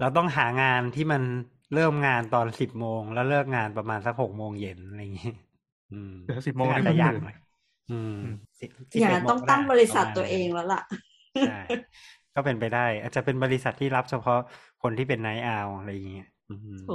[0.00, 1.22] เราต้องหางานที่มัน
[1.74, 5.32] เริ่มงานตอนสิบโมงแล้วเลิกงานประมาณสักหกโมงเย็นอะไรอย่างงี้
[5.92, 7.36] อืมเดี๋ยว10โมงซึ่อาจนี่จะผมยากตื่นหน่อย
[7.90, 8.70] อืมอืมสิบ
[9.00, 10.82] อย่าง11นั้นโมต้องตั้งได้บริษัทประมาณตัวเองนั้นแล้วล่ะ
[11.48, 11.60] ใช่
[12.40, 14.38] ก็เป็นไปได้ อาจจะเป็นบริษัทที่รับเฉพาะ
[14.82, 16.92] คนที่เป็นไนท์อาวอะไรอย่างเงี้ยอืมโห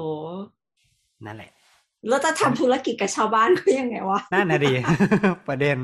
[1.25, 1.51] นั่นแหละ
[2.07, 4.73] แล้วจะทำธุรกิจกับชาวบ้านก็ยังไงวะนั่นนะดี
[5.47, 5.77] ประเด็น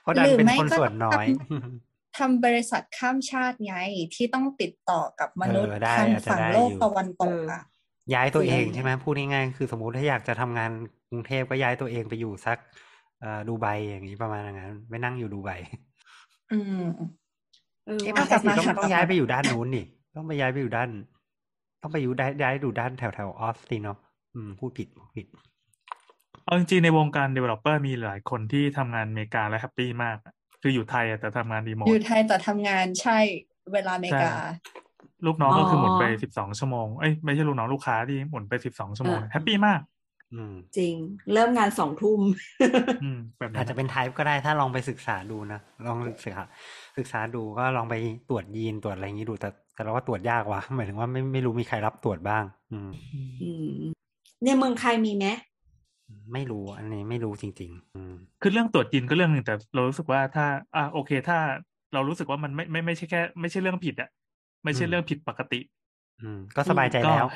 [0.00, 1.26] เพราะดันหรือเป็นไม่คนก็ส่วนน้อย
[2.18, 3.74] ทำบริษัทข้ามชาติไง
[4.14, 7.62] ที่ต้องติดต่อกับมนุษย์เออได้ทางอาจจะฝั่งได้โลกอยู่ตะวันตกเอออะ
[8.14, 10.70] ย้ายตัวเองจริงใช่ไหมพูดง่ายๆคือสมมติถ้าอยากจะทำงาน
[11.10, 12.58] กรุงเทพก็ย้ายตัวเองไปอยู่สัก
[13.20, 15.50] เอ่อดูไบอย่างนี้ประมาณนั้นไม่นั่งอยู่ดูไบ
[16.52, 16.84] อืม
[17.86, 20.88] เออเอ๊ะอะไม่ใช่สิกลับมาต้องค่ะต้องย้ายไปอยู่ด้านนู้นนี่ ต้องไปย้ายไปอยู่ด้าน
[21.82, 23.98] ต้องไปอยู่ได้ย้ายอยู่ด้านแถวแถวออสตินเนาะ
[24.34, 25.26] อืมพูดผิดพูดผิด
[26.44, 33.18] เอาจริงๆในวงการ developer มีหลายคนที่ทำงานอเมริกาและแฮปปี้มากอะคืออยู่ไทยอะแต่ทำงานรีโมทอยู่ไทยแต่ทำงานใช่
[33.72, 34.32] เวลาอเมริกา
[35.26, 39.80] ลูกน้องก็คือหมุนไปอ๋อสิบสองชั่วโมงเอ้ยไม่ใช่ลูกน้องลูกค้าที่หมุนไปสิบสองชั่วโมงอ่าแฮปปี้มาก
[40.34, 40.94] อืมจริง
[41.32, 42.20] เริ่มงานสองทุ่ม
[43.02, 46.36] อืมแบบอานั้จนจะเป็นไทป์ก็ได้ถ้าลองไปศึกษาดูนะ ลองศึกษา
[46.96, 47.94] ศึกษาดูก็ลองไป
[48.28, 52.90] ตรวจยีนตรวจอะไรอย่างนี้ดูแต่แต่เราว่าตรวจยากว่ะหมายถึงว่าไม่ไม่รู้มีใครรับตรวจบ้าง อืม
[53.42, 53.76] อืม
[54.44, 55.26] ในเมืองไทยมีไหม
[56.32, 61.38] ไม่รู้อันนี้ไม่รู้จริง ๆ อืมคือเรื่องตรวจยีนก็เรื่องหนึ่งแต่เรารู้สึกว่าถ้า อ่าโอเค ถ้า
[61.94, 64.10] เรารู้สึกว่ามันไม่ไม่ไม่ใช่แค่ ไม่ใช่เรื่องผิดอะ
[64.64, 65.60] ไม่ใช่อืมเรื่องผิดปกติ
[66.22, 67.26] อืม ก็สบายใจก็แล้ว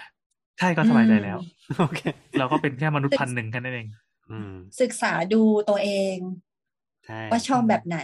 [0.58, 1.38] ใช่ก็สบายใจแล้ว
[1.80, 2.00] โอเค
[2.38, 3.88] เราก็เป็นแค่มนุษย์พันธุ์หนึ่งแค่นั้นเอง
[4.30, 6.16] อืมศึกษาดูตัวเอง
[7.06, 7.98] ใช่ว่าชอบแบบไหน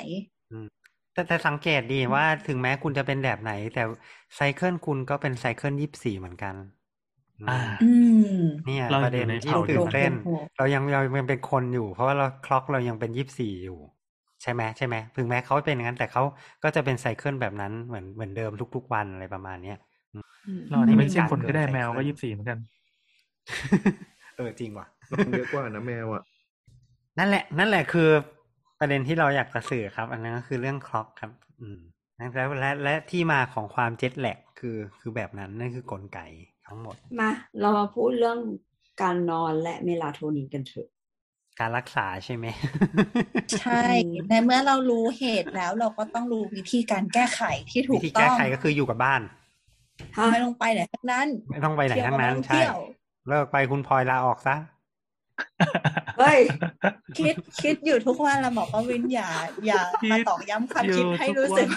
[1.17, 3.83] แต่แต่สังเกตดีว่าถึงแม้คุณจะเป็นแบบไหน แต่
[4.35, 6.55] ไซเคิลคุณก็เป็นไซเคิลยี่สิบสี่เหมือนกัน
[7.41, 7.93] อืมอ่าอื
[8.39, 13.79] มเนี่ยเราประเด็นอยู่ในที่เผ่าเดีตื่ยวนกันเต้นถูกเรายังเรายังเป็นคนอยู่ เพราะว่าเราคล็อกเรายังเป็นยี่สิบสี่อยู่
[14.43, 16.23] ใช่ไหมใช่ไหมถึงแม้เขาเป็นอย่างนั้น แต่เขา
[16.63, 19.79] ก็จะเป็นไซเคิลแบบนั้นเหมือนเหมือนเดิมทุก ๆ วันอะไรประมาณเนี้ย
[20.15, 22.59] อืมเราอาจจะไม่ใช่การคนก็ได้เกิดแมวก็ไซเคิลยี่สิบสี่เหมือนกัน
[24.37, 26.23] เออจริงว่ะนอนเยอะกว่านะแมวอะ
[27.19, 28.09] นั่นแหละ นั่นแหละคือ
[28.81, 31.79] ประเด็นที่เราอยากจะสื่อครับ อันนั้นก็คือเรื่องคล็อกครับ อืม
[32.37, 36.19] แล้วและและที่มาของความเจ็ตแลกคือคือแบบนั้นนั่นคือกลไก
[36.67, 38.39] ทั้งหมด มา เรามาพูดเรื่อง
[39.03, 40.89] การนอนและเมลาโทนินกันเถอะ
[41.61, 42.47] การรักษาใช่ไหม
[43.59, 43.73] ใช่
[44.29, 49.23] ในเมื่อเรารู้เหตุแล้วเราก็ต้องรู้วิธีการแก้ไขที่ถูวิกธีต้แก้องไขก็คืออยู่กับบ้าน
[50.17, 52.77] ฮะไม่ลงไปไหนทั้งนั้น ไม่ต้องไปไหนทั้งนั้นเที่ใช่ยว
[53.29, 54.57] เลิกไปคุณพลอยลาออกซะ
[56.19, 56.39] เฮ้ย
[57.19, 59.31] คิดคิดอยู่ทุกวันละหมอประวินอย่า
[59.67, 61.69] อย่าคิดมาตอกย้ำความอยู่คิดให้ทุกรู้สึก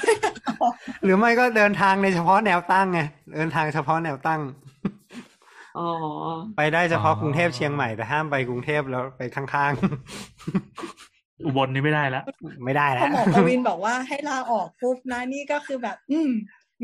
[0.62, 3.01] วันหรือไม่ก็เดินทางในเฉพาะแนวตั้งไง
[3.36, 4.41] เดินทางเฉพาะแนวตั้ง
[5.78, 5.88] อ๋อ
[6.57, 9.72] ไปได้เฉพาะอ๋อกรุงเทพเชียงใหม่แต่ห้ามไปกรุงเทพแล้วไปข้าง
[11.45, 16.30] อุบลนี่ไม่ได้แล้วๆไม่ได้พแล้อวหมอประวินบอกว่าให้ลาออกปุ๊บนะนี่ก็คือแบบ อืม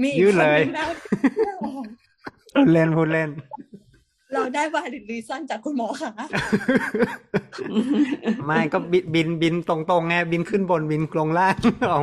[0.02, 0.90] มีอีกยื่คนนเลยนึงแล้ว
[1.36, 1.86] ที่ลาออก
[2.54, 3.30] พูดเล่นพูดเล่น
[4.34, 6.12] เราได้ valid reason จากคุณหมอค่ะ
[8.46, 11.56] ไม่ก็บินบินบินตรงๆไงบินขึ้นบนบินลงล่าง
[11.90, 12.00] เอา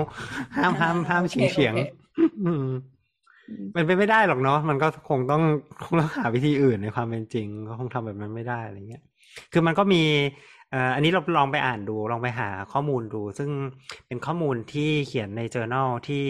[0.56, 1.80] ห้ามห้ามห้ามโอเฉีเคยงเฉียงโอเค
[2.44, 2.66] อืม
[3.76, 5.42] มันเป็นไม่ได้หรอกเนาะมันก็คงต้อง
[5.84, 9.02] คงต้องหาวิธีอื่นในความเป็นจริง ก็คงทำแบบนั้นไม่ได้อะไรเงี้ย
[9.52, 10.02] คือมันก็มี
[10.70, 13.50] เอ่ออันนี้เราลองไปอ่านดูลองไปหาข้อมูลดู ซึ่ง
[14.06, 16.24] เป็นข้อมูลที่เขียนใน journal ที่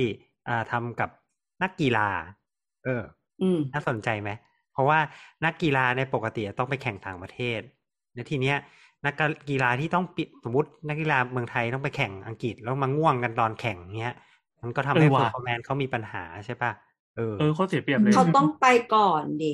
[0.48, 1.10] อ่าทำกับ
[1.62, 2.08] นักกีฬา
[2.84, 3.02] เออ
[3.42, 4.30] อืมน่าสนใจไหม
[4.72, 4.98] เพราะว่า
[5.44, 7.60] นักกีฬาในปกติต้องไปแข่งต่างประเทศ
[8.14, 8.56] ในทีเนี้ย
[9.06, 9.14] นัก
[9.50, 14.14] กีฬาที่ต้องปิดสมมตินักกีฬาเมืองไทยต้องไปแข่งอังกฤษแล้วมาง่วงกันตอนแข่งเนี้ย
[14.62, 16.72] มันก็ทำให้เออว่ะ performance เขามีปัญหาใช่ปะ
[17.16, 19.52] เออเออเขาเสียเปรียบเลยเขาต้องไปก่อนดิ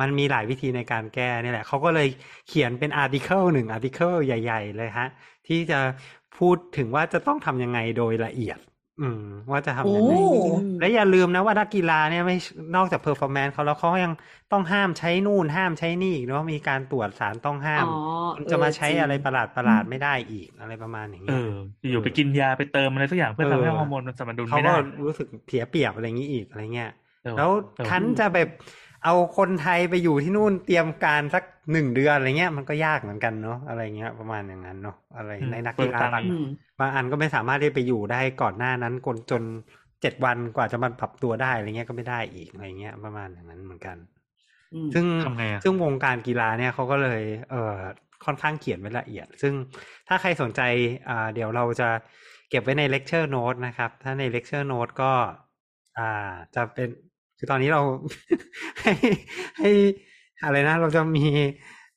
[0.00, 2.08] มันมีหลายวิธีในการแก้นี่แหละ เขาก็เลย
[2.48, 5.08] เขียนเป็น article หนึ่ง article ใหญ่ ๆ เลยฮะ
[5.46, 5.78] ที่จะ
[6.38, 8.58] พูดถึงว่าจะต้องทำยังไงโดยละเอียด
[8.98, 9.18] อืม
[9.52, 10.44] ว่าจะทำยังไงโอ้
[10.78, 12.34] และอย่าลืมนะว่านักกีฬาเนี่ยไม่
[12.74, 14.12] นอกจาก performance เขาแล้วเขายัง
[14.50, 17.86] ต้องห้ามใช้นู่นห้ามใช้นี่อีกเนาะมีการตรวจสารต้องห้ามอ๋อ
[18.34, 21.50] คุณจะมาใช้เออจริงอะไรประหลาดประหลาดๆไม่ได้อีกอะไรประมาณอย่างเงี้ยเออ
[21.90, 24.72] อยู่ไปกินยาไปเติมอะไรสักอย่างเพื่อเออทำให้ฮอร์โมนมันสมดุลเขาก็
[25.04, 26.88] รู้สึกเสียเปรียบอะไรอย่างนี้อีกอะไรเงี้ย
[27.22, 28.48] เออแล้วเออฉันจะแบบ
[29.04, 36.44] เอาคนไทยไปอยู่ที่นู่นเตรียมการสักหนึ่งเดือนอะไรเงี้ยมันก็ยากเหมือนกันเนาะอะไรเงี้ยประมาณอย่างนั้นเนาะอะไรอืมในนักเปลืกีองฬาตังค์บางอืม
[36.80, 39.42] บางอันก็ไม่สามารถที่ไปอยู่ได้ก่อนหน้านั้นจนจน
[40.02, 43.96] เจ็ดวันกว่าจะมาปรับตัวได้อะไรเงี้ยก็ไม่ได้อีกอะไรเงี้ยประมาณอย่างนั้นเหมือนกัน
[44.74, 47.78] อืมซึ่งทำไงอะซึ่งวงการกีฬาเนี่ยเขาก็เลย เอ่อ
[48.24, 49.52] ค่อนข้างเขียนไว้ละเอียด ซึ่ง
[50.08, 50.60] ถ้าใครสนใจ
[51.08, 51.88] อ่าเดี๋ยวเราจะ
[52.50, 55.12] เก็บไว้ใน lecture note นะครับ ถ้าใน lecture note ก็
[55.98, 56.88] อ่าจะเป็น
[57.44, 57.82] คือตอนนี้เรา
[58.80, 58.92] ให้
[59.58, 59.70] ให้
[60.44, 61.26] อะไรนะ เราจะมี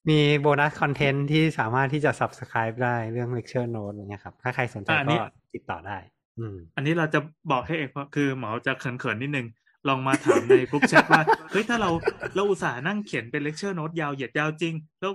[0.09, 5.97] มี bonus content ที่สามารถที่จะ subscribe ได้เรื่อง lecture note อะไรเงี้ยครับ ถ้าใครสนใจอะอันนี้ก็ติดต่อได้
[6.39, 7.19] อืม อันนี้เราจะ
[7.51, 9.47] บอกให้เองว่าคือหมอจะเขินๆนิดนึง
[9.87, 11.21] ลองมาถามในกลุ่มแชทว่า
[11.51, 11.89] เฮ้ย ถ้าเรา
[12.35, 15.13] เราอุตส่าห์นั่งเขียนเป็น lecture note ยาวเหยียดยาวจริง แล้ว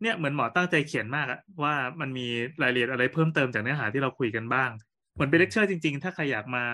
[0.00, 2.26] เนี่ยเหมือนหมอตั้งใจเขียนมากอะว่ามันมี
[2.62, 4.70] รายละเอียดอะไรเพิ่มเติมจากเนื้อหาที่เราคุยกันบ้าง
[5.14, 6.64] เหมือนเป็นเลคเชอร์จริง ๆ ถ้าใครอยากมา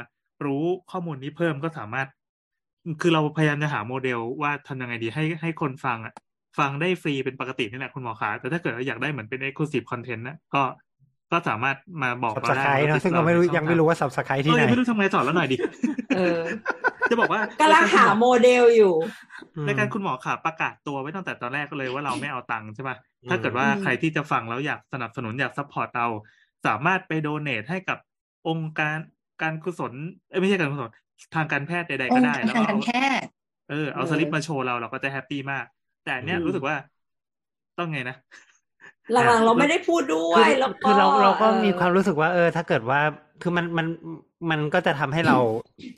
[0.44, 2.08] รู้ข้อมูลนี้เพิ่มก็สามารถ
[3.00, 6.14] คือเราพยายามจะหาโมเดลว่าทำยังไงดีให้ให้คนฟังอะ
[6.58, 10.62] ฟังได้ฟรีเป็นปกตินี่แหละคุณหมอขาแต่ถ้าเกิดว่าอยากได้เหมือนเป็น exclusive content นะก็
[11.32, 15.56] ก็สามารถมาบอกเราได้ subscribe เนอะซึ่งเราไม่รู้ยังไม่รู้ว่า subscribe ที่เออไหนยังไม่รู้ทำไงสอนเราหน่อยดิ
[16.16, 16.40] เออ
[17.10, 18.94] จะบอกว่ากำลังหาโมเดลอยู่
[19.56, 26.06] อืมรายการคุณหมอขาประกาศตัวไว้ตั้งแต่ตอนแรกก็เลยว่าเราไม่เอาตังค์ใช่ป่ะอืมถ้าเกิดว่าอืมใครที่จะฟังแล้วอยากสนับสนุนอยาก support เรา
[26.66, 27.98] สามารถไปโดเนทให้กับ
[28.48, 28.96] องค์การ
[29.42, 29.92] การกุศล
[30.28, 30.90] เอ้ยไม่ใช่การกุศล
[31.34, 32.88] ทางการแพทย์ใดๆอก็งค์ได้การแล้วทางก็การเอาแพ
[33.22, 33.30] ทย์
[33.66, 35.64] เออเอาเออสลิปมาโชว์เราเราก็จะแฮปปี้มาก
[36.02, 36.76] แต่อันเนี้ยอืมรู้สึกว่า
[37.76, 38.14] ต้องไงนะ
[39.12, 43.00] หลังๆเราไม่ได้พูดด้วคืยอแล้วก็คือเราเราก็มีเออความรู้สึกว่า เออ ถ้าเกิดว่า
[43.42, 43.86] คือมันมัน
[44.50, 45.36] มันก็จะทำให้เรา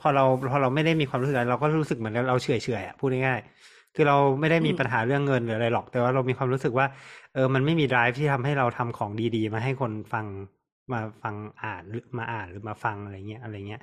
[0.01, 6.85] พอเราพอเราไม่ได้มีความรู้สึกอะไรเราก็รู้สึกเหมือนเราเฉยเฉยๆอะพูดง่ายๆคือเราไม่ได้มีอืมปัญหาเรื่องเงินหรืออะไรหรอก แต่ว่าเรามีความรู้สึกว่า
[7.33, 10.25] เออ มันไม่มี drive ที่ทำให้เราทำของดีๆ มาให้คนฟัง
[10.91, 13.81] มาฟังอ่านหรือมาอ่านหรือมาฟังอะไรเงี้ยอะไรเงี้ย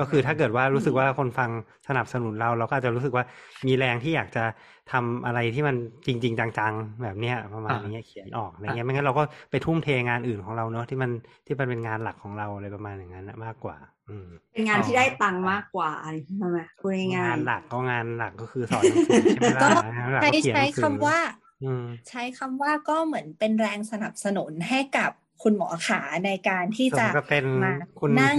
[0.00, 1.50] ก็คือถ้าเกิดว่ารู้สึกว่าคนฟัง
[1.88, 3.24] สนับสนุนเราเราก็อาจจะรู้สึกว่า
[3.66, 4.44] มีแรงที่อยากจะ
[4.92, 5.76] ทำอะไรที่มัน
[6.06, 11.10] จริง ๆ จังๆ แบบเนี้ยประมาณอ่านี้เขียนออกอะไรเงี้ยไม่งั้นเราก็ไปทุ่มเทงานอื่นของเราเนาะที่มัน
[11.46, 13.76] ที่มันเป็นงานหลักของเราอะไรประมาณอย่างนั้นนะมากกว่า
[14.08, 21.18] อืมเป็นงานที่ได้ตังค์มากกว่าอะไรใช่ไหมพูดง่ายงานๆหลักก็งานหลักก็คือสอนหนังสือใช่ไหมล่ะก็งานหลักใช้ก็เขียนหใช้นังสือคำว่า
[21.62, 25.12] อืมใช้คำว่าก็เหมือนเป็นแรงสนับสนุนให้กับ
[25.42, 28.38] คุณหมอขาในการที่สจะมก็เป็นมาคุณนั่ง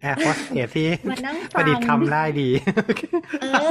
[0.00, 2.48] แอร์โฮสเตสที่มานั่งประฟัดิษงฐ์คำได้ดี
[3.40, 3.68] เออ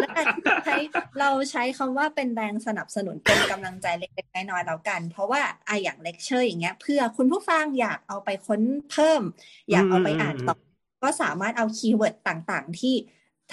[0.00, 0.26] แล้วกัน
[0.64, 0.76] ใช้
[1.20, 8.60] เราใช้คำว่าเป็นแรงสนับสนุนเป็นกำลังใจเล็กๆน้อยๆแล้วกัน เพราะว่าอะอย่างเลคเชอร์อย่างเงี้ย เพื่อคุณผู้ฟังอยากเอาไปค้น
[8.90, 9.22] เพิ่ม
[9.70, 10.56] อยากเอาไปอ่านต่อ
[11.02, 12.94] ก็สามารถเอาคีย์เวิร์ดต่างๆ ที่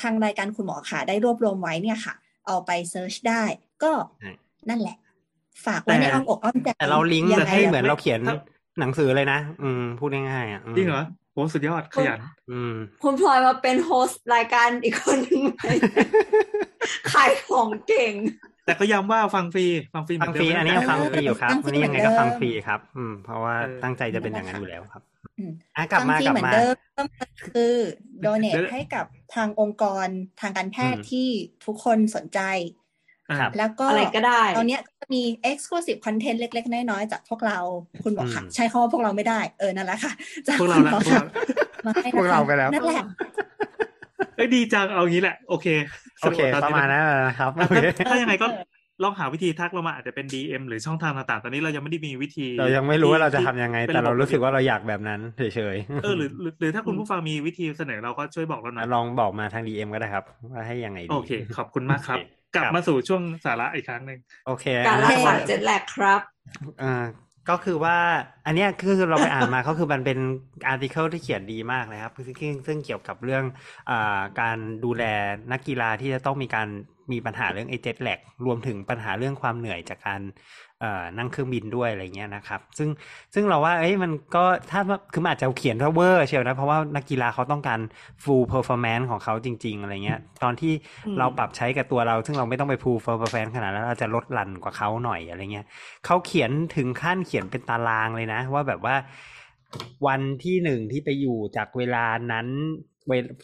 [0.02, 2.14] ทางรายการคุณหมอขาได้รวบรวมไว้เนี่ยค่ะ
[2.46, 3.44] เอาไปเซิร์ชได้
[3.84, 4.32] ก็ใช่
[4.70, 4.98] นั่นแหละ
[5.66, 8.36] ฝากไว้ในอ้อมอกอ้อมใจแต่เราลิงก์ยังไงให้เหมือนอะเราเขียนถ้า
[8.80, 11.04] หนังสือเลยนะ อืม พูดง่ายๆอะมจริงเหรอ
[11.34, 12.20] โหสุดยอดขยัน
[12.52, 12.74] อืม
[13.04, 15.62] คุณพลอยมาเป็นโฮสต์รายการอีกคนหนึ่งไหม
[17.12, 18.14] ขายของเก่ง
[18.66, 25.02] แต่ก็ย้ำว่าฟังฟรี ฟังฟรีเหมืฟัองนฟเดิรีมอันนี้ะยังฟังฟรีอยู่ครับฟังฟรีวันนี้ยังไงก็เหมือนเดิมฟังฟรีครับ อืม เพราะว่าเออตั้งใจจะเป็นอย่างนั้นอยู่แล้วครับ
[25.38, 26.76] อืมอะกลับมาฟังฟรีกลับเหมือนมาเดิม
[27.54, 27.76] คือ
[28.22, 29.06] โดเนทเดี๋ยวให้กับ
[29.36, 30.08] ทางองค์กร
[30.42, 31.28] ทางการแพทย์อืมที่
[31.66, 32.77] ทุกคนสนใจครับ
[33.58, 37.58] แล้วก็อะไรก็ได้ ตอนเนี้ยก็มี exclusive content เล็ก ๆ น้อยๆจากพวกเรา
[38.04, 40.12] คุณบอกค่ะอืมใช้คำว่าพวกเราไม่ได้ เออ นั่นแหละค่ะ
[40.48, 41.24] จากพวกเราคุณละหมอพวกค่ะเรา
[41.86, 43.04] มาให้พวกเราไปแล้วนั่นแหละ
[44.36, 45.68] เอ้ยดีจังเอางี้แหละ โอเค
[46.22, 47.76] โอเคสประมาณนั้นนะครับโอถ้าเค
[48.08, 48.48] ถ้ายังไงก็
[49.04, 55.42] ลองหาวิธีทักเรามาอาจจะเป็น DM หรือช่องทางต่างๆ ตอนนี้เรายังไม่ได้มีวิธี เรายังไม่รู้ว่าเราจะที่ทำยังไงป็นแต่เราะบบรู้สึกว่าเราอยากแบบนั้นเฉ
[55.76, 66.22] ยเออหรือหรือหรือถ้าคุณผู้ฟังมีวิธีเสนอเราก็ช่วยบอกเราหน่อยๆลองบอกมาทาง DM ก็ได้ครับ ว่าให้ยังไงดี โอเค ขอบคุณมากครับโอเค กลับครับมาสู่ช่วงสาระอีกครั้งหนึ่งโอเคการรักษาอะ jet lag ครับ
[66.84, 67.06] อ่า
[67.50, 67.98] ก็คือว่า
[68.46, 70.20] อันเนี้ยคือเราไปอ่านมาก็คือมันเป็น
[70.68, 73.44] article ที่เขียนดีมากเลยครับซึ่งซึ่งเกี่ยวกับเรื่อง
[73.90, 75.04] อาการดูแล
[75.52, 76.68] นักกีฬาที่จะต้องมีการ
[77.12, 80.22] มีปัญหาเรื่องไอ jet lag รวมถึงปัญหาเรื่องความเหนื่อยจากการ
[81.18, 82.90] นั่งเครื่องบินด้วยอะไรเงี้ยนะครับ ซึ่ง
[83.34, 84.82] ซึ่งเราว่าเอ้ยมันก็ถ้า
[85.14, 87.80] คืออาจจะเขียนว่าเวอร์เชียวนะ เพราะว่านักกีฬาเขาต้องการ
[88.24, 90.74] full performance ของเขาจริง ๆ อะไรเงี้ย ตอนที่
[91.20, 95.66] เราปรับใช้กับตัวเรา ซึ่งเราไม่ต้องไป full performance ขนาดนั้นเราจะลดหลั่นกว่าเขาหน่อยอะไรเงี้ย
[96.06, 98.96] เขาเขียนถึงขั้นเขียนเป็นตารางเลยนะ ว่าแบบว่า
[100.08, 102.48] วันที่หนึ่งที่ไปอยู่จากเวลานั้น
[102.97, 102.97] เว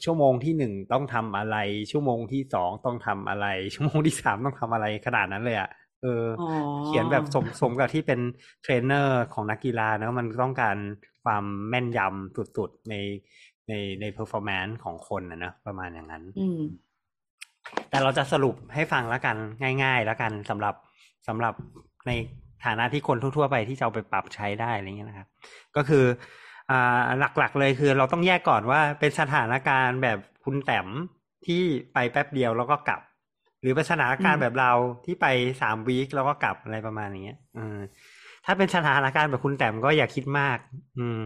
[0.05, 1.57] ชั่วโมงที่หนึ่งต้องทำอะไร
[1.91, 5.69] ชั่วโมงที่สองต้องทำอะไร ชั่วโมงที่สามต้องทำอะไรขนาดนั้นเลยอะ
[6.01, 6.23] เออ
[6.85, 8.19] เขียนแบบสมสมกับที่เป็น
[8.61, 10.77] เทรนเนอร์ของนักกีฬาเนะมันต้องการ
[11.23, 12.95] ความแม่นยำสุดๆ ใน
[13.67, 16.23] ในใน performance ของคนนะเนะประมาณอย่างนั้น
[17.89, 19.35] แต่เราจะสรุปให้ฟังแล้วกัน
[19.83, 20.75] ง่าย ๆ แล้วกันสำหรับ
[21.27, 21.53] สำหรับ
[22.07, 22.11] ใน
[22.65, 25.27] ฐานะที่คนทั่วๆไปที่จะเอาไปปรับใช้ได้อะไรเงี้ยนะครับ
[25.75, 26.05] ก็คือ
[26.69, 30.87] อ่าหลักๆเลยคือเราต้องแยกก่อนว่าเป็นสถานการณ์แบบคุณแต้ม
[31.45, 31.61] ที่
[31.93, 33.01] ไปแป๊บเดียวแล้วก็กลับ
[33.61, 34.71] หรือเป็นสถานการณ์แบบเรา
[35.05, 35.25] ที่ไป
[35.61, 37.77] สามวีคแล้วก็กลับอะไรประมาณนี้อืม
[38.45, 40.57] ถ้าเป็นสถานการณ์แบบคุณแต้มก็อย่าคิดมาก
[40.97, 41.19] อืม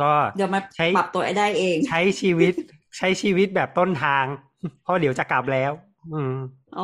[0.00, 2.54] ก็เดี๋ยวมาใช้ปรับตัวได้เอง ใช้ชีวิต
[2.98, 4.24] ใช้ชีวิตแบบต้นทาง
[4.82, 5.72] เพราะเดี๋ยวจะกลับแล้ว
[6.12, 6.32] อืม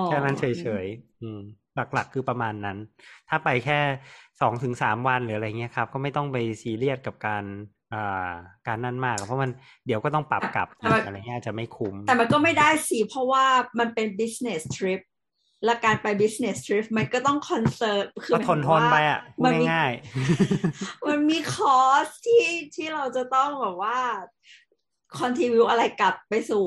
[0.04, 0.44] แค่นั้นเฉ
[0.84, 1.40] ยๆอืม
[1.74, 2.78] หลักๆคือประมาณนั้น
[3.28, 3.80] ถ้าไปแค่
[4.40, 7.44] สองถึงสามวันหรืออะไรเงี้ยครับ ก็ไม่ต้องไปซีเรียสกับการ
[8.66, 9.50] การนั่นมาก เพราะมัน
[9.86, 10.68] เดี๋ยวก็ต้องปรับกลับ
[11.04, 13.44] อะไรเงี้ยจะไม่คุ้ม แต่มันก็ไม่ได้สิ เพราะว่า
[13.78, 15.00] มันเป็น business trip
[15.64, 19.92] และการไป business trip มันก็ต้อง conserve คือทนทนไปอะมันง่าย
[21.08, 22.44] มันมี cost ที่
[22.76, 23.98] ที่เราจะต้องแบบว่า
[25.18, 26.64] contribute อะไรกลับไปสู่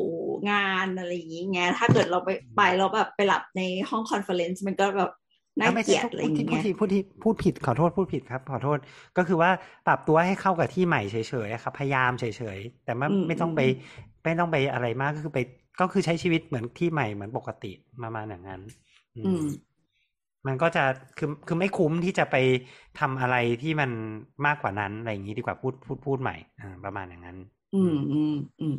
[0.52, 5.12] งานอะไรอย่างเงี้ยถ้าเกิดเราไปไปเราแบบไปหลับในห้อง conference มันก็แบบ
[5.60, 8.80] น่าเกลียดอะไรอย่างเงี้ยพูดพูดพูดผิดขอโทษพูดผิดครับ ขอโทษ
[9.18, 9.50] ก็คือว่า
[9.88, 11.18] ปรับตัวให้เข้ากับที่ใหม่เฉ
[11.48, 12.26] ยๆครับ พยายามเฉ
[12.58, 13.62] ยๆแต่ไม่ไม่ต้องไป
[14.24, 15.40] ไม่ต้องไปอะไรมากก็คือไป
[15.80, 17.72] ก็คือใช้ชีวิตเหมือนที่ใหม่เหมือนปกติ
[18.02, 18.62] มามาอย่างนั้น
[19.18, 19.46] อืม
[20.48, 20.84] มันก็จะ
[21.18, 22.36] คือคือไม่คุ้มที่จะไป
[23.00, 23.92] ทำอะไรที่มัน
[24.46, 27.38] มากกว่านั้นอะไรอย่างนี้ดีกว่าพูดพูดพูดใหม่อ่าประมาณอย่างนั้น
[27.76, 28.74] อืมอืมอืม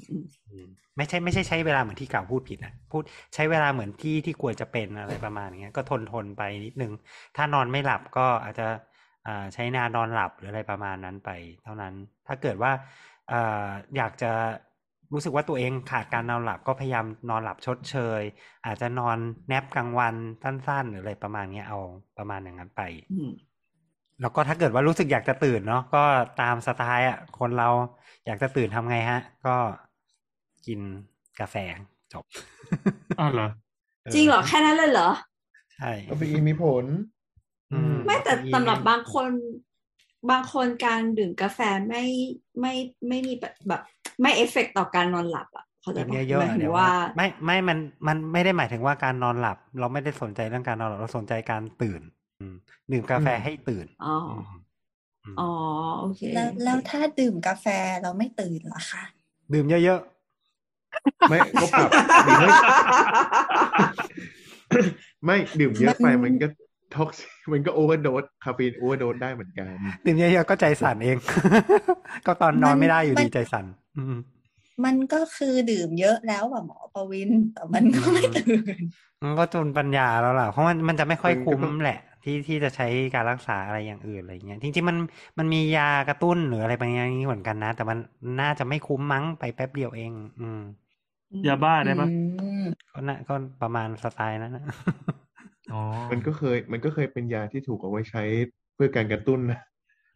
[0.51, 0.66] อืม
[0.97, 3.02] ไม่ใช่ไม่ใช่ใช้เวลาเหมือนที่กล่าวพูดผิดนะพูด
[3.35, 6.93] ใช้เวลาเหมือนที่ที่ควรจะเป็นอะไรประมาณอย่างเงี้ยก็ทนทนไปนิดนึง
[7.36, 8.66] ถ้านอนไม่หลับก็อาจจะ
[9.27, 11.31] อ่าใช้นานอนหลับหรืออะไรประมาณนั้นไป
[11.62, 11.94] เท่านั้น
[12.27, 12.73] ถ้าเกิดว่า
[13.32, 14.32] อ่าอยากจะ
[15.12, 18.23] รู้สึกว่าตัวเองขาดการนอนหลับก็พยายามนอนหลับชดเชย
[18.66, 19.18] อาจจะนอน
[19.48, 21.78] แนบกลางวันสั้นๆ หรืออะไรประมาณนี้เอา
[22.18, 22.82] ประมาณอย่างนั้นไป
[24.20, 26.02] แล้วก็ถ้าเกิดว่ารู้สึกอยากจะตื่นเนาะก็
[26.40, 27.68] ตามสไตล์อะคนเรา
[28.26, 29.56] อยากจะตื่นทำไงฮะ ก็
[30.66, 30.80] กิน
[31.40, 31.56] กาแฟ
[32.12, 32.24] จบ
[33.20, 33.48] อ๋อเหรอ
[34.14, 35.10] จริงเหรอ แค่นั้นเลยเหรอ
[35.76, 36.84] ใช่ก็เป็นมีผล
[38.06, 39.30] ไม่แต่สำหรับบางคน
[40.30, 42.05] บางคนการดื่มกาแฟไม่
[42.60, 42.74] ไม่
[43.09, 43.34] ไม่มี
[43.68, 43.82] แบบ
[44.22, 46.05] ไม่เอฟเฟกต่อการนอนหลับอะเขาจะ
[46.40, 52.02] หมายถึงว่า ไม่ไม่มันมันไม่ได้หมายถึงว่าการนอนหลับ เราไม่ได้สนใจเรื่องการนอนหลับเราสนใจการตื่น
[52.92, 54.16] ดื่มกาแฟให้ตื่น อ๋อ
[55.40, 55.50] อ๋อ
[56.00, 57.66] โอเค แล้วแล้วถ้าดื่มกาแฟ
[58.02, 59.02] เราไม่ตื่นหรอคะ
[59.54, 61.90] ดื่มเยอะๆ ไม่ก็ปรับ
[65.24, 66.48] ไม่ดื่มเยอะไปมันก็
[66.96, 69.66] ท็อกซิมันก็ overdose คาเฟอีน overdose ได้เหมือนกัน
[70.06, 71.16] ดื่มเยอะๆก็ใจสั่นเอง
[72.26, 73.64] ก็ตอนนอนไม่ได้อยู่ดีใจสั่น
[74.84, 78.44] มันก็คือดื่มเยอะแล้วแบบหมอประวินแต่มันก็ไม่ตื่
[78.78, 78.80] น
[79.22, 84.97] มันก็จนปัญญาแล้วล่ะ เพราะมันมันจะไม่ค่อยคุ้มแหละ ที่ที่จะใช้การรักษาอะไรอย่างอื่นอะไรเงี้ยจริงๆมัน
[85.39, 87.98] มันมียากระตุ้นหรืออะไรบางอย่างนี้เหมือนกันนะ แต่มัน
[88.40, 90.59] น่าจะไม่คุ้มมั้งไปแป๊บเดียวเอง อืม
[91.47, 92.09] ยาบ้าได้ปะ
[92.93, 94.65] ก็น่าก็ประมาณสไตล์นั้นนะ
[96.11, 98.23] มันก็เคย มันก็เคยเป็นยาที่ถูกเอาไว้ใช้
[98.74, 99.61] เพื่อการกระตุ้นนะ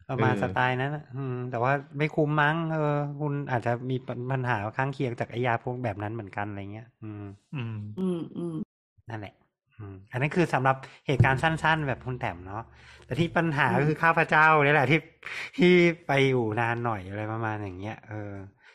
[0.09, 2.79] ประมาณสไตล์นั้นอืมแต่ว่าไม่คุ้มมั้ง เออ
[3.19, 3.95] คุณอาจจะมี
[4.31, 7.23] ปัญหาข้างเคียงจากไอยาพวกแบบนั้นเหมือนกันอะไรเงี้ย อืม
[7.53, 8.53] อืม อืมอืม
[9.09, 9.33] นั่นแหละ
[9.81, 10.75] อืมอันนั้นคือสำหรับ
[11.07, 12.63] เหตุการณ์สั้น ๆ แบบคุณแต้มเนาะ
[13.05, 14.99] แต่ที่ปัญหาก็คือข้าพเจ้านี่แหละที่
[15.57, 15.73] ที่
[16.07, 18.33] ไปอยู่นานหน่อยอะไรประมาณอย่างเงี้ยเออ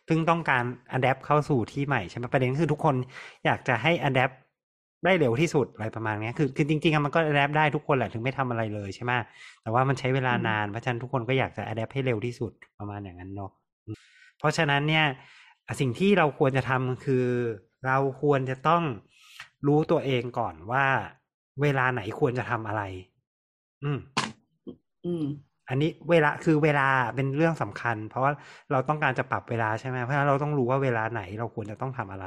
[0.08, 2.94] ซึ่งต้องการ adapt เข้าสู่ที่ใหม่ใช่ไหมประเด็นคือทุกคน
[3.44, 4.30] อยากจะให้ adapt
[5.04, 9.12] ได้เร็วที่สุดอะไรประมาณนี้คือคือจริงๆมันก็แอดได้ทุกคนแหละถึงไม่ทำอะไรเลยใช่ไหม
[9.62, 13.50] แต่ว่ามันใช้เวลานานเพราะฉะนั้นทุกคนก็อยากจะอัดแอให้เร็วที่สุดประมาณอย่างนั้นเนาะ
[14.38, 15.04] เพราะฉะนั้นเนี่ย
[15.80, 17.26] สิ่งที่เราควรจะทำคือ
[17.86, 18.82] เราควรจะต้อง
[19.66, 20.84] รู้ตัวเองก่อนว่า
[21.62, 22.82] เวลาไหนควรจะทำอะไร
[23.84, 23.98] อืม
[25.06, 25.24] อืม
[25.68, 28.32] อันนี้เวลาคือเวลาเป็นเรื่องสำคัญ เพราะว่า
[28.70, 32.26] เราต้องการจะปรับเวลาใช่ไหมเพราะฉะนั้นเราต้องรู้ว่าเวลาไหนเราควรจะต้องทำอะไร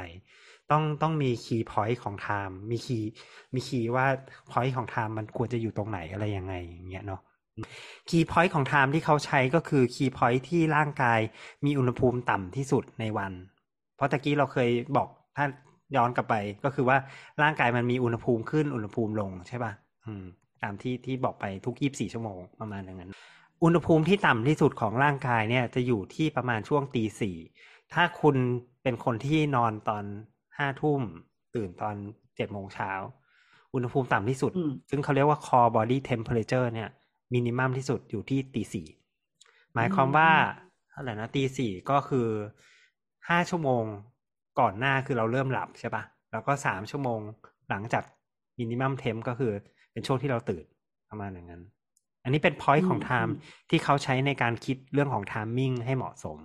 [0.72, 3.10] ต้องต้องมี key point of time มี key
[3.54, 4.06] มี key ว่า
[4.52, 7.22] point of time มันควรจะอยู่ตรงไหนอะไรยังไงอย่างเงี้ยเนาะ
[8.10, 11.20] key point of time ที่เขาใช้ก็คือ key point ที่ร่างกาย
[11.66, 13.32] มีอุณหภูมิต่ำที่สุดในวัน
[13.96, 15.08] เพราะตะกี้เราเคยบอก
[15.38, 15.46] ถ้า
[15.96, 16.98] ย้อนกลับไปก็คือว่า
[17.42, 19.72] ร่างกายมันมีอุณหภูมิขึ้นอุณหภูมิลงใช่ป่ะ
[20.06, 20.26] อืม
[20.64, 23.12] ตามที่ที่บอกไปทุกยี่บสี่ชั่วโมงประมาณอย่างนั้น
[23.64, 27.38] อุณหภูมิที่ต่ำที่สุดของร่างกายเนี่ยจะอยู่ที่ประมาณช่วงตีสี่
[27.94, 28.36] ถ้าคุณ
[28.84, 30.04] เป็นคนที่นอนตอน
[30.58, 31.02] ห้าทุ่ม
[31.56, 31.96] ตื่นตอน
[32.36, 32.92] เจ็ดโมงเช้า
[33.74, 34.52] อุณหภูมิต่ำที่สุด
[34.90, 36.90] ซึ่งเขาเรียกว่า core body temperature เนี่ย
[37.34, 38.88] minimum ที่สุดอยู่ที่ตีสี่
[39.74, 40.30] หมายความว่า
[40.96, 42.28] อะไรนะตีสี่ก็คือ
[43.30, 43.84] ห้าชั่วโมง
[44.60, 47.20] ก่อนหน้าคือเราเริ่มหลับใช่ปะแล้วก็สามชั่วโมง
[47.70, 48.04] หลังจาก
[48.60, 49.52] minimum temp ก็คือ
[49.92, 50.66] เป็นช่วงที่เราตื่น
[51.10, 51.62] ประมาณอย่างนั้น
[52.24, 53.36] อันนี้เป็น point of time
[53.70, 56.40] ที่เขาใช้ในการคิดเรื่องของ timing ให้เหมาะสม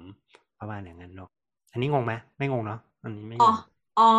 [0.61, 1.31] ประมาณอย่างนั้นเนาะ
[1.73, 3.57] อันนี้งงไหมไม่งงเนาะอันนี้ไม่งง
[3.99, 4.11] อ๋อ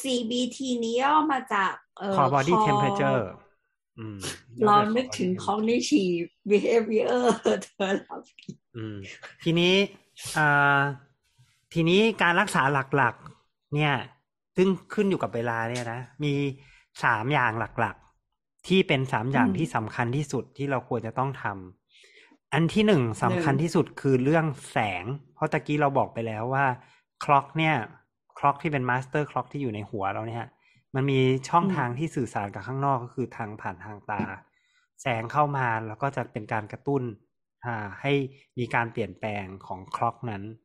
[0.00, 3.20] CBT นี้ย่อมาจากเอ่อ core body temperature
[4.66, 7.46] เรานึกถึง cognitive behavior เธ
[7.84, 8.18] อแล้ว
[8.76, 8.96] อืม
[9.42, 9.74] ทีนี้
[10.36, 10.80] อ่า
[11.74, 12.62] ทีนี้การรักษา
[12.96, 13.92] หลักๆ เนี่ย
[14.56, 16.32] ซึ่งขึ้นอยู่กับเวลาเนี่ยนะ มี
[17.04, 26.66] สามอย่างหลักๆ ที่เป็นสามอย่างที่สำคัญที่สุดที่เราควรจะต้องทำอันที่หนึ่งสำคัญที่สุดคือเรื่องแสง เพราะตะกี้เราบอกไปแล้วว่า
[27.24, 27.74] clock เนี่ย
[28.38, 30.44] clock ที่เป็น master clock ที่อยู่ในหัวเราเนี่ย
[30.94, 34.22] มันมีช่องทางที่สื่อสารกับข้างนอกก็คือทางผ่านทางตา
[35.02, 37.02] แสงเข้ามาแล้วก็จะเป็นการกระตุ้น
[38.00, 38.12] ให้
[38.58, 40.63] มีการเปลี่ยนแปลงของ clock นั้นอย่างนั้น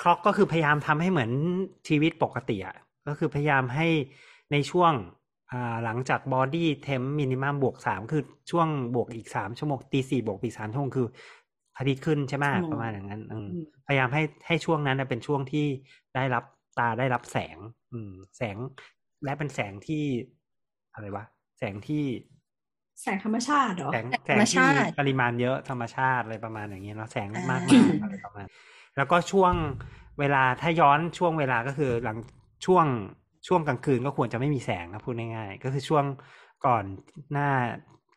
[0.00, 1.32] clock ก็คือพยายามทำให้เหมือน
[1.88, 2.76] ชีวิตปกติอะ
[3.08, 3.88] ก็คือพยายามให้
[4.52, 4.92] ในช่วง
[5.84, 11.06] หลังจาก body temp minimum บวกสามคือช่วงบวกอีกสามชั่วโมงตีสี่บวกอีกสามชั่วโมงคือ
[11.74, 13.22] พอาทิตย์ขึ้นใช่ไหมประมาณอย่างนั้น
[13.86, 15.66] พยายามให้ให้ช่วงนั้นเป็นช่วงที่
[16.14, 16.44] ได้รับ
[16.78, 17.56] ตาได้รับแสง
[17.92, 18.56] อืม แสง
[19.24, 20.04] และเป็นแสงที่
[20.94, 21.24] อะไรวะ
[21.58, 22.04] แสงที่
[23.02, 27.60] แสงธรรมชาติเหรอแสงแสงที่ปริมาณเยอะธรรมชาติอะไรประมาณอย่างเงี้ยเนาะแสงมากมาก
[28.02, 28.46] อะไรประมาณ
[28.96, 29.54] แล้วก็ช่วง
[30.18, 32.16] เวลาถ้าย้อนช่วงเวลาก็คือหลัง
[32.66, 32.86] ช่วง
[33.48, 36.04] ช่วงกลางคืนก็ควรจะไม่มีแสงนะพูดง่ายๆก็คือช่วง
[36.66, 36.84] ก่อน
[37.32, 37.50] หน้า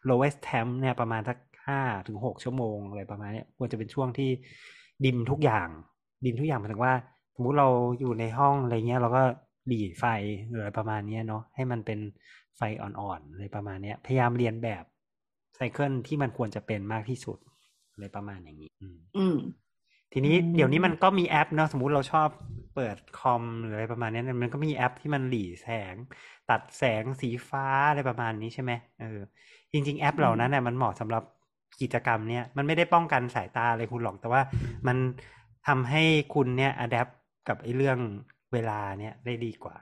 [0.09, 1.37] lowest temp เนี่ยประมาณสัก
[1.67, 4.29] ห้าถึงหกชั่วโมงอะไรประมาณนี้ควรจะเป็นช่วงที่
[5.05, 5.67] ดิมทุกอย่าง
[6.25, 6.93] ดิมทุกอย่างหมายถึงว่า
[7.35, 7.67] สมมุติเรา
[7.99, 9.23] อยู่ในห้องอะไรเงี้ยเราก็
[9.67, 10.05] หลีไฟ
[10.47, 11.99] หรืออะไรประมาณนี้เนาะให้มันเป็น
[12.57, 14.83] ไฟอ่อนๆอะไรประมาณเนี้ย พยายามเรียนแบบ
[15.55, 17.37] ไซเคิลที่มันควรจะเป็นมากที่สุด
[17.93, 19.37] อะไรประมาณอย่างนี้ อืม
[20.13, 22.29] ทีนี้เดี๋ยวนี้มันก็มีแอปเนาะสมมุติเราชอบ
[22.75, 25.95] เปิดคอมหรืออะไรประมาณนี้มันก็มีแอปที่มันหลีแสง
[26.49, 28.71] ตัดแสงสีฟ้าอะไรประมาณนี้ใช่ไหม
[29.01, 29.19] เออ
[29.71, 31.23] จริง ๆ แอปเหล่านั้นเนี่ยมันเหมาะสำหรับ
[31.81, 34.41] กิจกรรมเนี่ยมันไม่ได้ป้องกันสายตาอะไรคุณหรอกแต่ว่า
[34.87, 34.97] มัน
[35.67, 36.03] ทำให้
[36.33, 37.09] คุณเนี่ย adapt
[37.47, 37.97] กับไอ้เรื่อง
[38.53, 39.77] เวลาเนี่ยได้ดีกว่า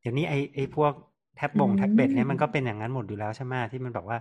[0.00, 0.92] เดี๋ยวนี้ไอ้ไอ้พวก
[1.36, 4.18] แท็บบงแท็บเล็ตเนี่ยมันก็เป็นอย่างนั้นหมดอยู่แล้วใช่ไหมที่มันบอกว่า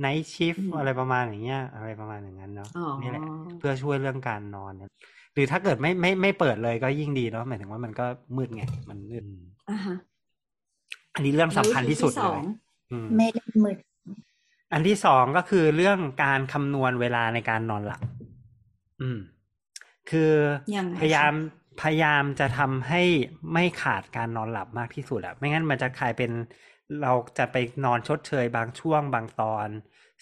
[0.00, 2.68] Night Shift อะไรประมาณอย่างเงี้ย อะไรประมาณอย่างนั้นเนาะ
[3.02, 3.22] นี่แหละ
[3.58, 4.90] เพื่อช่วยเรื่องการนอนเนี่ย
[5.34, 9.24] หรือถ้าเกิดไม่ไม่ไม่เปิดเลยก็ยิ่งดีเนาะหมายถึงว่ามันก็มืดไงมันมืด
[11.14, 12.40] อันนี้เรื่องสำคัญที่สุดเลย
[13.16, 13.76] ไม่ได้มืด
[14.72, 18.02] อันที่สองก็คือเรื่องการคำนวณเวลาในการนอนหลับ
[19.02, 19.18] อืม
[20.10, 20.32] คือ
[21.00, 21.32] พยายาม
[21.78, 22.98] พยายามจะทำให้
[23.52, 26.30] ไม่ขาดการนอนหลับมากที่สุดอะไม่งั้นมันจะกลายเป็น
[27.00, 29.70] เราจะไปนอนชดเชยบางช่วงบางตอน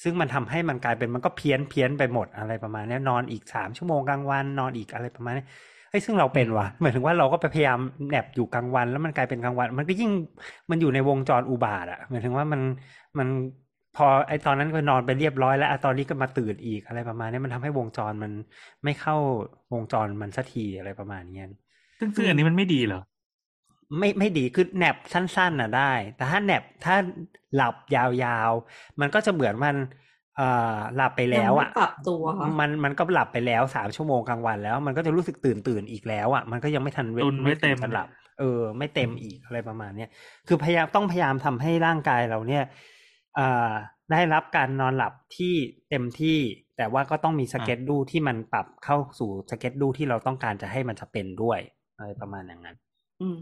[0.02, 5.42] ซึ่งมันทำให้มันกลายเป็นมันก็เพี้ยนเพี้ยนไปหมดอะไรประมาณนี้นอนอีกสามชั่วโมงกลางวันนอนอีกอะไรประมาณนี้
[5.90, 10.10] เฮ้ยซึ่งเราเป็นวะหมายถึงว่าเราก็ไปพยายามแนบอยู่กลางวัน แล้วมันกลายเป็นกลางวัน มันก็ยิ่ง
[10.70, 12.62] มันอยู่ในวงจรอุบาทอะหมายถึงว่ามัน
[13.18, 13.28] มัน
[13.96, 18.32] พอไอตอนนั้นก็นอนไปเรียบร้อยแล้วตอนนี้ก็มาตื่นอีกอะไรประมาณนี้มันทำให้วงจรมัน
[18.84, 19.16] ไม่เข้า
[19.72, 21.44] วงจรมันสักทีอะไรประมาณนี้
[21.98, 23.02] ซึ่งซึ่งอันนี้มันไม่ดีเหรอ
[23.98, 26.96] ไม่ไม่ดีคือแนบสั้นๆน่ะได้ แต่ถ้าแนบถ้า
[27.54, 29.76] หลับยาวๆ มันก็จะเหมือนมัน
[30.36, 32.22] เอ่อหลับไปแล้วอะปรับตัว
[32.60, 38.08] มันมันก็หลับไปแล้วสามชั่วโมงกลางวันแล้ว มันก็จะรู้สึกตื่นตื่นอีกแล้วอะมันก็ยังไม่ทันตุนไม่เต็มหลับ
[38.38, 40.10] เออ ไม่เต็มอีกอะไรประมาณเนี้ย
[40.48, 42.70] คือพยายามต้องพยายามทำให้ร่างกายเราเนี่ยอ่า
[44.12, 45.54] ได้รับการนอนหลับที่
[45.90, 46.38] เต็มที่
[46.76, 51.58] แต่ว่าก็ต้องมีสเก็ตดูที่มันปรับเข้าสู่สเก็ตดูที่เราต้องการจะให้มันจะเป็นด้วย
[51.96, 52.76] อะไรประมาณอย่างนั้น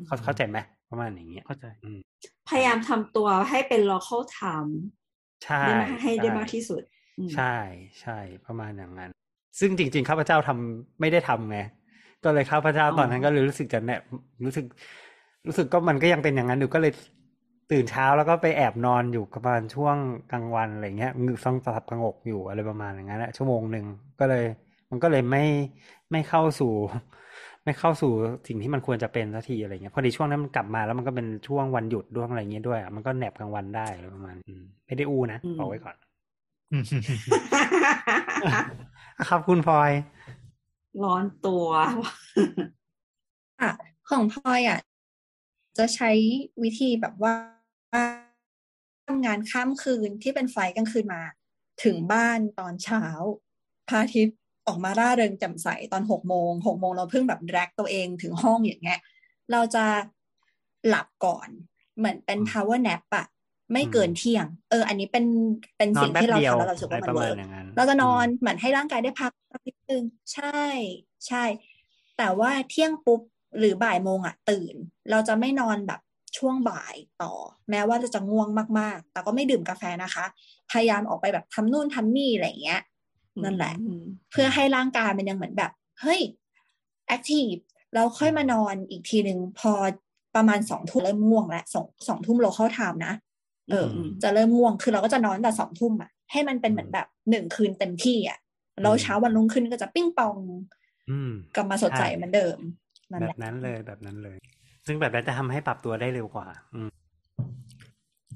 [0.06, 0.58] เขาเข้าใจไหม
[0.90, 1.66] ประมาณอย่างเงี้ยเข้าใจ
[2.48, 4.72] พยายามทำตัวให้เป็น local time
[5.44, 5.62] ใช่
[6.02, 6.82] ให้ได้มากที่สุด
[7.34, 7.54] ใช่
[8.00, 9.10] ใช่ประมาณอย่างนั้น
[9.58, 11.58] ซึ่งจริง ๆ ข้าพเจ้าทำไม่ได้ทำไง
[12.24, 14.02] ก็เลยข้าพเจ้าตอนนั้นก็เลยรู้สึกจะแนบ
[14.44, 14.66] รู้สึก
[15.46, 16.92] รู้สึกก็มันก็ยังเป็นอย่างนั้นอยู่ก็เลย
[17.70, 19.96] ตื่นเช้าแล้วก็ไปแอบนอนอยู่ประมาณช่วง
[20.32, 23.86] กลางวันอะไรเงี้ยงือฟังสลับกระงกอยู่อะไรประมาณอย่างนั้นแหละชั่วโมงหนึ่ง
[24.20, 24.44] ก็เลย
[24.90, 25.44] มันก็เลยไม่
[26.10, 26.72] ไม่เข้าสู่
[27.64, 28.12] ไม่เข้าสู่
[28.48, 34.36] สิ่งที่มันควรจะเป็นสักทีอะไรเงี้ยพอดีช่วงนั้นมันกลับมาแล้วมันก็เป็นช่วงวันหยุดด้วยอะไรเงี้ยด้วยมันก็แนบกลางวันได้อะไรประมาณ
[34.86, 35.96] ไม่ได้อู้นะบอกไว้ก่อน
[39.28, 39.90] ครับคุณพลอย
[41.02, 41.66] ร้อนตัว
[43.60, 43.70] อะ
[44.10, 44.78] ของพลอยอะ
[45.78, 46.10] จะใช้
[46.62, 47.34] วิธีแบบว่า
[49.06, 51.22] ทำงานข้ามคืนที่เป็นไฟล์กลางคืนมา
[51.84, 53.04] ถึงบ้านตอนเช้า
[53.88, 59.00] พระอาทิตย์ออกมาร่าเริงแจ่มใสตอนหกโมงหกโมงเราเพิ่งแบบแรกตัวเองถึงห้องอย่างเงี้ย
[59.52, 59.84] เราจะ
[60.88, 61.48] หลับก่อน
[61.98, 63.26] เหมือนเป็น power nap อะ
[63.72, 65.26] ไม่เกินเที่ยง เออ อันนี้เป็น
[65.76, 70.02] เป็นนอนสิ่งแป๊บที่เราเดียวทำแล้วเรารู้สึกอะไรว่ามัปนระมาเวิณร์กอย่างนั้นเราจะนอนอืมเหมือนให้ร่างกายได้พักสักนิดนึง
[70.32, 70.62] ใช่
[71.26, 71.44] ใช่
[72.18, 73.20] แต่ว่าเที่ยงปุ๊บ
[73.58, 74.74] หรือบ่ายโมงอะตื่น
[75.10, 76.00] เราจะไม่นอนแบบ
[76.36, 77.32] ช่วงบ่ายต่อ
[77.70, 78.48] แม้ว่าเราจะง่วง
[78.78, 80.24] มากๆ แต่ก็ไม่ดื่มกาแฟนะคะ
[80.70, 82.80] พยายามออกไปแบบทำนู่นทำนี่อะไรอย่างเงี้ย
[83.44, 85.70] นั่นแหละอืมเพื่อให้ร่างกายมันยังเหมือนแบบ
[86.00, 86.20] เฮ้ย
[87.08, 87.52] active
[87.94, 89.72] เราค่อยมานอนอีกทีหนึ่งพอ
[90.36, 93.12] ประมาณสองทุ่มเริ่มง่วงแล้วสองสองทุ่มเราเข้า time นะ
[93.70, 98.38] เอออมจะเริ่มง่วงคือเราก็จะนอนแต่สองทุ่มอะให้มันเป็นเหมือนแบบหนึ่งคืนเต็มที่อะ
[98.82, 100.36] แล้วเช้าวันรุ่งขึ้นก็จะปิ้งปอง
[101.10, 102.58] อืมกลับมาสดใสใช่เหมือนเดิม
[103.12, 104.36] นั่นแบแหละบนั้นเลยแบบนั้นเลย
[104.86, 106.88] ซึ่งแบบนั้นจะทำให้ปรับตัวได้เร็วกว่า อืม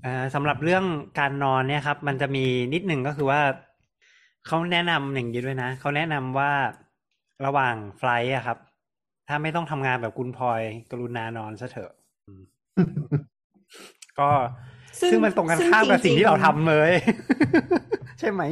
[0.03, 0.85] เอ่อสำหรับเรื่อง
[1.19, 2.45] การนอนเนี่ยครับ มันจะมี
[2.75, 3.41] นิดหนึ่งก็คือว่า
[4.47, 6.51] เขาแนะนำอย่างนี้ด้วยนะเขาแนะนำว่า
[7.47, 8.59] ระหว่างไฟลท์อะครับ
[9.29, 10.61] ถ้าไม่ต้องทำงานแบบคุณพลอย
[10.91, 11.93] กรุณานอนซะเถอะ
[12.27, 12.43] อืม
[14.19, 14.29] ก็
[15.01, 16.91] ซึ่งซึ่งมันตรงกันซึ่งข้ามกับจริงๆสิ่งที่เราทำเลย
[18.19, 18.43] ใช่ไหม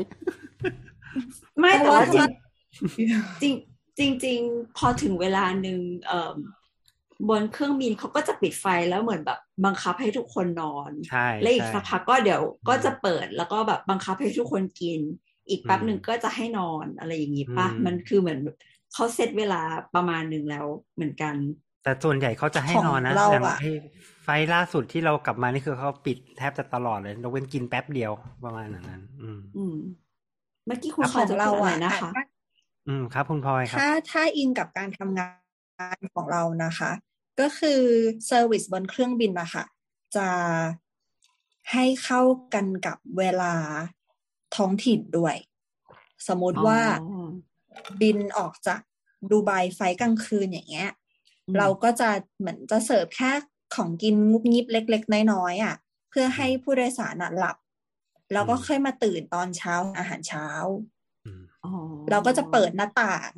[1.58, 2.28] ไม่แต่ว่าเพราะว่า
[3.42, 3.54] จริง
[3.98, 6.32] จริงจริง ๆ พอถึงเวลาหนึ่งเอ่อ
[7.28, 15.00] บนเครื่องบินเขาก็จะปิดไฟแล้วเหมือนแบบบังคับให้ทุกคนนอน ใช่ และอีกใช่สักพักก็เดี๋ยวก็จะเปิดแล้วก็แบบบังคับให้ทุกคนกิน
[15.48, 18.38] อีกแป๊บอืมหนึ่งก็จะให้นอนอะไรอย่างนี้ปะอืมมันคือเหมือน
[18.92, 19.62] เขาเซตเวลา
[19.94, 21.34] ประมาณหนึ่งแล้วเหมือนกัน
[21.84, 23.70] แต่ส่วนใหญ่เขาจะให้ของนอนนะเราอย่างอะไอ้
[24.24, 28.12] ไฟล์ล่าสุดที่เรากลับมานี่คือเขาปิดแทบจะตลอดเลยยกเว้นกินแป๊บเดียว
[28.44, 29.76] ประมาณอย่างนั้น อืม อืม
[30.66, 32.24] เมื่อกี้คุณขพลออยงจะเราพูดอะไรอะนะคะถ้า
[32.88, 35.45] อืมครับ คุณพลอยครับ ถ้าถ้าอิงกับการทำงาน
[36.14, 36.90] ของเรานะคะ
[37.40, 37.80] ก็คือ
[38.26, 39.64] เซอร์วิสบนเครื่องบินนะคะ
[40.16, 40.28] จะ
[41.72, 42.22] ให้เข้า
[42.54, 43.54] กันกับเวลา
[44.56, 45.36] ท้องถิ่นด้วย
[46.28, 47.26] สมมติว่าอ๋อ
[48.00, 48.80] บินออกจาก
[49.30, 50.90] ดูไบไฟล์กลางคืนอย่างเงี้ย
[51.48, 53.32] อืมเราก็จะเหมือนจะเสิร์ฟแค่
[53.76, 55.76] ของกินงุบงิบเล็ก ๆ น้อยๆอะ
[56.10, 57.56] เพื่อให้ผู้โดยสารน่ะหลับ
[58.32, 60.46] แล้วก็อืมค่อยมาตื่นตอนเช้าอาหารเช้า
[61.24, 61.70] อืมอ๋อ
[62.10, 63.30] เราก็จะเปิดหน้าต่าง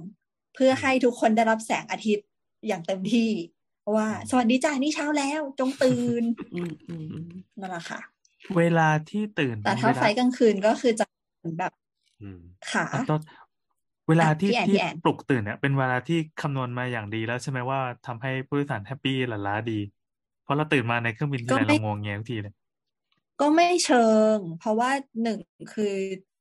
[0.55, 2.27] เพื่อให้ทุกคนได้รับแสงอาทิตย์
[2.67, 3.31] อย่างเต็มที่
[3.81, 6.25] เพราะว่า สวัสดีจ้านี่เช้าแล้ว จงตื่น
[6.55, 7.31] อืมอืมอืม
[7.61, 8.01] นั่นแหละค่ะ
[8.59, 11.05] เวลาที่ตื่น แต่ถ้าเวลไฟล์กลางคืนก็คือจะ
[11.41, 11.73] เหมือนแบบ
[12.23, 12.41] อืม
[12.73, 13.21] ขาอะตอน
[14.09, 19.79] เวลาที่อะพี่แอนที่พี่แอนปลุกตื่นเนี่ยเป็นเวลาที่คำนวณมาอย่างดีแล้วใช่ไหมว่าทำให้ผู้โดยสารแฮปปี้หลั่นล้าดี
[20.45, 22.55] เพราะเราตื่นมาในเครื่องบินที่ไหนเรางวงเงียทุกทีเลย
[23.41, 24.91] ก็ไม่เชิง เพราะว่า
[25.23, 25.39] หนึ่ง
[25.73, 25.95] คือ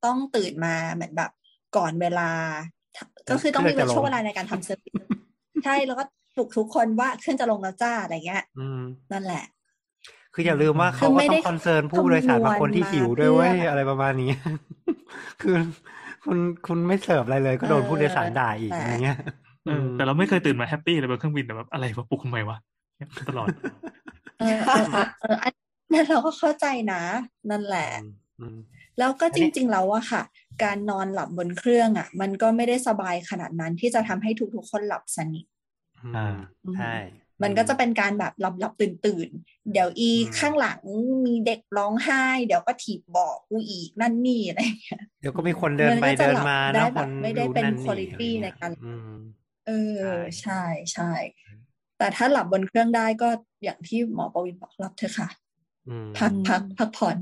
[0.05, 1.31] ต้องตื่นมาเหมือนแบบ
[1.77, 2.29] ก่อนเวลา
[3.29, 4.93] ก็คือต้องมีเครื่องจะลงช่วงเวลาในการทำ service
[5.63, 6.03] ใช่แล้วก็
[6.35, 8.81] ปลุกทุกคนว่าเครื่องจะลงแล้วจ้าอะไรเงี้ยอืม
[9.11, 9.43] นั่นแหละ
[10.33, 14.29] คืออย่าลืมว่าคืเขาอก็ไม่ต้ได้อง concern ผู้โดยสารบางคนที่คำนวณหิวด้วยเว้ยมาเพื่อออะไรประมาณนี้
[15.41, 15.55] คือ
[16.25, 19.17] คุณคุณไม่เสิร์ฟอะไรเลย ก็โดนผู้โดยสารด่าอีกเอออะไรเงี้ย
[19.67, 22.57] เออแต่เราไม่เคยตื่นมา happy เลยบนเครื่องบินแต่แบบอะไรวะปลุกทำไมวะ
[22.97, 23.47] เนี่ยตลอด
[24.39, 25.53] เออเออเออเอออัน
[25.93, 27.01] นั้นเราก็เข้าใจนะ
[27.49, 27.87] นั่นแหละ
[28.39, 28.57] อืม
[28.99, 30.21] แล้วก็อันจนี้ริงๆแล้วอะค่ะ
[30.63, 35.45] การนอนหลับบนเครื่องอะมันก็ไม่ได้สบายขนาดนั้นที่จะทำให้ทุกๆคนหลับสนิท
[36.03, 36.27] อืมอ่า
[36.75, 36.93] ใช่
[37.43, 40.79] มันก็จะเป็นการแบบหลับหลับตื่นตื่นๆเดี๋ยวอีอืมข้างหลัง
[41.25, 49.17] มีเด็กร้องไห้ เดี๋ยวก็ถีบเบอกกูอีกนั่นนี่อะไรอย่างเงี้ยเดี๋ยวก็มีคนเดินมันไปก็จะเดินหลับมาได้นะแบคบนไม่ได้รู้เป็นนั่น quality อะไรในเงี้ยการอืม
[49.67, 49.71] เอ
[50.03, 50.03] อ
[50.41, 50.61] ใช่
[50.93, 51.51] ใช่ใช่
[51.97, 53.29] แต่ถ้าหลับบนเครื่องได้ก็
[53.63, 55.29] อย่างที่หมอประวินบอกหลับเถอะค่ะ
[55.89, 57.17] อืมพักพักพักผ่อน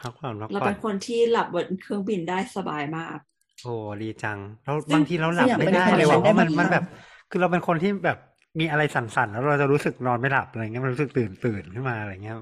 [0.00, 3.18] พักผ่อนพักเราผ่อเป็นนคนที่หลับบนเครื่องบินได้สบายมาก
[3.62, 6.84] โอ้ดีจังแล้วซึ่งบางทีเราหลับซึ่งไม่อยากได้เป็นเลยคนว่ะเพราะมันที่มันได้แบบ
[7.30, 8.18] คือเราเป็นคนที่แบบ
[8.60, 12.36] มีอะไรสั่นๆ แล้วเราจะรู้สึกนอนไม่หลับอะไรเงี้ยมันรู้สึกตื่นตื่นขึ้นมาอะไรเงี้ย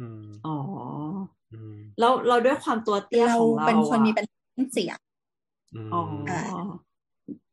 [0.00, 0.56] อืมอ๋อ
[1.52, 4.26] อืมแล้วเราด้วยความตัวเตี้ยเราของเราเป็นคนอะมีเป็น
[4.72, 4.98] เสียง
[5.74, 6.38] อืมอ๋ออา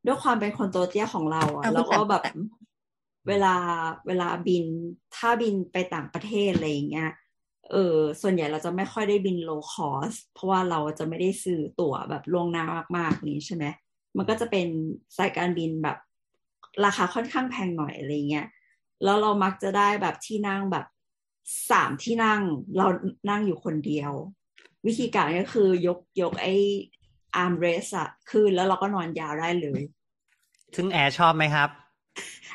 [0.05, 2.37] ด้วยความเป็นคนตัวเตี้ยของเราอะเอาแล้วก็คุณแตมแบบแตม
[3.27, 3.55] เวลา
[4.07, 4.65] เวลาบิน
[5.15, 7.09] ถ้าบินไปต่างประเทศอะไรอย่างเงี้ย
[7.71, 12.65] เออส่วนใหญ่เราจะไม่ค่อยได้บิน low cost เพราะว่าเราจะไม่ได้ซื้อตั๋วแบบล่วงหน้า
[12.97, 13.65] มากๆนี้ใช่ไหม
[14.17, 14.67] มันก็จะเป็น
[15.17, 15.97] สายการบินแบบ
[16.85, 18.47] ราคาค่อนข้างแพงหน่อยอะไรเงี้ย
[19.03, 20.85] แล้วเรามักจะได้แบบที่นั่งแบบ
[21.71, 22.41] สามที่นั่ง
[22.77, 22.87] เรา
[23.29, 24.11] นั่งอยู่คนเดียว
[24.85, 26.47] วิธีการก็คือยกยกไอ
[27.35, 29.81] อาร์มเรสอะขึ้นแล้วเราก็นอนยาวได้เลย
[30.75, 31.69] ซึ่งแอร์ชอบไหมครับ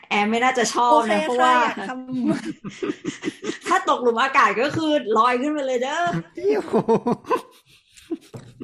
[0.09, 1.93] แอร์ไม่น่าจะชอบโอเคนะ เพราะค่ะว่าอยากท
[3.67, 6.01] ถ้าตกหลุมอากาศก็คือลอยขึ้นไปเลยเด้อ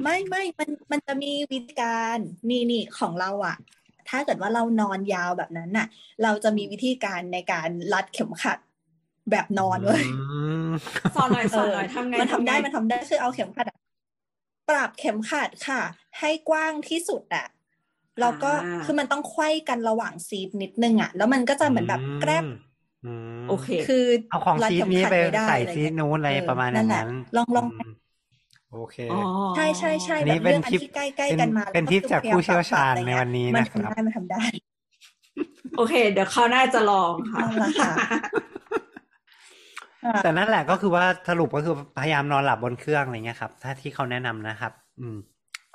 [0.03, 2.17] ไม่ไม่มันมันจะมีวิธีการ
[2.49, 3.57] นี่นี่ของเราอะ
[4.09, 5.87] ถ้าเกิดว่าเรานอนยาวแบบนั้นน่ะ
[6.23, 8.57] เราจะมีวิธีการในการรัดเข็มขัด
[9.31, 10.19] แบบนอนเลยอื
[10.69, 10.71] ม
[11.15, 13.77] สอนหน่อยสอนหน่อยทำไงมันทำได้งมันทำได้คือเอาเข็มขัดอะ
[14.69, 15.81] ปรับเข็มขัดค่ะ
[16.19, 17.45] ให้กว้างที่สุดอะ
[18.19, 18.51] แล้วก็
[18.85, 22.43] คือมันต้องไขว้กันระหว่างซีทนิดนึงอะแล้วมันก็จะเหมือนแบบแกรบ
[23.05, 27.91] อืมโอเค คือเอาของรัดซีทเข็มนี้ขัดไปม่ด้ใส่อรซีทเงี้ยนู้นอะไรเออประมาณอนั่ย่านงแหละนั้นลองลองม
[28.73, 29.21] โอเคอ๋อ
[29.55, 34.43] ใช่ใช่ใช่อันแบนี้บเป็นเรื่องอันทิปที่ใกล้ๆกันมา เป็นทิปจากผู้เชี่ยวชาญในวันนี้มันนะครับทำได้มันทำได้
[35.77, 37.93] โอเค เดี๋ยวคราวหน้าจะลองค่ะเอาละค่ะ
[40.23, 45.17] แต่นั่นแหละก็คือว่าสรุปก็คือพยายามนอนหลับบนเครื่องอะไรเงี้ยครับ ถ้าที่เขาแนะนำนะครับ อืม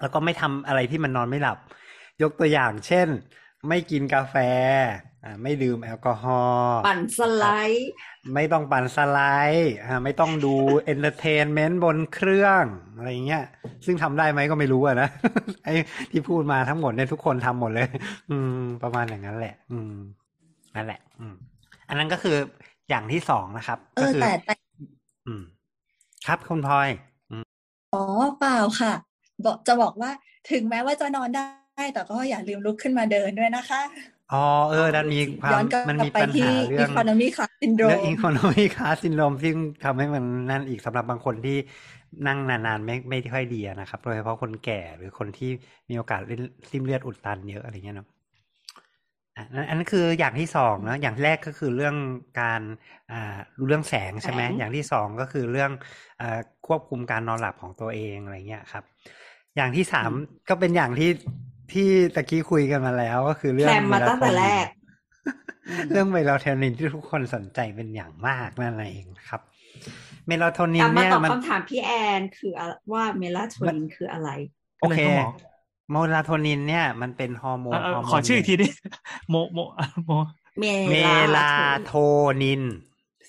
[0.01, 1.59] แล้วก็ไม่ทำอะไรที่มันนอนไม่หลับ
[2.23, 3.09] ยกตัวอย่างเช่น
[3.69, 4.37] ไม่กินกาแฟ
[5.23, 7.91] อ่าไม่ดื่มแอลกอฮอล์ปั่นสไลด์
[8.35, 9.19] ไม่ต้องปั่นสไล
[9.53, 10.49] ด์อ่าไม่ต้องดู
[10.85, 13.43] entertainment บนเครื่องอะไรเงี้ย
[13.87, 15.09] ซึ่งทำได้ไหมก็ไม่รู้อะนะ
[15.65, 15.73] ไอ้
[16.11, 17.87] ที่พูดมาทั้งหมดเนี่ยทุกคนทำหมดเลย
[18.31, 19.93] อืม ประมาณอย่างนั้นแหละ อืม
[20.77, 21.35] นั่นแหละ อืม
[21.89, 22.37] อันนั้นก็คือ
[22.91, 24.53] อย่างที่สองนะครับ เอก็อคือแต่แต่
[25.27, 25.43] อืม
[26.27, 26.89] ครับคุณพลอย
[27.93, 28.03] อ๋อ
[28.39, 28.93] เปล่าค่ะ
[29.45, 30.11] บอกจะบอกว่า
[30.51, 31.43] ถึงแม้ว่าจะนอนได้
[31.95, 33.81] แต่ก็อย่าลืมลุกขึ้นมาเดินด้วยนะคะ
[34.33, 41.59] อ๋อเออดันมีควาย้อมนกลับมันมีไปปัญที่หาเรื่อง economy class syndrome เรื่อง economy class syndrome ซึ่งทำให้มันนั่นอีกสำหรับบางคนที่
[42.27, 45.51] นั่งนานๆไม่ไม่ค่อยดีอะนะครับ โดยเฉพาะคนแก่หรือคนที่
[45.89, 46.21] มีโอกาส
[46.73, 48.09] ริมเลือดอุดตันเยอะอะไรเงี้ยเนาะ
[49.37, 51.97] อะนั่นอันนั้นคืออย่างที่สองเนาะอย่างแรกก็คือเรื่อง
[52.41, 52.61] การ
[53.11, 55.71] อ่ารู้เรื่องแสงใช่ไหมแสงอย่างที่สองก็คือเรื่อง
[56.21, 58.85] อ่าควบคุมการนอนหลับของตัวเองอะไรเงี้ยครับ
[59.57, 60.11] อย่างที่สาม
[60.49, 61.11] ก็เป็นอย่างที่
[61.75, 64.67] ที่ตะกี้คุยกันมาแล้วก็คือเรื่อแพงลนมาตั้งแต่แรก
[65.91, 69.41] เรื่องเมลาโทนินที่ทุกคนสนใจเป็นอย่างมากนั่นเองครับ
[70.27, 74.31] เมลาโทนิกนลับมาเนี่ยตอบมันคำถามพี่แอนคืออะว่าเมลาโทนินคืออะไร
[74.81, 75.53] โอเคอะไรครับ
[75.91, 78.69] หมอเมลาโทนินเนี่ยมันเป็นฮอร์โมนเอ่อฮอร์โมนขอชื่ออีกทีดิ
[79.31, 79.59] โมโม
[80.07, 80.11] โม
[80.61, 81.51] เมเมลาลา
[81.85, 81.93] โท
[82.43, 82.63] นิน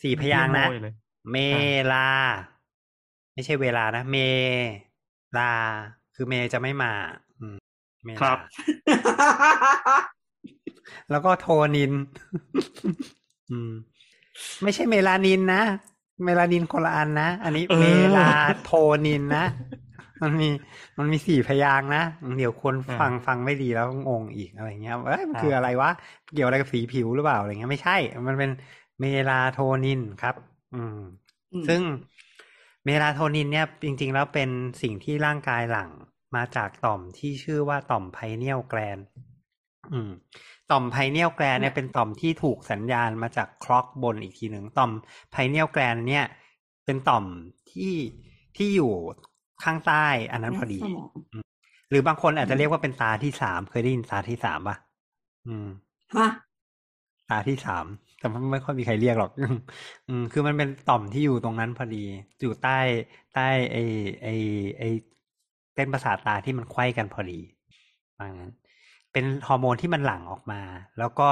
[0.01, 0.93] สี่พยางค์นะโมอยู่เลย
[1.31, 1.37] เม
[1.91, 2.07] ลา
[3.33, 4.17] ไม่ใช่เวลานะ เม
[5.37, 5.51] ลา
[6.15, 7.22] คือเมจะไม่มาอืมเมลา
[8.21, 8.37] ครับ
[11.11, 11.91] แล้วก็โทนิน
[13.51, 13.71] อืม
[14.63, 15.63] ไม่ใช่เมลานินนะ
[16.23, 17.85] เมลานินคนละอันนะ อันนี้เออเม
[18.17, 18.29] ลา
[18.63, 18.71] โท
[19.05, 19.45] นินนะ
[20.23, 20.49] มันมี
[20.97, 22.03] มันมีสี่พยางค์นะ
[22.37, 25.91] เดี๋ยวคนฟังฟังไม่ดีแล้วงงอีกอะไรเงี้ยเอ้ยมันคืออะไรวะ
[26.33, 27.97] เกี่ยวอะไรกับสีผิวหรือเปล่าอะไรเงี้ยไม่ใช่
[28.27, 28.51] มันเป็น
[28.99, 30.35] เมลาโทนินครับ
[30.75, 30.99] อืม
[31.53, 31.81] อืมซึ่ง
[32.85, 34.49] เมลาโทนินเนี่ยจริง ๆ แล้วเป็น
[34.81, 35.89] สิ่งที่ร่างกายหลั่ง
[36.35, 38.97] มาจากต่อมที่ชื่อว่าต่อม pineal gland
[39.93, 40.11] อืม
[40.71, 44.91] ต่อมไพเนียลแกลนเนี่ยเป็นต่อมที่ถูกสัญญาณมาจากคล็อกบนอีกทีหนึ่งต่อม
[45.31, 46.25] ไพเนียลแกลนเนี่ย
[46.85, 47.25] เป็นต่อม
[47.71, 47.93] ที่
[48.57, 48.93] ที่อยู่
[49.63, 51.09] ข้างใต้อันนั้นพอดีสมอง
[51.89, 54.75] หรือบางคนอาจจะเรียกว่าเป็นตาที่สามเคยได้ยินตาที่สามป่ะ
[55.47, 55.67] อืม
[56.15, 56.27] ฮะ
[57.29, 57.85] ตาที่สาม
[58.19, 59.31] แต่มันไม่ค่อยมีใครเรียกหรอก
[60.09, 62.03] อืมคือมันเป็นต่อมที่อยู่ตรงนั้นพอดี
[62.41, 62.79] อยู่ใต้
[63.35, 63.77] ใต้ไอ
[64.23, 64.27] ไอ
[64.79, 64.83] ไอ
[65.73, 67.39] เส้นประสาทตาที่มันไขว้กันพอดี
[68.17, 68.51] ว่างั้น
[69.11, 70.61] เป็นฮอร์โมนที่มันหลั่งออกมา
[70.99, 71.29] แล้วก็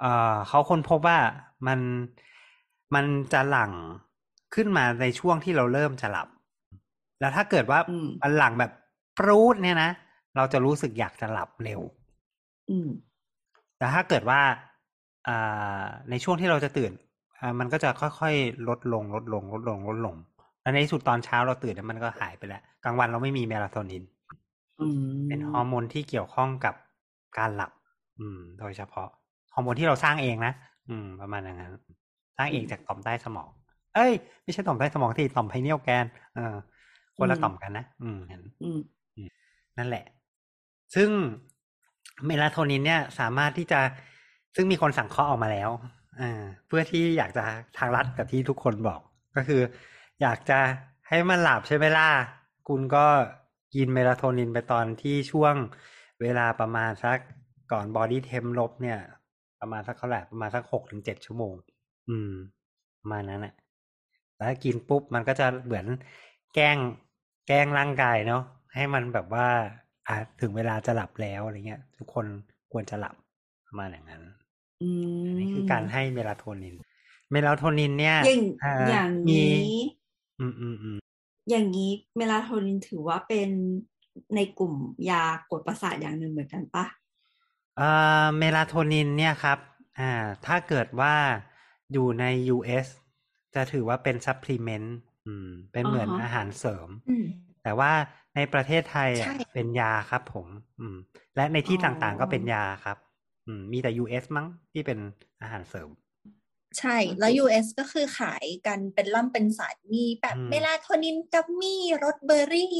[0.00, 1.18] เอ่อเขาค้นพบว่า
[1.66, 1.80] มัน
[2.94, 3.72] มันจะหลั่ง
[4.54, 6.28] ขึ้นมาในช่วงที่เราเริ่มจะหลับ
[7.20, 8.72] แล้วถ้าเกิดว่าอืมมันหลั่งแบบ
[9.18, 9.90] ปรูดเนี่ยนะ
[10.36, 11.80] เราจะรู้สึกอยากจะหลับเร็ว
[12.70, 12.88] อืม
[13.78, 14.40] แต่ถ้าเกิดว่า
[15.28, 16.92] อ่าในช่วงที่เราจะตื่น
[17.40, 20.16] อ่ามันก็จะค่อยๆลดลงลดลงลดลงลดลง
[20.70, 24.02] แล้วในที่สุดตอนเช้าเราตื่นเนี่ยมันก็หายไปแล้วกลางวันเราไม่มีเมลาโทนิน
[24.80, 26.74] อืมเป็นฮอร์โมนที่เกี่ยวข้องกับ
[27.38, 27.72] การหลับ
[28.18, 29.08] อืม โดยเฉพาะ
[29.54, 30.52] ฮอร์โมนที่เราสร้างเองนะ
[30.88, 31.72] อืม ประมาณอย่างนั้น
[32.36, 33.50] สร้างเองจากต่อมใต้สมอง
[33.94, 36.54] เอ้ย ไม่ใช่ต่อมใต้สมองที่ต่อม pineal gland เออ
[37.16, 38.78] คนละต่อมกันนะอืมเห็นอืม
[39.78, 40.04] นั่นแหละ
[40.94, 41.08] ซึ่ง
[42.26, 43.80] เมลาโทนินเนี่ยสามารถที่จะ
[44.56, 45.70] ซึ่งมีคนสังเคราะห์ออกมาแล้ว
[46.20, 47.42] อ่าเพื่อที่อยากจะ
[47.78, 49.00] ทางรัฐกับที่ทุกคนบอก
[49.36, 49.60] ก็คือ
[50.20, 50.60] อยากจะ
[51.08, 52.08] ให้มันหลับใช่ไหมล่ะ
[52.68, 53.06] คุณก็
[53.74, 55.54] กินเมลาโทนินไปตอนที่ช่วง
[56.22, 57.18] เวลาประมาณสัก
[57.72, 58.98] ก่อน body temp ลบเนี่ย
[59.60, 61.54] ประมาณสักเท่าไหร่ประมาณสักหกถึงเจ็ดชั่วโมง
[62.08, 62.32] อืม
[63.00, 63.54] ประมาณนั้นแหละ
[64.36, 65.86] แล้วกินปุ๊บมันก็จะเหมือน
[66.54, 66.78] แกล้ง
[67.48, 68.42] แกล้งร่างกายเนาะ
[68.74, 69.48] ให้มันแบบว่า
[70.08, 72.26] อะถึงเวลาจะหลับแล้วอะไรเงี้ย ทุกคน
[72.72, 73.14] ควรจะหลับ
[73.66, 74.22] ประมาณอย่างนั้น
[74.82, 74.88] อื
[75.22, 76.74] มนี่คือการให้เมลาโทนิน
[77.30, 79.50] เมลาโทนินเนี่ยอย่างอ่อย่างมีนี้
[80.40, 80.98] อืมอืมอืม
[81.50, 83.50] อย่างนี้เมลาโทนินถือว่าเป็น
[84.34, 84.74] ในกลุ่ม
[85.10, 86.84] ยากดประสาทอย่างหนึ่งเหมือนกันปะ
[87.76, 87.88] เอ่
[88.24, 89.58] อเมลาโทนินเนี่ยครับ
[89.98, 90.10] อ่า
[90.46, 91.14] ถ้าเกิดว่า
[91.92, 92.24] อยู่ใน
[92.56, 92.86] US
[93.54, 97.26] จะถือว่าเป็น supplement อืมเป็นเหมือนอาหารเสริมอืม
[97.62, 97.92] แต่ว่า
[98.36, 100.46] ในประเทศไทยอะใช่เป็นยาครับผม
[100.80, 100.96] อืม
[101.36, 102.98] และในที่อ๋อต่างๆก็เป็นยาครับ
[103.46, 104.98] อืม มีแต่ US มั้งที่เป็น
[105.42, 105.88] อาหารเสริม
[106.78, 112.74] ใช่ แล้ว US ก็คือขายกันเป็นล่ำเป็นสันมีแบบอืมเมลาโทนิน gummy รสเบอร์รี่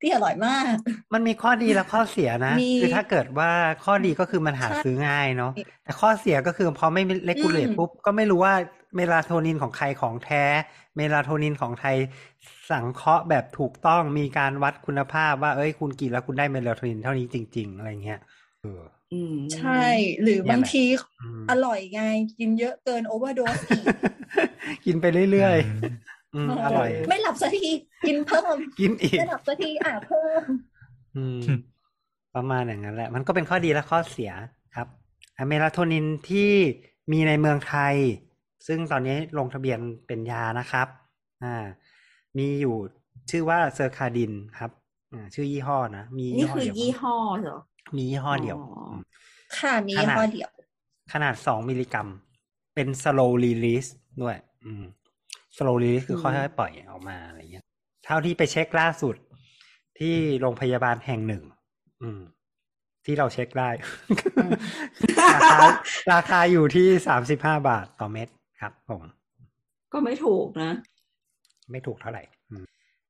[0.00, 0.76] ที่อร่อยมาก
[1.14, 3.50] มันมีข้อดีและข้อเสียนะมีคือถ้าเกิดว่า
[3.84, 5.52] ข้อดีก็คือมันหาใช่ซื้อง่ายเนาะ
[5.82, 8.54] แต่ข้อเสียก็คือพอไม่ regulate อืมปุ๊บ ก็ไม่รู้ว่า
[8.96, 10.44] เมลาโทนินของใครของแท้
[10.96, 11.96] เมลาโทนินของใคร
[12.70, 18.18] สังเคราะห์แบบถูกต้อง มีการวัดคุณภาพว่า เอ้ย คุณกินแล้วคุณได้เมลาโทนินเท่านี้จริง ๆ อะไรเงี้ย
[18.60, 18.95] เอออืม
[19.56, 19.82] ใช่
[20.22, 20.84] หรือเนี่ยแหละบางที
[21.22, 22.02] อืมอร่อยไง
[22.38, 23.84] กินเยอะเกิน overdose อีก
[24.84, 27.70] กินไปเรื่อยๆอืมอร่อย ไม่หลับสักที
[28.06, 30.42] กินเพิ่มกินอีกไม่หลับสักทีอะเพิ่ม
[31.16, 31.40] อืม
[32.34, 34.32] ประมาณอย่างนั้นแหละ มันก็เป็นข้อดีและข้อเสีย
[34.74, 34.88] ครับ
[35.36, 36.50] อะเมลาโทนินที่
[37.12, 37.94] มีในเมืองไทย
[38.66, 40.88] ซึ่งตอนนี้ลงทะเบียนเป็นยานะครับ
[41.44, 41.64] อ่า
[42.38, 42.76] มีอยู่
[43.30, 44.70] ชื่อว่า Circadin ครับ
[45.12, 47.58] อ่าชื่อยี่ห้อนะ มีนี่คือเดียวยี่ห้อเหรอ
[47.96, 49.02] มียี่ห้อเดียวอ๋ออืม
[49.58, 50.50] ค่ะ มีขนาดข้อเดียว
[51.12, 52.08] ขนาดสองมิลลิกรัม
[52.74, 53.90] เป็น slow release
[54.22, 54.84] ด้วย อืม
[55.56, 57.64] slow release คือค่อยๆปล่อยออกมาอะไรเงี้ย
[58.04, 59.16] เท่าที่ไปเช็คล่าสุด
[59.98, 61.42] ที่โรงพยาบาลแห่งหนึ่ง
[62.02, 62.20] อืม
[63.04, 63.70] ที่เราเช็คได้
[65.34, 65.58] ราคา
[66.12, 68.28] ราคาอยู่ที่สามสิบห้าบาทต่อเม็ด
[68.60, 69.02] ครับผม
[69.92, 70.72] ก็ไม่ถูกนะ
[71.70, 72.64] ไม่ถูกเท่าไหร่อืม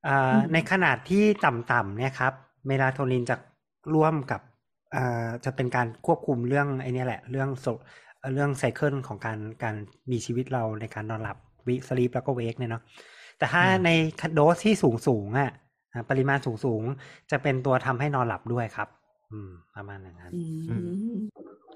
[0.06, 2.32] อ่าอืมในขนาดที่ต่ำๆเนี่ยครับ
[2.66, 3.36] เมลาโทนินจะ
[3.94, 4.40] ร่วมกับ
[4.94, 7.66] อ่าจะเป็นการควบคุมเรื่องไอ้เนี่ยแหละ เรื่องโซ
[8.34, 9.76] เรื่องไซเคิลของการการ
[10.12, 11.36] มีชีวิตเราในการนอนหลับ
[11.68, 12.82] วิสลีปแล้วก็เวกเนี่ยเนาะ
[13.38, 13.90] แต่ถ้าอืมใน
[14.34, 15.50] โดสที่สูงสูงๆอะ
[15.92, 18.88] อ่าปริมาณสูงสูงๆจะเป็นตัวทำให้นอนหลับด้วยครับ
[19.32, 20.32] อืม ประมาณอย่างนั้น
[20.68, 20.86] อืม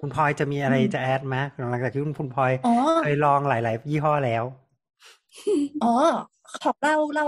[0.00, 1.36] คุณพลอยจะมีอะไรอืมจะแอดไหม
[1.70, 4.44] หลังจากที่คุณคุณพลอยอ๋อเคยลองหลาย ๆ ยี่ห้อแล้ว
[5.80, 5.86] อ๋อ
[6.60, 7.24] ของเราเรา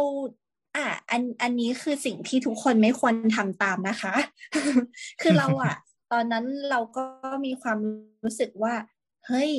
[0.77, 4.15] อะอันอันนี้คือสิ่งที่ทุกคนไม่ควรทำตามนะคะ
[5.21, 5.77] คือเราอะ
[6.13, 7.05] ตอนนั้นเราก็
[7.45, 7.79] มีความ
[8.25, 8.75] รู้สึกว่า
[9.27, 9.51] เฮ้ย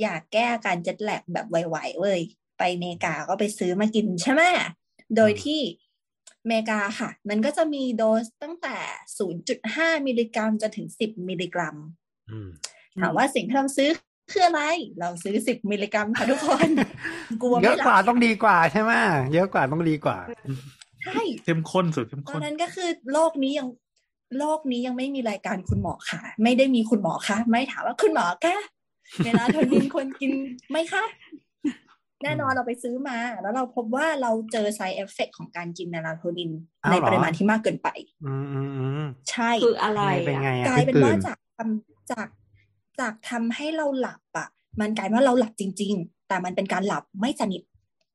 [0.00, 2.20] อยากแก้อาการเจ็ตแลกแบบไวๆเว้ย
[2.58, 4.42] ไปอเมริกาก็ไปซื้อมากินใช่ไหม
[5.16, 5.60] โดยที่
[6.42, 8.76] อเมริกาค่ะ มันก็จะมีโดสตั้งแต่
[9.38, 11.76] 0.5 มิลลิกรัมจนถึง 10 มิลลิกรัม
[12.30, 12.48] อืม
[13.00, 13.90] ถามว่าสิ่งที่เราซื้อ
[14.30, 14.62] คืออะไร
[15.00, 16.68] เราซื้อ10มิลลิกรัมค่ะทุกคน
[17.42, 18.92] กลัวเยไม่อะหกว่าลับต้องดีกว่าใช่ไหม
[19.34, 20.18] เยอะกว่าต้องดีกว่า
[21.04, 23.68] ใช่เข้มข้นสุดเข้มตอข้นนนั้นก็คือโลกนี้ยัง
[24.38, 28.56] โลกนี้ยังไม่มีรายการคุณหมอค่ะ ไม่ได้มีคุณหมอคะไม่ถามว่าคุณหมอคะ
[29.24, 30.30] เวลาโทนินควรกิน
[30.70, 31.04] ไหมคะ
[32.24, 36.50] แน่นอนเราไปซื้อมา แล้วเราพบว่าเราเจอ side effect ของการกินเมลาโทนิน
[36.84, 37.88] อ้าวในเหรอปริมาณที่มากเกินไป
[38.24, 42.26] อืมอืมอืมใช่คืออะไรเป็นอะไงกอะลายเป็นว่าตื่นจากทำจาก
[43.00, 44.48] จากทำให้เราหลับอะ
[44.80, 47.62] มันกลายว่าเราหลับจริง ๆ แต่มันเป็นการหลับไม่สนิท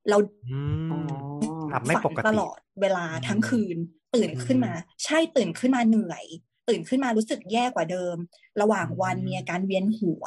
[0.09, 3.77] เราอือ๋อมหลับไม่ปกติฝันตลอดเวลาทั้งคืน
[4.15, 4.73] ตื่นขึ้นมา
[5.03, 6.25] ใช่ตื่นขึ้นมาเหนื่อย
[6.69, 8.15] ตื่นขึ้นมารู้สึกแย่กว่าเดิม
[8.61, 10.25] ระหว่างวันอืมมีอาการเวียนหัว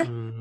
[0.00, 0.40] อืม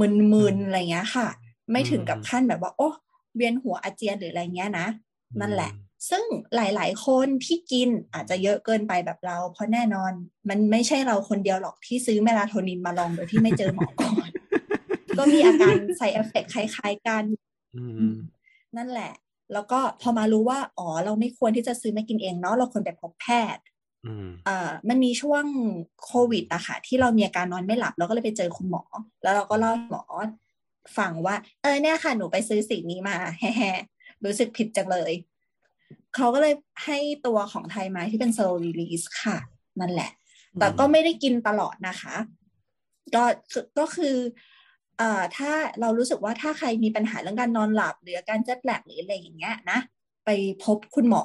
[0.00, 1.28] มึนๆอะไรเงี้ยค่ะ
[1.70, 2.88] ไม่ถึงกับอืมขั้นแบบว่า โอ้
[3.36, 4.86] เวียนหัวอาเจียนหรืออะไรเงี้ยนะ
[5.32, 5.70] อืมนั่นแหละ
[6.10, 6.24] ซึ่ง
[6.54, 10.12] หลาย ๆ คนที่กินอาจจะเยอะเกินไปแบบเรา เพราะแน่นอน
[10.48, 14.28] มันไม่ใช่เราคนเดียวหรอกที่ซื้อเมลาโทนินมาลองโดยที่ไม่เจอหมอก่อน
[15.18, 17.24] ก็มีอาการไซเอฟเฟกคล้าย ๆ กัน
[17.76, 18.12] อืม
[18.76, 19.12] นั่นแหละ
[19.52, 23.26] แล้วก็พอมารู้ว่า อ๋อ เราไม่ควรที่จะซื้อมากินเองเนาะเราควรไปพบแพ
[23.56, 23.64] ทย์
[24.06, 25.44] อืมเอ่อมันมีช่วง
[26.04, 28.82] โควิดอะค่ะ ที่เรามีอาการนอนไม่หลับเราก็เลยไปเจอคุณหมอ
[29.22, 30.04] แล้วเราก็เล่าให้หมอ
[30.98, 35.12] ฟังว่า เออเนี่ยค่ะ หนูไปซื้อสิ่งนี้มาแฮ่ๆรู้สึกผิดจังเลย
[36.16, 36.54] เขาก็เลย
[36.84, 39.38] ให้ตัวของไทยมาที่เป็นโซล release ค่ะ
[39.80, 40.10] นั่นแหละ
[40.60, 42.16] แต่ก็ไม่ได้กินตลอดนะคะ
[43.14, 44.16] ก็คือก็คือ
[44.98, 49.78] เอ่อถ้าเรารู้สึกว่าถ้าใครมีปัญหาเรื่องการนอนหลับ หรืออาการเจ็ตแลกหรืออะไรอย่างเงี้ยนะ
[50.24, 50.30] ไป
[50.64, 51.24] พบคุณหมอ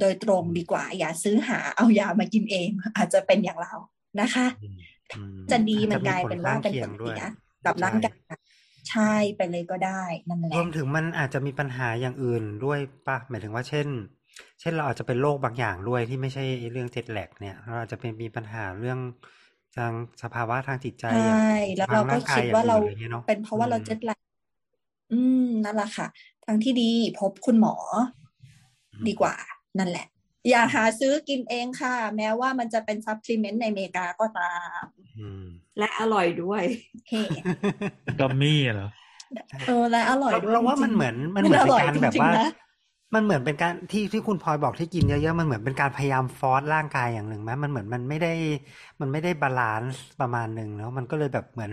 [0.00, 3.74] โดยตรงดีกว่า อย่าซื้อหาเอายามากินเอง อาจจะเป็นอย่างเรา
[4.20, 4.76] นะคะอืม
[5.14, 7.22] อืมจะดีมันอจกลายเป็นว่าเป็นผลผข้งลคียงด้วยเสีย
[7.66, 8.16] กับร่างกาย
[8.90, 12.78] ใช่ไปเลยก็ได้นั่นแหรละวมถึงมันอาจจะมีปัญหาอย่างอื่นด้วย
[13.08, 13.88] ป่ะหมายถึงว่าเช่น
[14.60, 18.98] เช่นเราอาจจะเป็นโรคบางอย่างด้วยที่ไม่ใช่เรื่องเจ็ดแลกเนี่ย เราอาจจะเป็นมีปัญหาเรื่อง
[19.76, 19.92] ทาง
[20.22, 24.20] สภาวะทางจิตใจใช่แล้วเราก็คิดว่าเราทงงกยอย่งอื่นอะไรงี้ยเนาะเป็นเพราะว่าเราอืมเจ็ตแลก
[25.12, 26.06] อืมนั่นแหละค่ะ
[26.44, 27.74] ทางที่ดีพบคุณหมอ
[29.08, 29.34] ดีกว่า
[29.78, 30.06] นั่นแหละ
[30.50, 34.84] อย่าหาซื้อกินเองค่ะ แม้ว่ามันจะเป็นซัพพลีเมนต์ในอเมริกาก็ตาม
[35.18, 35.44] อืม
[35.78, 36.62] และอร่อยด้วย
[37.08, 37.22] เฮ้
[38.20, 38.88] กัมมี่เหรอ
[39.66, 42.48] เออและอร่อยเราด้วยเราว่าจริงๆมันเหมือนมันเหมือนอเป็นร่อยการจแบบริงว่าๆนะ
[43.14, 48.32] มันเหมือนเป็นการที่ที่คุณพลอยบอกที่กินเยอะๆมันเหมือนเป็นการพยายามฟอร์สร่างกายอย่างหนึ่งไหมมันเหมือนมันไม่ได้
[49.00, 51.72] มันไม่ได้ balance ประมาณหนึ่งแล้วมันก็เลยแบบเหมือน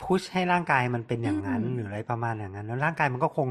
[0.00, 3.48] push ให้ร่างกายมันเป็นอย่างนั้นอืมหรืออะไรประมาณอย่างนั้น แล้วร่างกายมันก็คง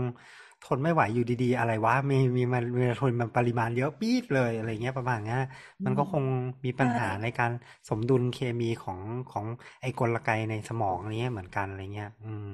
[0.65, 5.41] ทนไม่ไหวอยู่ดีๆ อะไรวะมีมีมันมีทนมันปริมาณเยอะปี๊ดเลยอะไรเงี้ยประมาณเนี้ย
[5.85, 6.23] มันก็คง
[6.65, 7.51] มีปัญหาในการ
[7.89, 8.99] สมดุลเคมีของ
[9.31, 9.45] ของ
[9.81, 12.45] ไอ้กลไกในสมองอะไรเงี้ยเหมือนกันอะไรเงี้ย อืม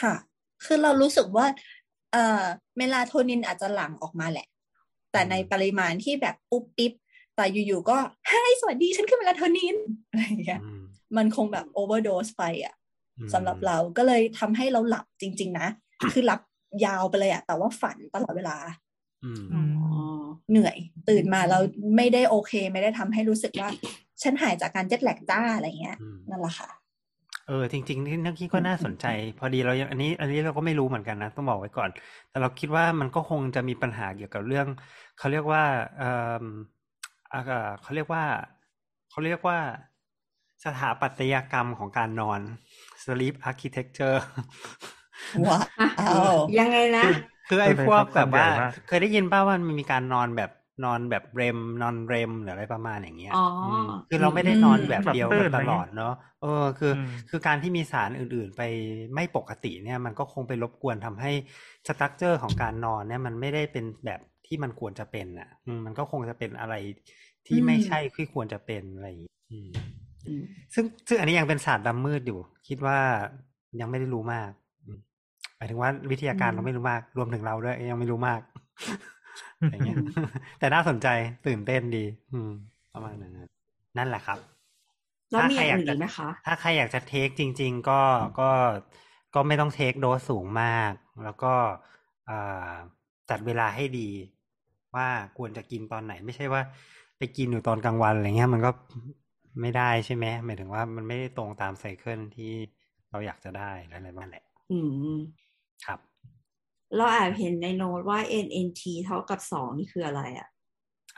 [0.00, 0.14] ค่ะ
[0.64, 1.46] คือเรารู้สึกว่า
[2.12, 2.44] เอ่อ
[2.76, 4.46] เมลาโทนินอาจจะหลั่งออกมาแหละ
[5.12, 6.92] แต่ในปริมาณที่แบบปุ๊บปิ๊บ
[7.36, 9.76] แต่อยู่ๆก็เฮ้ยสวัสดีฉันคือเมลาโทนิน
[10.08, 10.82] อะไรอย่างเงี้ยอืม
[11.16, 12.74] มันคงแบบโอเวอร์โดสไปอะ
[13.18, 15.68] อืมสำหรับเราก็เลยทำให้เราหลับจริง ๆ นะ
[16.12, 16.40] คือหลับ
[16.84, 18.56] ยาวไปเลยอะแต่ว่าฝันตลอดเวลา
[19.24, 19.62] อืมอ๋อ
[20.50, 20.76] เหนื่อย
[21.08, 21.58] ตื่นมาเรา
[21.96, 23.68] ไม่ได้โอเค ไม่ได้ทำให้รู้สึกว่า
[24.22, 26.70] ฉันหายจากการเจ็ตแลกจ้าอะไรเงี้ยอืมนั่นแหละค่ะ
[27.48, 29.06] เออ จริงๆที่นักที่ก็น่าสนใจ
[29.38, 31.90] พอดีเรายังอันนี้ อันนี้เราก็ไม่รู้เหมือนกันนะ ต้องบอกไว้ก่อน
[32.30, 34.66] แต่เราคิดว่ามันก็คงจะมีปัญหาเกี่ยวกับเรื่อง
[35.18, 35.64] เขาเรียกว่า
[35.98, 36.04] เอ
[36.42, 36.44] อ
[37.32, 38.24] อ่าเขาเรียกว่า
[39.10, 39.58] เขาเรียกว่า
[40.64, 42.40] สถาปัตยกรรมของการนอน
[43.02, 44.18] sleep architecture
[45.46, 45.60] ว้า
[45.98, 47.08] อะวยังไงนะ
[47.48, 50.50] คือไอ้พวกแบบว่าใหญ่มากเคยได้ยินป่าว่ามันมีการนอนแบบ
[50.84, 56.12] นอนแบบเรมนอนเรมหรืออะไรประมาณอย่างเงี้ยอ๋ออืมคือเราไม่ได้นอนแบบเดียวหลับตื่กันนตลอดเนาะ
[56.42, 58.62] เออคืออืมคือการที่มีสารอื่นๆไป
[59.14, 61.32] ไม่ปกติเนี่ย มันก็คงไปรบกวนทำให้
[61.86, 66.74] สตรัคเจอร์ของการนอนเนี่ย มันไม่ได้เป็นแบบที่มันควรจะเป็นอะอืมมันก็คงจะเป็นอะไร
[67.46, 69.70] ที่ไม่ใช่ที่ควรจะเป็นอะไรอย่างงี้อืม
[70.26, 70.44] อืม
[70.74, 72.38] ซึ่งซึ่งอันนี้ยังเป็นศาสตร์ดำมืดอยู่
[72.68, 72.98] คิดว่า
[73.80, 78.40] ยังไม่ได้รู้มากอืมหมายถึงว่าวิทยาการอืมเราไม่รู้มาก รวมถึงเราด้วยยังไม่รู้มาก
[79.70, 79.98] อย่างเงี้ย
[80.58, 81.06] แต่น่าสนใจ
[81.46, 82.50] ตื่นเต้นดี อืม
[82.92, 83.48] ประมาณนั้นนะ
[83.98, 84.38] นั่นแหละครับ
[85.30, 88.02] แล้วมีถ้าใครอยากอย่างอื่นจะอีกไหมคะ ถ้าใครอยากจะเทคจริง ๆ ก็
[88.40, 88.50] ก็
[89.34, 90.92] ก็ไม่ต้องเทคโดสสูงมาก
[91.24, 91.54] แล้วก็
[92.28, 92.74] อ่า
[93.30, 94.08] จัดเวลาให้ดี
[94.94, 95.08] ว่า
[95.38, 96.62] ควรจะกินตอนไหน ไม่ใช่ว่า
[97.18, 98.70] ไปกินอยู่ตอนกลางวันอะไรเงี้ย มันก็
[99.60, 102.52] ไม่ได้ใช่ไหมหมายถึงว่ามันไม่ได้ตรงตามไซเคิลที่
[103.10, 104.74] เราอยากจะได้และอะไรบ้างแหละ อื
[105.14, 105.18] ม
[105.86, 105.98] ครับ
[106.96, 110.48] เราแอบเห็นในโน้ตว่า NNT เท่ากับสองนี่คืออะไรอะ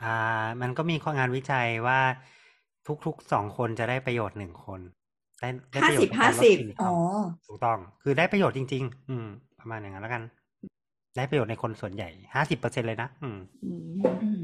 [0.03, 0.17] อ่า
[0.61, 1.99] มันก็มีข้องานวิจัยว่า
[3.05, 4.79] ทุกๆสองคนจะได้ประโยชน์หนึ่งคน
[5.39, 6.93] ได้ได้ประโยชน์ในการลด50สิ่งอ๋อ
[7.47, 9.27] ถูกต้อง คือได้ประโยชน์จริง ๆ อืม
[9.59, 10.23] ประมาณอย่างนั้นแล้วกัน
[11.17, 13.71] ได้ประโยชน์ในคนส่วนใหญ่ห้าสิบเปอร์เซ็นเลยนะอืมอื
[14.39, 14.41] ม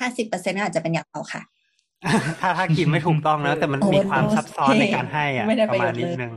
[0.00, 1.42] ห้าสิบเปอร์เซ็นต์อาจจะเป็นอย่างเราค่ะ
[2.40, 6.32] ถ้าถ้ากินไม่ถูกต้องนะแต่มันโอ้มีความโอ้ซับซ้อนโอเคในการให้อะไม่ได้ประมาณประโยชน์นิดเลยนึง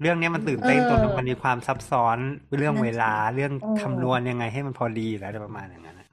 [0.00, 2.18] เรื่องเนี้ยมันตื่นเต้นเออตัวนึงมันมีความซับซ้อน
[2.58, 6.08] เรื่องนั่นสิเวลาเรื่องเออคำนวณยังไงให้มันพอดีแล้วอะไรประมาณอย่างนั้นอะ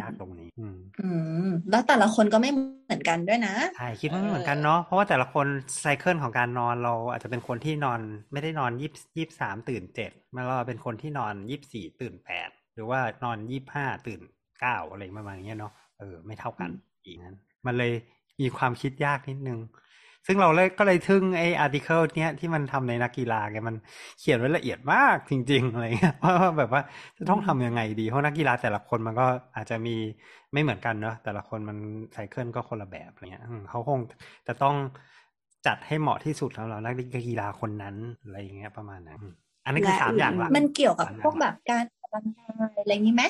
[0.00, 1.10] ยากตรงนี้อืมอื
[1.46, 5.46] มแล้วแต่ละคนก็ไม่เหมือนกันด้วยนะใช่คิดว่าไม่เหมือนกันเนาะเพราะว่าแต่ละคน
[5.80, 8.00] cycle ของการนอนเราอาจจะเป็นคนที่นอน
[8.32, 14.20] ไม่ได้นอนยี่ยี่สามตื่นเจ็ดมาเราเป็นคนที่นอนยี่สี่ตื่นแปดหรือว่านอนยี่ห้าตื่น
[14.60, 16.70] เก้าอะไรประมาณอย่างเงี้ยเนาะเออไม่เท่ากัน
[17.04, 17.36] อีกนั้น
[17.66, 17.92] มันเลย
[18.40, 19.58] มีความคิดยากนิดนึง
[20.26, 23.76] ซึ่งเราเลยก็เลยทึ่งไอ้ article เนี้ยที่มันทำในนักกีฬาไงมัน
[24.20, 26.82] เขียนไว้ละเอียดมากจริงๆอะไรเงี้ยว่าแบบว่า
[27.18, 29.26] จะต้องทำยังไงดี เพราะนักกีฬาแต่ละคนมันก็
[29.56, 29.96] อาจจะมี
[30.52, 31.76] ไม่เหมือนกันเนาะแต่ละคนมัน
[32.12, 34.00] ไซเคิลก็คนละแบบอะไรเงี้ยเขาคง
[34.48, 34.76] จะต้อง
[35.66, 36.94] จัดให้เหมาะที่สุดสำหรับนัก
[37.28, 39.20] กีฬาคนนั้นอะไรเงี้ยประมาณนั้น
[39.64, 43.24] อันนี้คือสามอย่างหลักมันเกี่ยวกับพวกแบบการออกกำลังกายอะไรอย่างนี้ไหม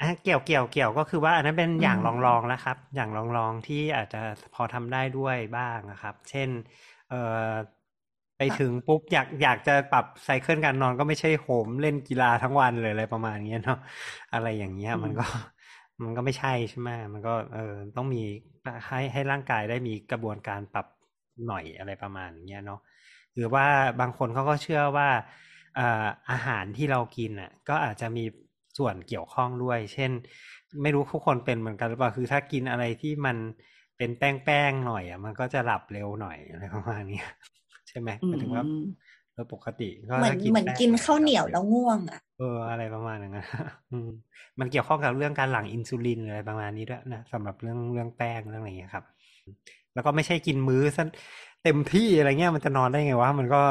[0.00, 4.20] อะเกี่ยวเกี่ยวเกี่ยวก็คือว่าอันนั้นเป็นอย่างอืมลองลองๆแล้วครับ อย่างลองลองๆที่อาจจะ
[4.54, 6.48] พอทำได้ด้วยบ้างนะครับ เช่น
[7.08, 7.16] เอ่อ
[8.38, 13.78] ไปถึงปุ๊บอยากอยากจะปรับไซเคิลการนอนก็ไม่ใช่โหมเล่นกีฬาทั้งวันเลยอะไรประมาณเนี้ยเนาะ
[14.34, 15.26] อะไรอย่างเงี้ยมันก็
[16.02, 18.22] มันก็ไม่ใช่ใช่ไหมมันก็เออต้องมี
[18.86, 20.86] ให้ให้ร่างกายได้มีกระบวนการปรับ
[21.46, 22.80] หน่อยอะไรประมาณอย่างเงี้ยเนาะ
[23.34, 23.66] หรือว่า
[24.00, 25.08] บางคนเขาก็เชื่อว่า
[25.76, 28.24] เอ่ออาหารที่เรากินอะ ก็อาจจะมี
[28.80, 30.10] ส่วนเกี่ยวข้องด้วย เช่น
[30.82, 33.36] ไม่รู้ทุกคนเป็นเหมือนกันหรือเปล่าคือถ้ากินอะไรที่มัน
[33.98, 37.26] เป็นแป้งแป้งๆหน่อยอะมันก็จะหลับเร็วหน่อยอะไรประมาณเนี้ย
[37.88, 38.82] ใช่ไหมหมายถึงว่าอืม
[39.34, 43.46] โดยปกติก็เหมือนถ้าเหมือนแป้งกินข้าวเหนียวแล้วง่วงอะเอออะไรประมาณอย่างนั้น
[43.92, 44.08] อืม
[44.60, 49.04] มันเกี่ยวข้องกับเรื่องการหลั่งอินซูลินอะไรประมาณนี้ด้วยนะสำหรับเรื่องเรื่องแป้งเรื่องอะไรอย่างเงี้ยครับ
[49.94, 51.04] แล้วก็ไม่ใช่กินมื้อซะ
[51.64, 53.62] เต็มที่อะไรเงี้ยมันจะนอนได้ไงวะมันก็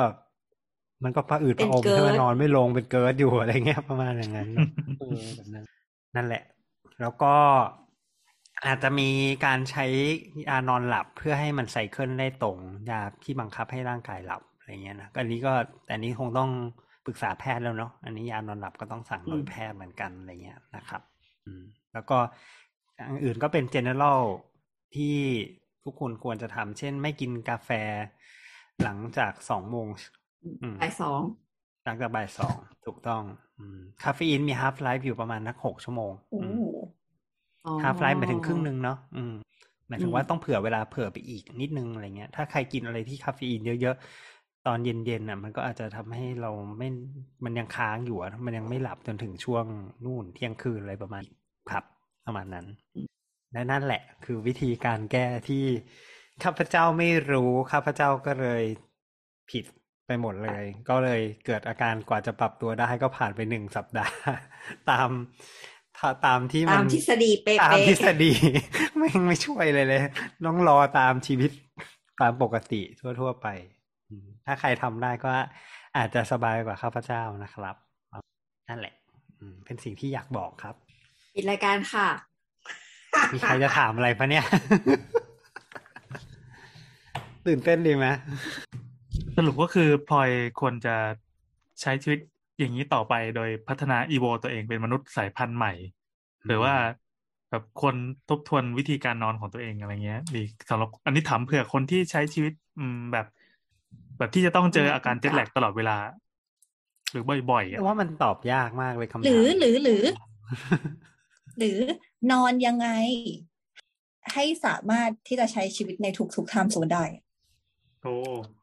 [1.04, 4.70] มันก็ผะอืดผะอมเป็น GERD ใช่ไหมนอนไม่ลงเป็น GERD อยู่อะไรเงี้ยประมาณอย่างนั้นเนอะ
[5.00, 5.66] เออแบบนั้น
[6.16, 6.44] นั่นแหละ
[7.02, 7.36] แล้วก็
[8.66, 9.10] อาจจะมี
[9.46, 9.86] การใช้
[10.48, 12.58] ยานอนหลับเพื่อให้มันไซเคิลได้ตรง
[12.90, 15.54] ยาที่บังคับให้ร่างกายหลับอะไรเงี้ยนะก็อันนี้ก็
[15.86, 16.50] แต่อันนี้คงต้อง
[17.06, 21.02] ปรึกษาแพทย์แล้วเนาะอันนี้ยานอนหลับก็ต้องสั่งโดยอืมแพทย์เหมือนกันอะไรเงี้ยนะครับ
[21.46, 21.64] อืม
[21.94, 22.18] แล้วก็
[22.96, 24.22] อย่างอื่นก็เป็น general
[24.96, 25.18] ที่
[25.84, 27.70] ทุกคนควรจะทำเช่น ไม่กินกาแฟ
[28.84, 30.19] หลังจากสองโมงอืม
[30.82, 31.22] บ่ายสอง
[31.86, 32.56] หลังจากบ่ายสอง
[32.86, 33.24] ถูกต้อง
[33.60, 36.58] อืมคาเฟอีนมี half life อยู่ประมาณนักหกชั่วโมงโอ้อืม
[37.66, 39.34] อ๋อฮา f ไลฟ์หมายถึงครึ่งหนึ่งเนาะอืม
[39.88, 46.88] หมายถึงว่าต้องเผื่อเวลาเผื่อไปอีกนิดนึงอะไรเงี้ย ถ้าใครกินอะไรที่คาเฟอีนเยอะๆ ตอนเย็นๆน่ะ มันก็อาจจะทำให้เราไม่
[47.46, 49.66] มันยังค้างอยู่อะมันยังไม่หลับจนถึงช่วง
[50.06, 51.24] นู่นเที่ยงคืนอะไรประมาณ
[51.70, 51.84] ครับ
[52.26, 52.66] ประมาณนั้น
[53.54, 55.66] และนั่นแหละ คือวิธีการแก้ที่
[56.44, 58.64] ข้าพเจ้าไม่รู้ข้าพเจ้าก็เลย
[59.50, 59.64] ผิด
[60.10, 64.16] ไปหมดเลย ก็เลยเกิดอาการกว่าจะปรับตัวได้ก็ผ่านไปหนึ่งสัปดาห์
[64.90, 65.10] ตาม
[65.98, 68.32] ถ้าตามที่มัตานมทฤษฎีเป๊ะตามๆทฤษฎี
[68.98, 70.02] ไม่ไม่ช่วยเลยเลย
[70.46, 71.52] ต้องรอตามชีวิต
[72.22, 73.48] ตามปกติทั่ว ๆ ไป
[74.10, 75.32] อืมถ้าใครทำได้ก็
[75.98, 77.76] อาจจะสบายกว่าข้าพเจ้านะครับ
[78.70, 78.94] นั่นแหละ
[79.40, 80.76] อืมเป็นสิ่งที่อยากบอกครับ
[81.36, 82.08] ปิดรายการค่ะ
[83.34, 84.46] มีใครจะถามอะไรปะเนี่ย
[87.48, 88.08] ตื่นเต้นดีไหม
[89.38, 90.30] สรุปก็คือพลอย
[90.60, 90.96] ควรจะ
[91.82, 92.20] ใช้ชีวิต
[92.60, 95.74] อย่างนี้ต่อไปโดยพัฒนาอีโวตัวเองเป็นมนุษย์สายพันธุ์ใหม่
[96.46, 96.74] หรือว่า
[97.50, 97.96] แบบคน
[98.30, 103.26] ทบทวนวิธีการนอนของตัวเองอะไรเงี้ยดีสำหรับอันนี้ถามเผื่อคนที่ใช้ชีวิตอืมแบบ
[104.18, 105.98] แบบที่จะต้องเจออาการเจ็ตแลกตลอดเวลา
[107.12, 110.04] หรือบ่อยๆอะแต่ว่ามันตอบยากมากเลยคำถามหรือหรือหรือ
[111.58, 111.78] หรือ
[112.32, 112.88] นอนยังไง
[114.34, 117.04] ให้สามารถที่จะใช้ชีวิตในทุกๆไทม์โซนได้
[118.02, 118.59] โอ้ม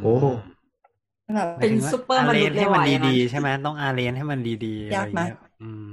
[0.00, 0.14] โอ้
[1.34, 5.84] แบบเป็นซุปเปอร์มนุษย์ให้มันเลยว่ะดีๆใช่ไหมต้องอาเรนให้มันดีๆอะไรยากมากเงี้ยอืม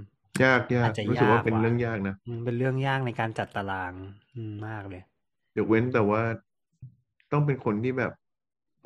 [0.43, 3.93] ยากยากอาจจะรู้สึกว่ายากเป็นว่ะเรื่องยากนะอืมเป็นเรื่องยากในการจัดตาราง
[4.35, 5.03] อืมมากเลย
[5.57, 6.22] ยกเว้นแต่ว่า
[7.31, 8.11] ต้องเป็นคนที่แบบ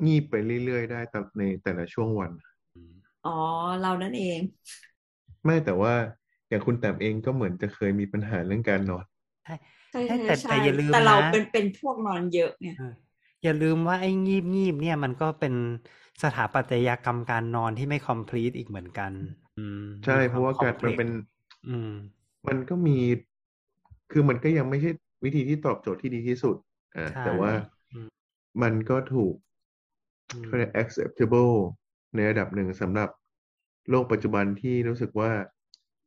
[0.06, 0.34] งีบไป
[0.64, 2.32] เรื่อยๆได้ตามในแต่ละช่วงวัน
[3.24, 3.30] อ๋อ
[3.78, 4.40] เรานั่นเอง
[5.44, 5.94] ไม่แต่ว่า
[6.48, 9.04] อย่างคุณแต้มเองก็เหมือนจะเคยมีปัญหาเรื่องการนอน
[9.44, 9.52] ใช่
[9.90, 12.92] ใช่ใช่แต่ใช่แต่อย่าลืมแต่เรานะเป็นเป็นพวกนอนเยอะไงเออ
[13.42, 15.54] อย่าลืมว่าไอ้งีบงีบเนี่ยมันก็เป็น
[16.22, 19.12] สถาปัตยกรรมการนอนที่ไม่ complete อีกเหมือนกัน
[19.56, 21.08] อืมใช่มีเพคราะว่าการมัน complex เป็น
[21.68, 21.90] อืม
[22.48, 22.98] มันก็มี
[24.12, 24.90] คือมันก็ยังไม่ใช่
[25.24, 26.56] วิธีที่ตอบโจทย์ที่ดีที่สุด
[26.96, 27.52] อ่าใช่แต่ว่า
[27.92, 28.08] อืม
[28.62, 29.34] มันก็ถูก
[30.32, 31.54] อืมเขาเรียก acceptable
[32.14, 33.08] ในระดับหนึ่งสำหรับ
[33.90, 35.32] โลกปัจจุบันที่รู้สึกว่า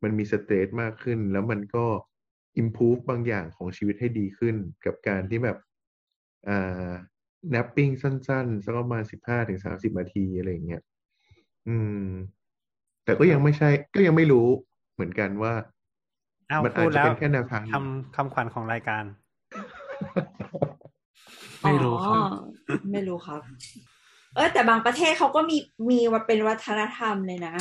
[0.04, 1.86] มันมีสเตทมากขึ้น แล้วมันก็
[2.62, 4.56] improve บางอย่างของชีวิตให้ดีขึ้น
[4.86, 5.58] กับการที่แบบ
[6.48, 6.92] อ่า
[7.54, 10.82] napping สั้นๆสักประมาณสิบห้าถึงสามสิบนาทีอะไรอย่างเงี้ย
[11.68, 12.08] อืม
[13.04, 14.48] แต่ก็ยังไม่ใช่ ก็ยังไม่รู้
[14.94, 15.54] เหมือนกันว่า
[16.50, 19.04] เอามันอาพูจดจะแล้วเป็นแค่แนวทางคำคำขวัญของรายการ
[21.64, 22.26] ไม่รู้ครับอ๋อ
[22.92, 23.42] ไม่รู้ครับ
[24.36, 25.58] เออแต่บางประเทศเขาก็มี
[25.90, 27.56] มีว่าเป็นวัฒนธรรมเลยนะ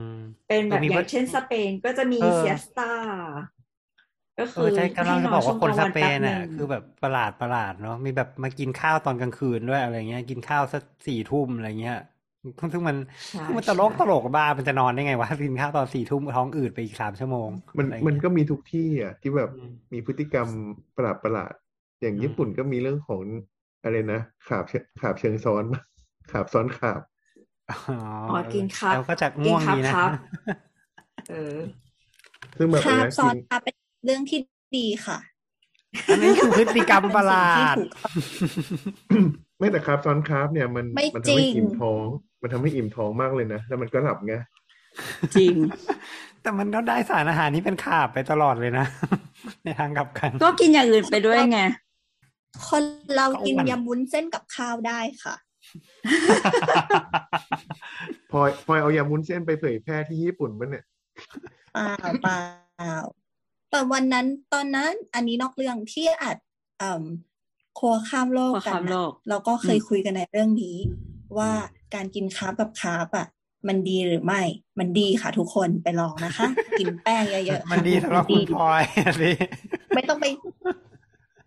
[0.00, 2.92] อืมเป็นแบบมีอย่าวังฒเช่นสเปนก็จะมีเออเซียสตา
[4.40, 11.96] ก็เอคืออใช่กำลังจะบอกว่าคนสเปนอะอะ คือแบบประหลาดประหลาดเนาะมีแบบมากินข้าวตอนกลางคืนด้วยอะไรเงี้ย กินข้าวสักสี่ทุ่มอะไรเงี้ย
[12.72, 12.96] ซึ่งมัน
[13.28, 20.48] ใช่คือมันตลกตลกบ้ามันจะนอนได้ไงวะกินข้าวตอนสี่ทุ่มท้องอืดไปอีกสามชั่วโมง มันอะไรมันเงี้ยก็มีทุกที่อะที่แบบอืมมีพฤติกรรม
[20.96, 21.52] ประหลาดประหลาด
[22.00, 23.22] อย่างอืมญี่ปุ่นก็มีเรื่องของ
[23.82, 25.64] อะไรนะขาบเชิงขาบเชิงซ้อน
[26.30, 27.00] ขาบซ้อนขาบ
[27.86, 27.94] อ๋อ
[28.26, 30.10] อ๋อกินครับแล้วก็จะกิง่วงครับดีนะครับ
[31.28, 31.90] เออ
[32.58, 34.40] ซึ่งแบบคาอะไรบนะซ้อนกินคาบเป็น เรื่องที่
[34.76, 35.18] ดีค่ะ
[36.10, 38.12] อันนี้คือพฤติกรรมประหลาเป็นดสิ่งที่ถูกต้อง
[39.58, 42.06] ไม่แต่ขาบซ้อนขาบเนี่ยมันไม่มันทำให้จริงอิ่มท้อง
[42.42, 44.34] มันทำให้อิ่มท้องมากเลยนะแล้วมันก็หลับไง
[45.36, 45.54] จริง
[46.42, 48.86] แต่มันก็ได้สารอาหารที่เป็นขาบไปตลอดเลยนะ
[49.64, 51.60] ในทางกลับกัน ก็กินอย่างอื่นไปด้วยไง
[52.68, 52.82] คน
[53.16, 55.34] เรากินก็อ้วนยำวุ้นเส้นกับข้าวได้ค่ะ
[58.30, 60.84] พลอยพลอยเอายำวุ้นเส้นไปเผยแพร่ที่ญี่ปุ่นปะเนี่ย
[61.72, 62.28] เปล่าเป
[62.82, 62.94] ล่า
[63.70, 66.36] แต่วันนั้นตอนนั้นอันนี้นอกเรื่องที่อัด
[66.78, 67.04] เอ่ม
[67.78, 70.76] ครัวข้ามโลกครัวกันข้ามโลนะกเราก็เคยอืมคุยกันในเรื่องนี้
[71.38, 71.50] ว่า
[71.94, 73.26] การกิน carb กับ carb อะ
[73.68, 74.42] มันดีหรือไม่
[74.78, 76.48] มันดีค่ะทุกคนไปลองนะคะ
[76.78, 79.34] กินแป้งเยอะๆ มันดีสำหรับคุณพลอยอันนี้
[79.94, 80.26] ไม่ต้องไป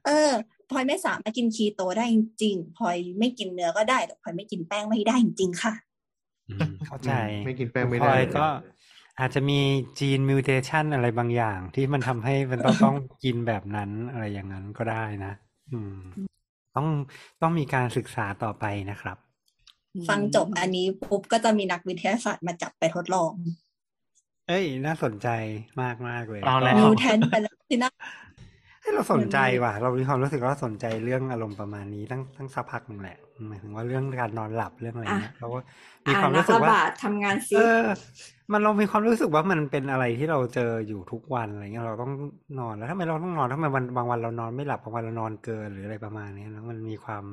[0.05, 0.31] เออ
[0.69, 5.73] พลอยไม่สามารถกินคีโตได้จริงๆพลอยไม่กินเนื้อก็ได้แต่พลอยไม่กินแป้งไม่ได้จริงๆค่ะ
[6.49, 7.11] อืมเข้าใจ
[7.43, 8.45] ไม่กินแป้งไม่ได้อยก็
[9.19, 9.59] อาจจะมี
[9.99, 15.33] gene mutation อะไรบางอย่าง ที่มันทำให้มันต้องต้องกินแบบนั้นอะไรอย่างนั้นก็ได้นะ
[15.71, 15.97] อืม
[16.75, 16.87] ต้อง
[17.41, 19.17] ต้องมีการศึกษาต่อไปนะครับ
[20.09, 23.33] ฟังจบอันนี้ปุ๊บก็จะมีนักวิทยาศาสตร์มาจับไปทดลอง
[24.47, 25.27] เอ้ย น่าสนใจ
[25.81, 27.91] มากมากๆเลยเอาแล้วนิวแทนไปแล้วสินะ
[28.81, 35.59] ให้ยเราสนใจว่ะ เรามีความรู้สึกว่าเราสนใจเรื่องอารมณ์ประมาณนี้ตั้งตั้งสักพักหนึ่งแหละ หมายถึงว่าเรื่องการนอนหลับเรื่องอะไรเงี้ยเราก็
[36.07, 37.85] มีอ่าความนัรู้กสึกระว่าบาดทำงานซิเออ
[38.51, 42.11] มันเรามีความรู้สึกว่ามันเป็นอะไรที่เราเจออยู่ทุกวันอะไรเงี้ยเราต้อง
[42.59, 47.23] นอนแล้วทำไมเราต้องนอนทำไมวันบางวันเรานอนไม่หลับบางวันเรานอนเกินหรืออะไรประมาณนี้แล้วมันมีความ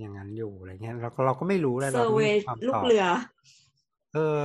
[0.00, 3.04] อย่างนั้นอยู่อะไรเงี้ยเราก็เราก็ไม่รู้เลยเซเราอร์ไม่เวมีย์ความลูตกอบเรือ
[4.14, 4.44] เออ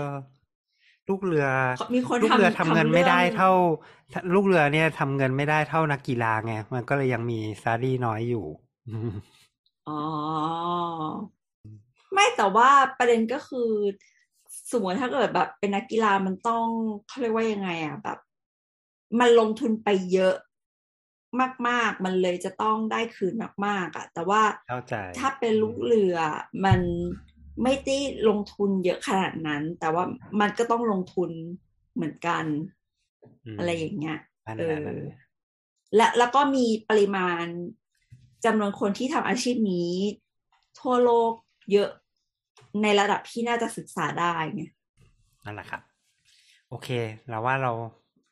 [1.09, 1.47] ลูกเรือ
[1.93, 3.51] มีคนลูกเรือทำทำเงินทำไม่ได้เรื่องเท่า
[4.33, 8.45] ลูกเรือเนี่ยทำเงินไม่ได้เท่านักกีฬาไงมันก็เลยยังมีซารี่น้อยอยู่
[9.87, 9.93] อ๋อ
[12.13, 13.69] ไม่แต่ว่าประเด็นก็คือ
[14.71, 16.67] สมมติถ้าเกิดแบบ เป็นนักกีฬามันต้อง
[17.07, 18.19] เขาเรียกว่ายังไงอะแบบ
[19.19, 20.35] มันลงทุนไปเยอะ
[21.67, 23.33] มาก ๆ มันเลยจะต้องได้คืน
[23.65, 26.17] มาก ๆอะ แต่ว่าเข้าใจถ้าเป็นลูกเรือ
[26.65, 26.79] มัน
[27.63, 27.97] ไม่ได้
[28.29, 30.03] ลงทุนเยอะขนาดนั้น แต่ว่า
[30.39, 31.31] มันก็ต้องลงทุน
[31.93, 32.45] เหมือนกัน
[33.57, 35.19] มอะไรอย่างเงี้ยนั่นเอแหละอนั่นแหละ
[35.95, 37.45] และแล้วก็มีปริมาณ
[38.45, 39.91] จำนวนคนที่ทำอาชีพนี้
[40.79, 41.31] ทั่วโลก
[41.71, 41.89] เยอะ
[42.81, 44.63] ในระดับที่น่าจะศึกษาได้ไง
[45.45, 45.81] นั่นแหละครับ
[46.69, 46.89] โอเค
[47.29, 47.71] เราว่าเรา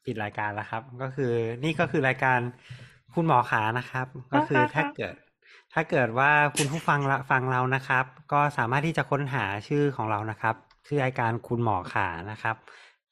[0.06, 1.32] ปิดรายการแล้วครับ ก็คือ
[1.64, 2.40] นี่ก็คือรายการ
[3.14, 5.14] คุณหมอขานะครับ ก็คือถ้าเกิด
[5.74, 10.56] ถ้าเกิดว่าคุณผู้ฟังละฟังเรานะครับ ก็สามารถที่จะค้นหาชื่อของเรานะครับ
[10.88, 12.56] ชื่อรายการคุณหมอขานะครับ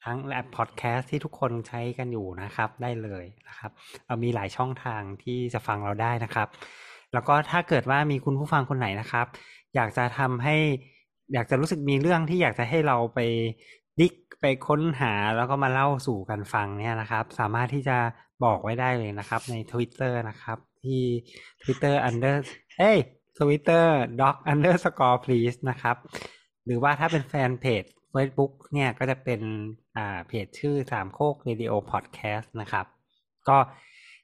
[0.04, 3.70] ทั้งแอปพอดแคสต์ที่ทุกคนใช้กันอยู่นะครับ ได้เลยนะครับ
[4.06, 6.48] เรามีหลายช่องทางที่จะฟังเราได้นะครับ
[7.12, 9.26] แล้วก็ถ้าเกิดว่ามีคุณผู้ฟังคนไหนนะครับ
[9.74, 10.56] อยากจะทำให้
[11.32, 13.20] อยากจะรู้สึกมีเรื่องที่อยากจะให้เราไป
[14.00, 17.98] ดิกไปค้นหาแล้วก็มาเล่าสู่กันฟังเนี่ยนะครับ สามารถที่จะ
[18.44, 21.02] บอกไว้ได้เลยนะครับ ใน Twitter นะครับ ที่
[21.62, 22.36] Twitter under
[22.78, 22.98] เอ้ย
[23.38, 23.86] Twitter
[24.20, 25.96] doc underscore please นะครับ
[26.64, 27.84] หรือว่าถ้าเป็นแฟนเพจ
[28.14, 29.40] Facebook เนี่ยก็จะเป็น
[29.96, 32.86] อ่าเพจชื่อสามโคก Radio Podcast นะครับ
[33.48, 33.58] ก็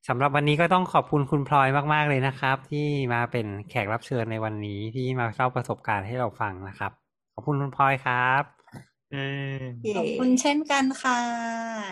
[0.09, 6.93] สำหรับวันนี้ก็ต้องขอบคุณคุณพลอยมาก ๆ เลยนะครับ ที่มาเป็นแขกรับเชิญในวันนี้ที่มาเล่าประสบการณ์ให้เราฟังนะครับ
[7.35, 8.43] ขอบคุณคุณพลอยครับ
[9.11, 11.21] เออเย่ขอบคุณเช่นกันค่ะ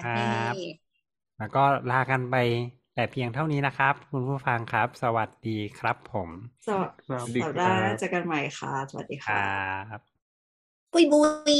[0.04, 0.70] ครับนี่
[1.38, 2.36] แล้วก็ลากันไป
[2.94, 6.30] แต่เพียงเท่านี้นะครับ คุณผู้ฟังครับ สวัสดีครับผม
[6.66, 9.42] สวัสสวัสดีสัปคดารัห์หน้าบเจอกันใหม่ค่ะ สวัสดีคค่ะ
[9.92, 10.02] รับ
[10.92, 11.22] ปุยบุ
[11.52, 11.54] ย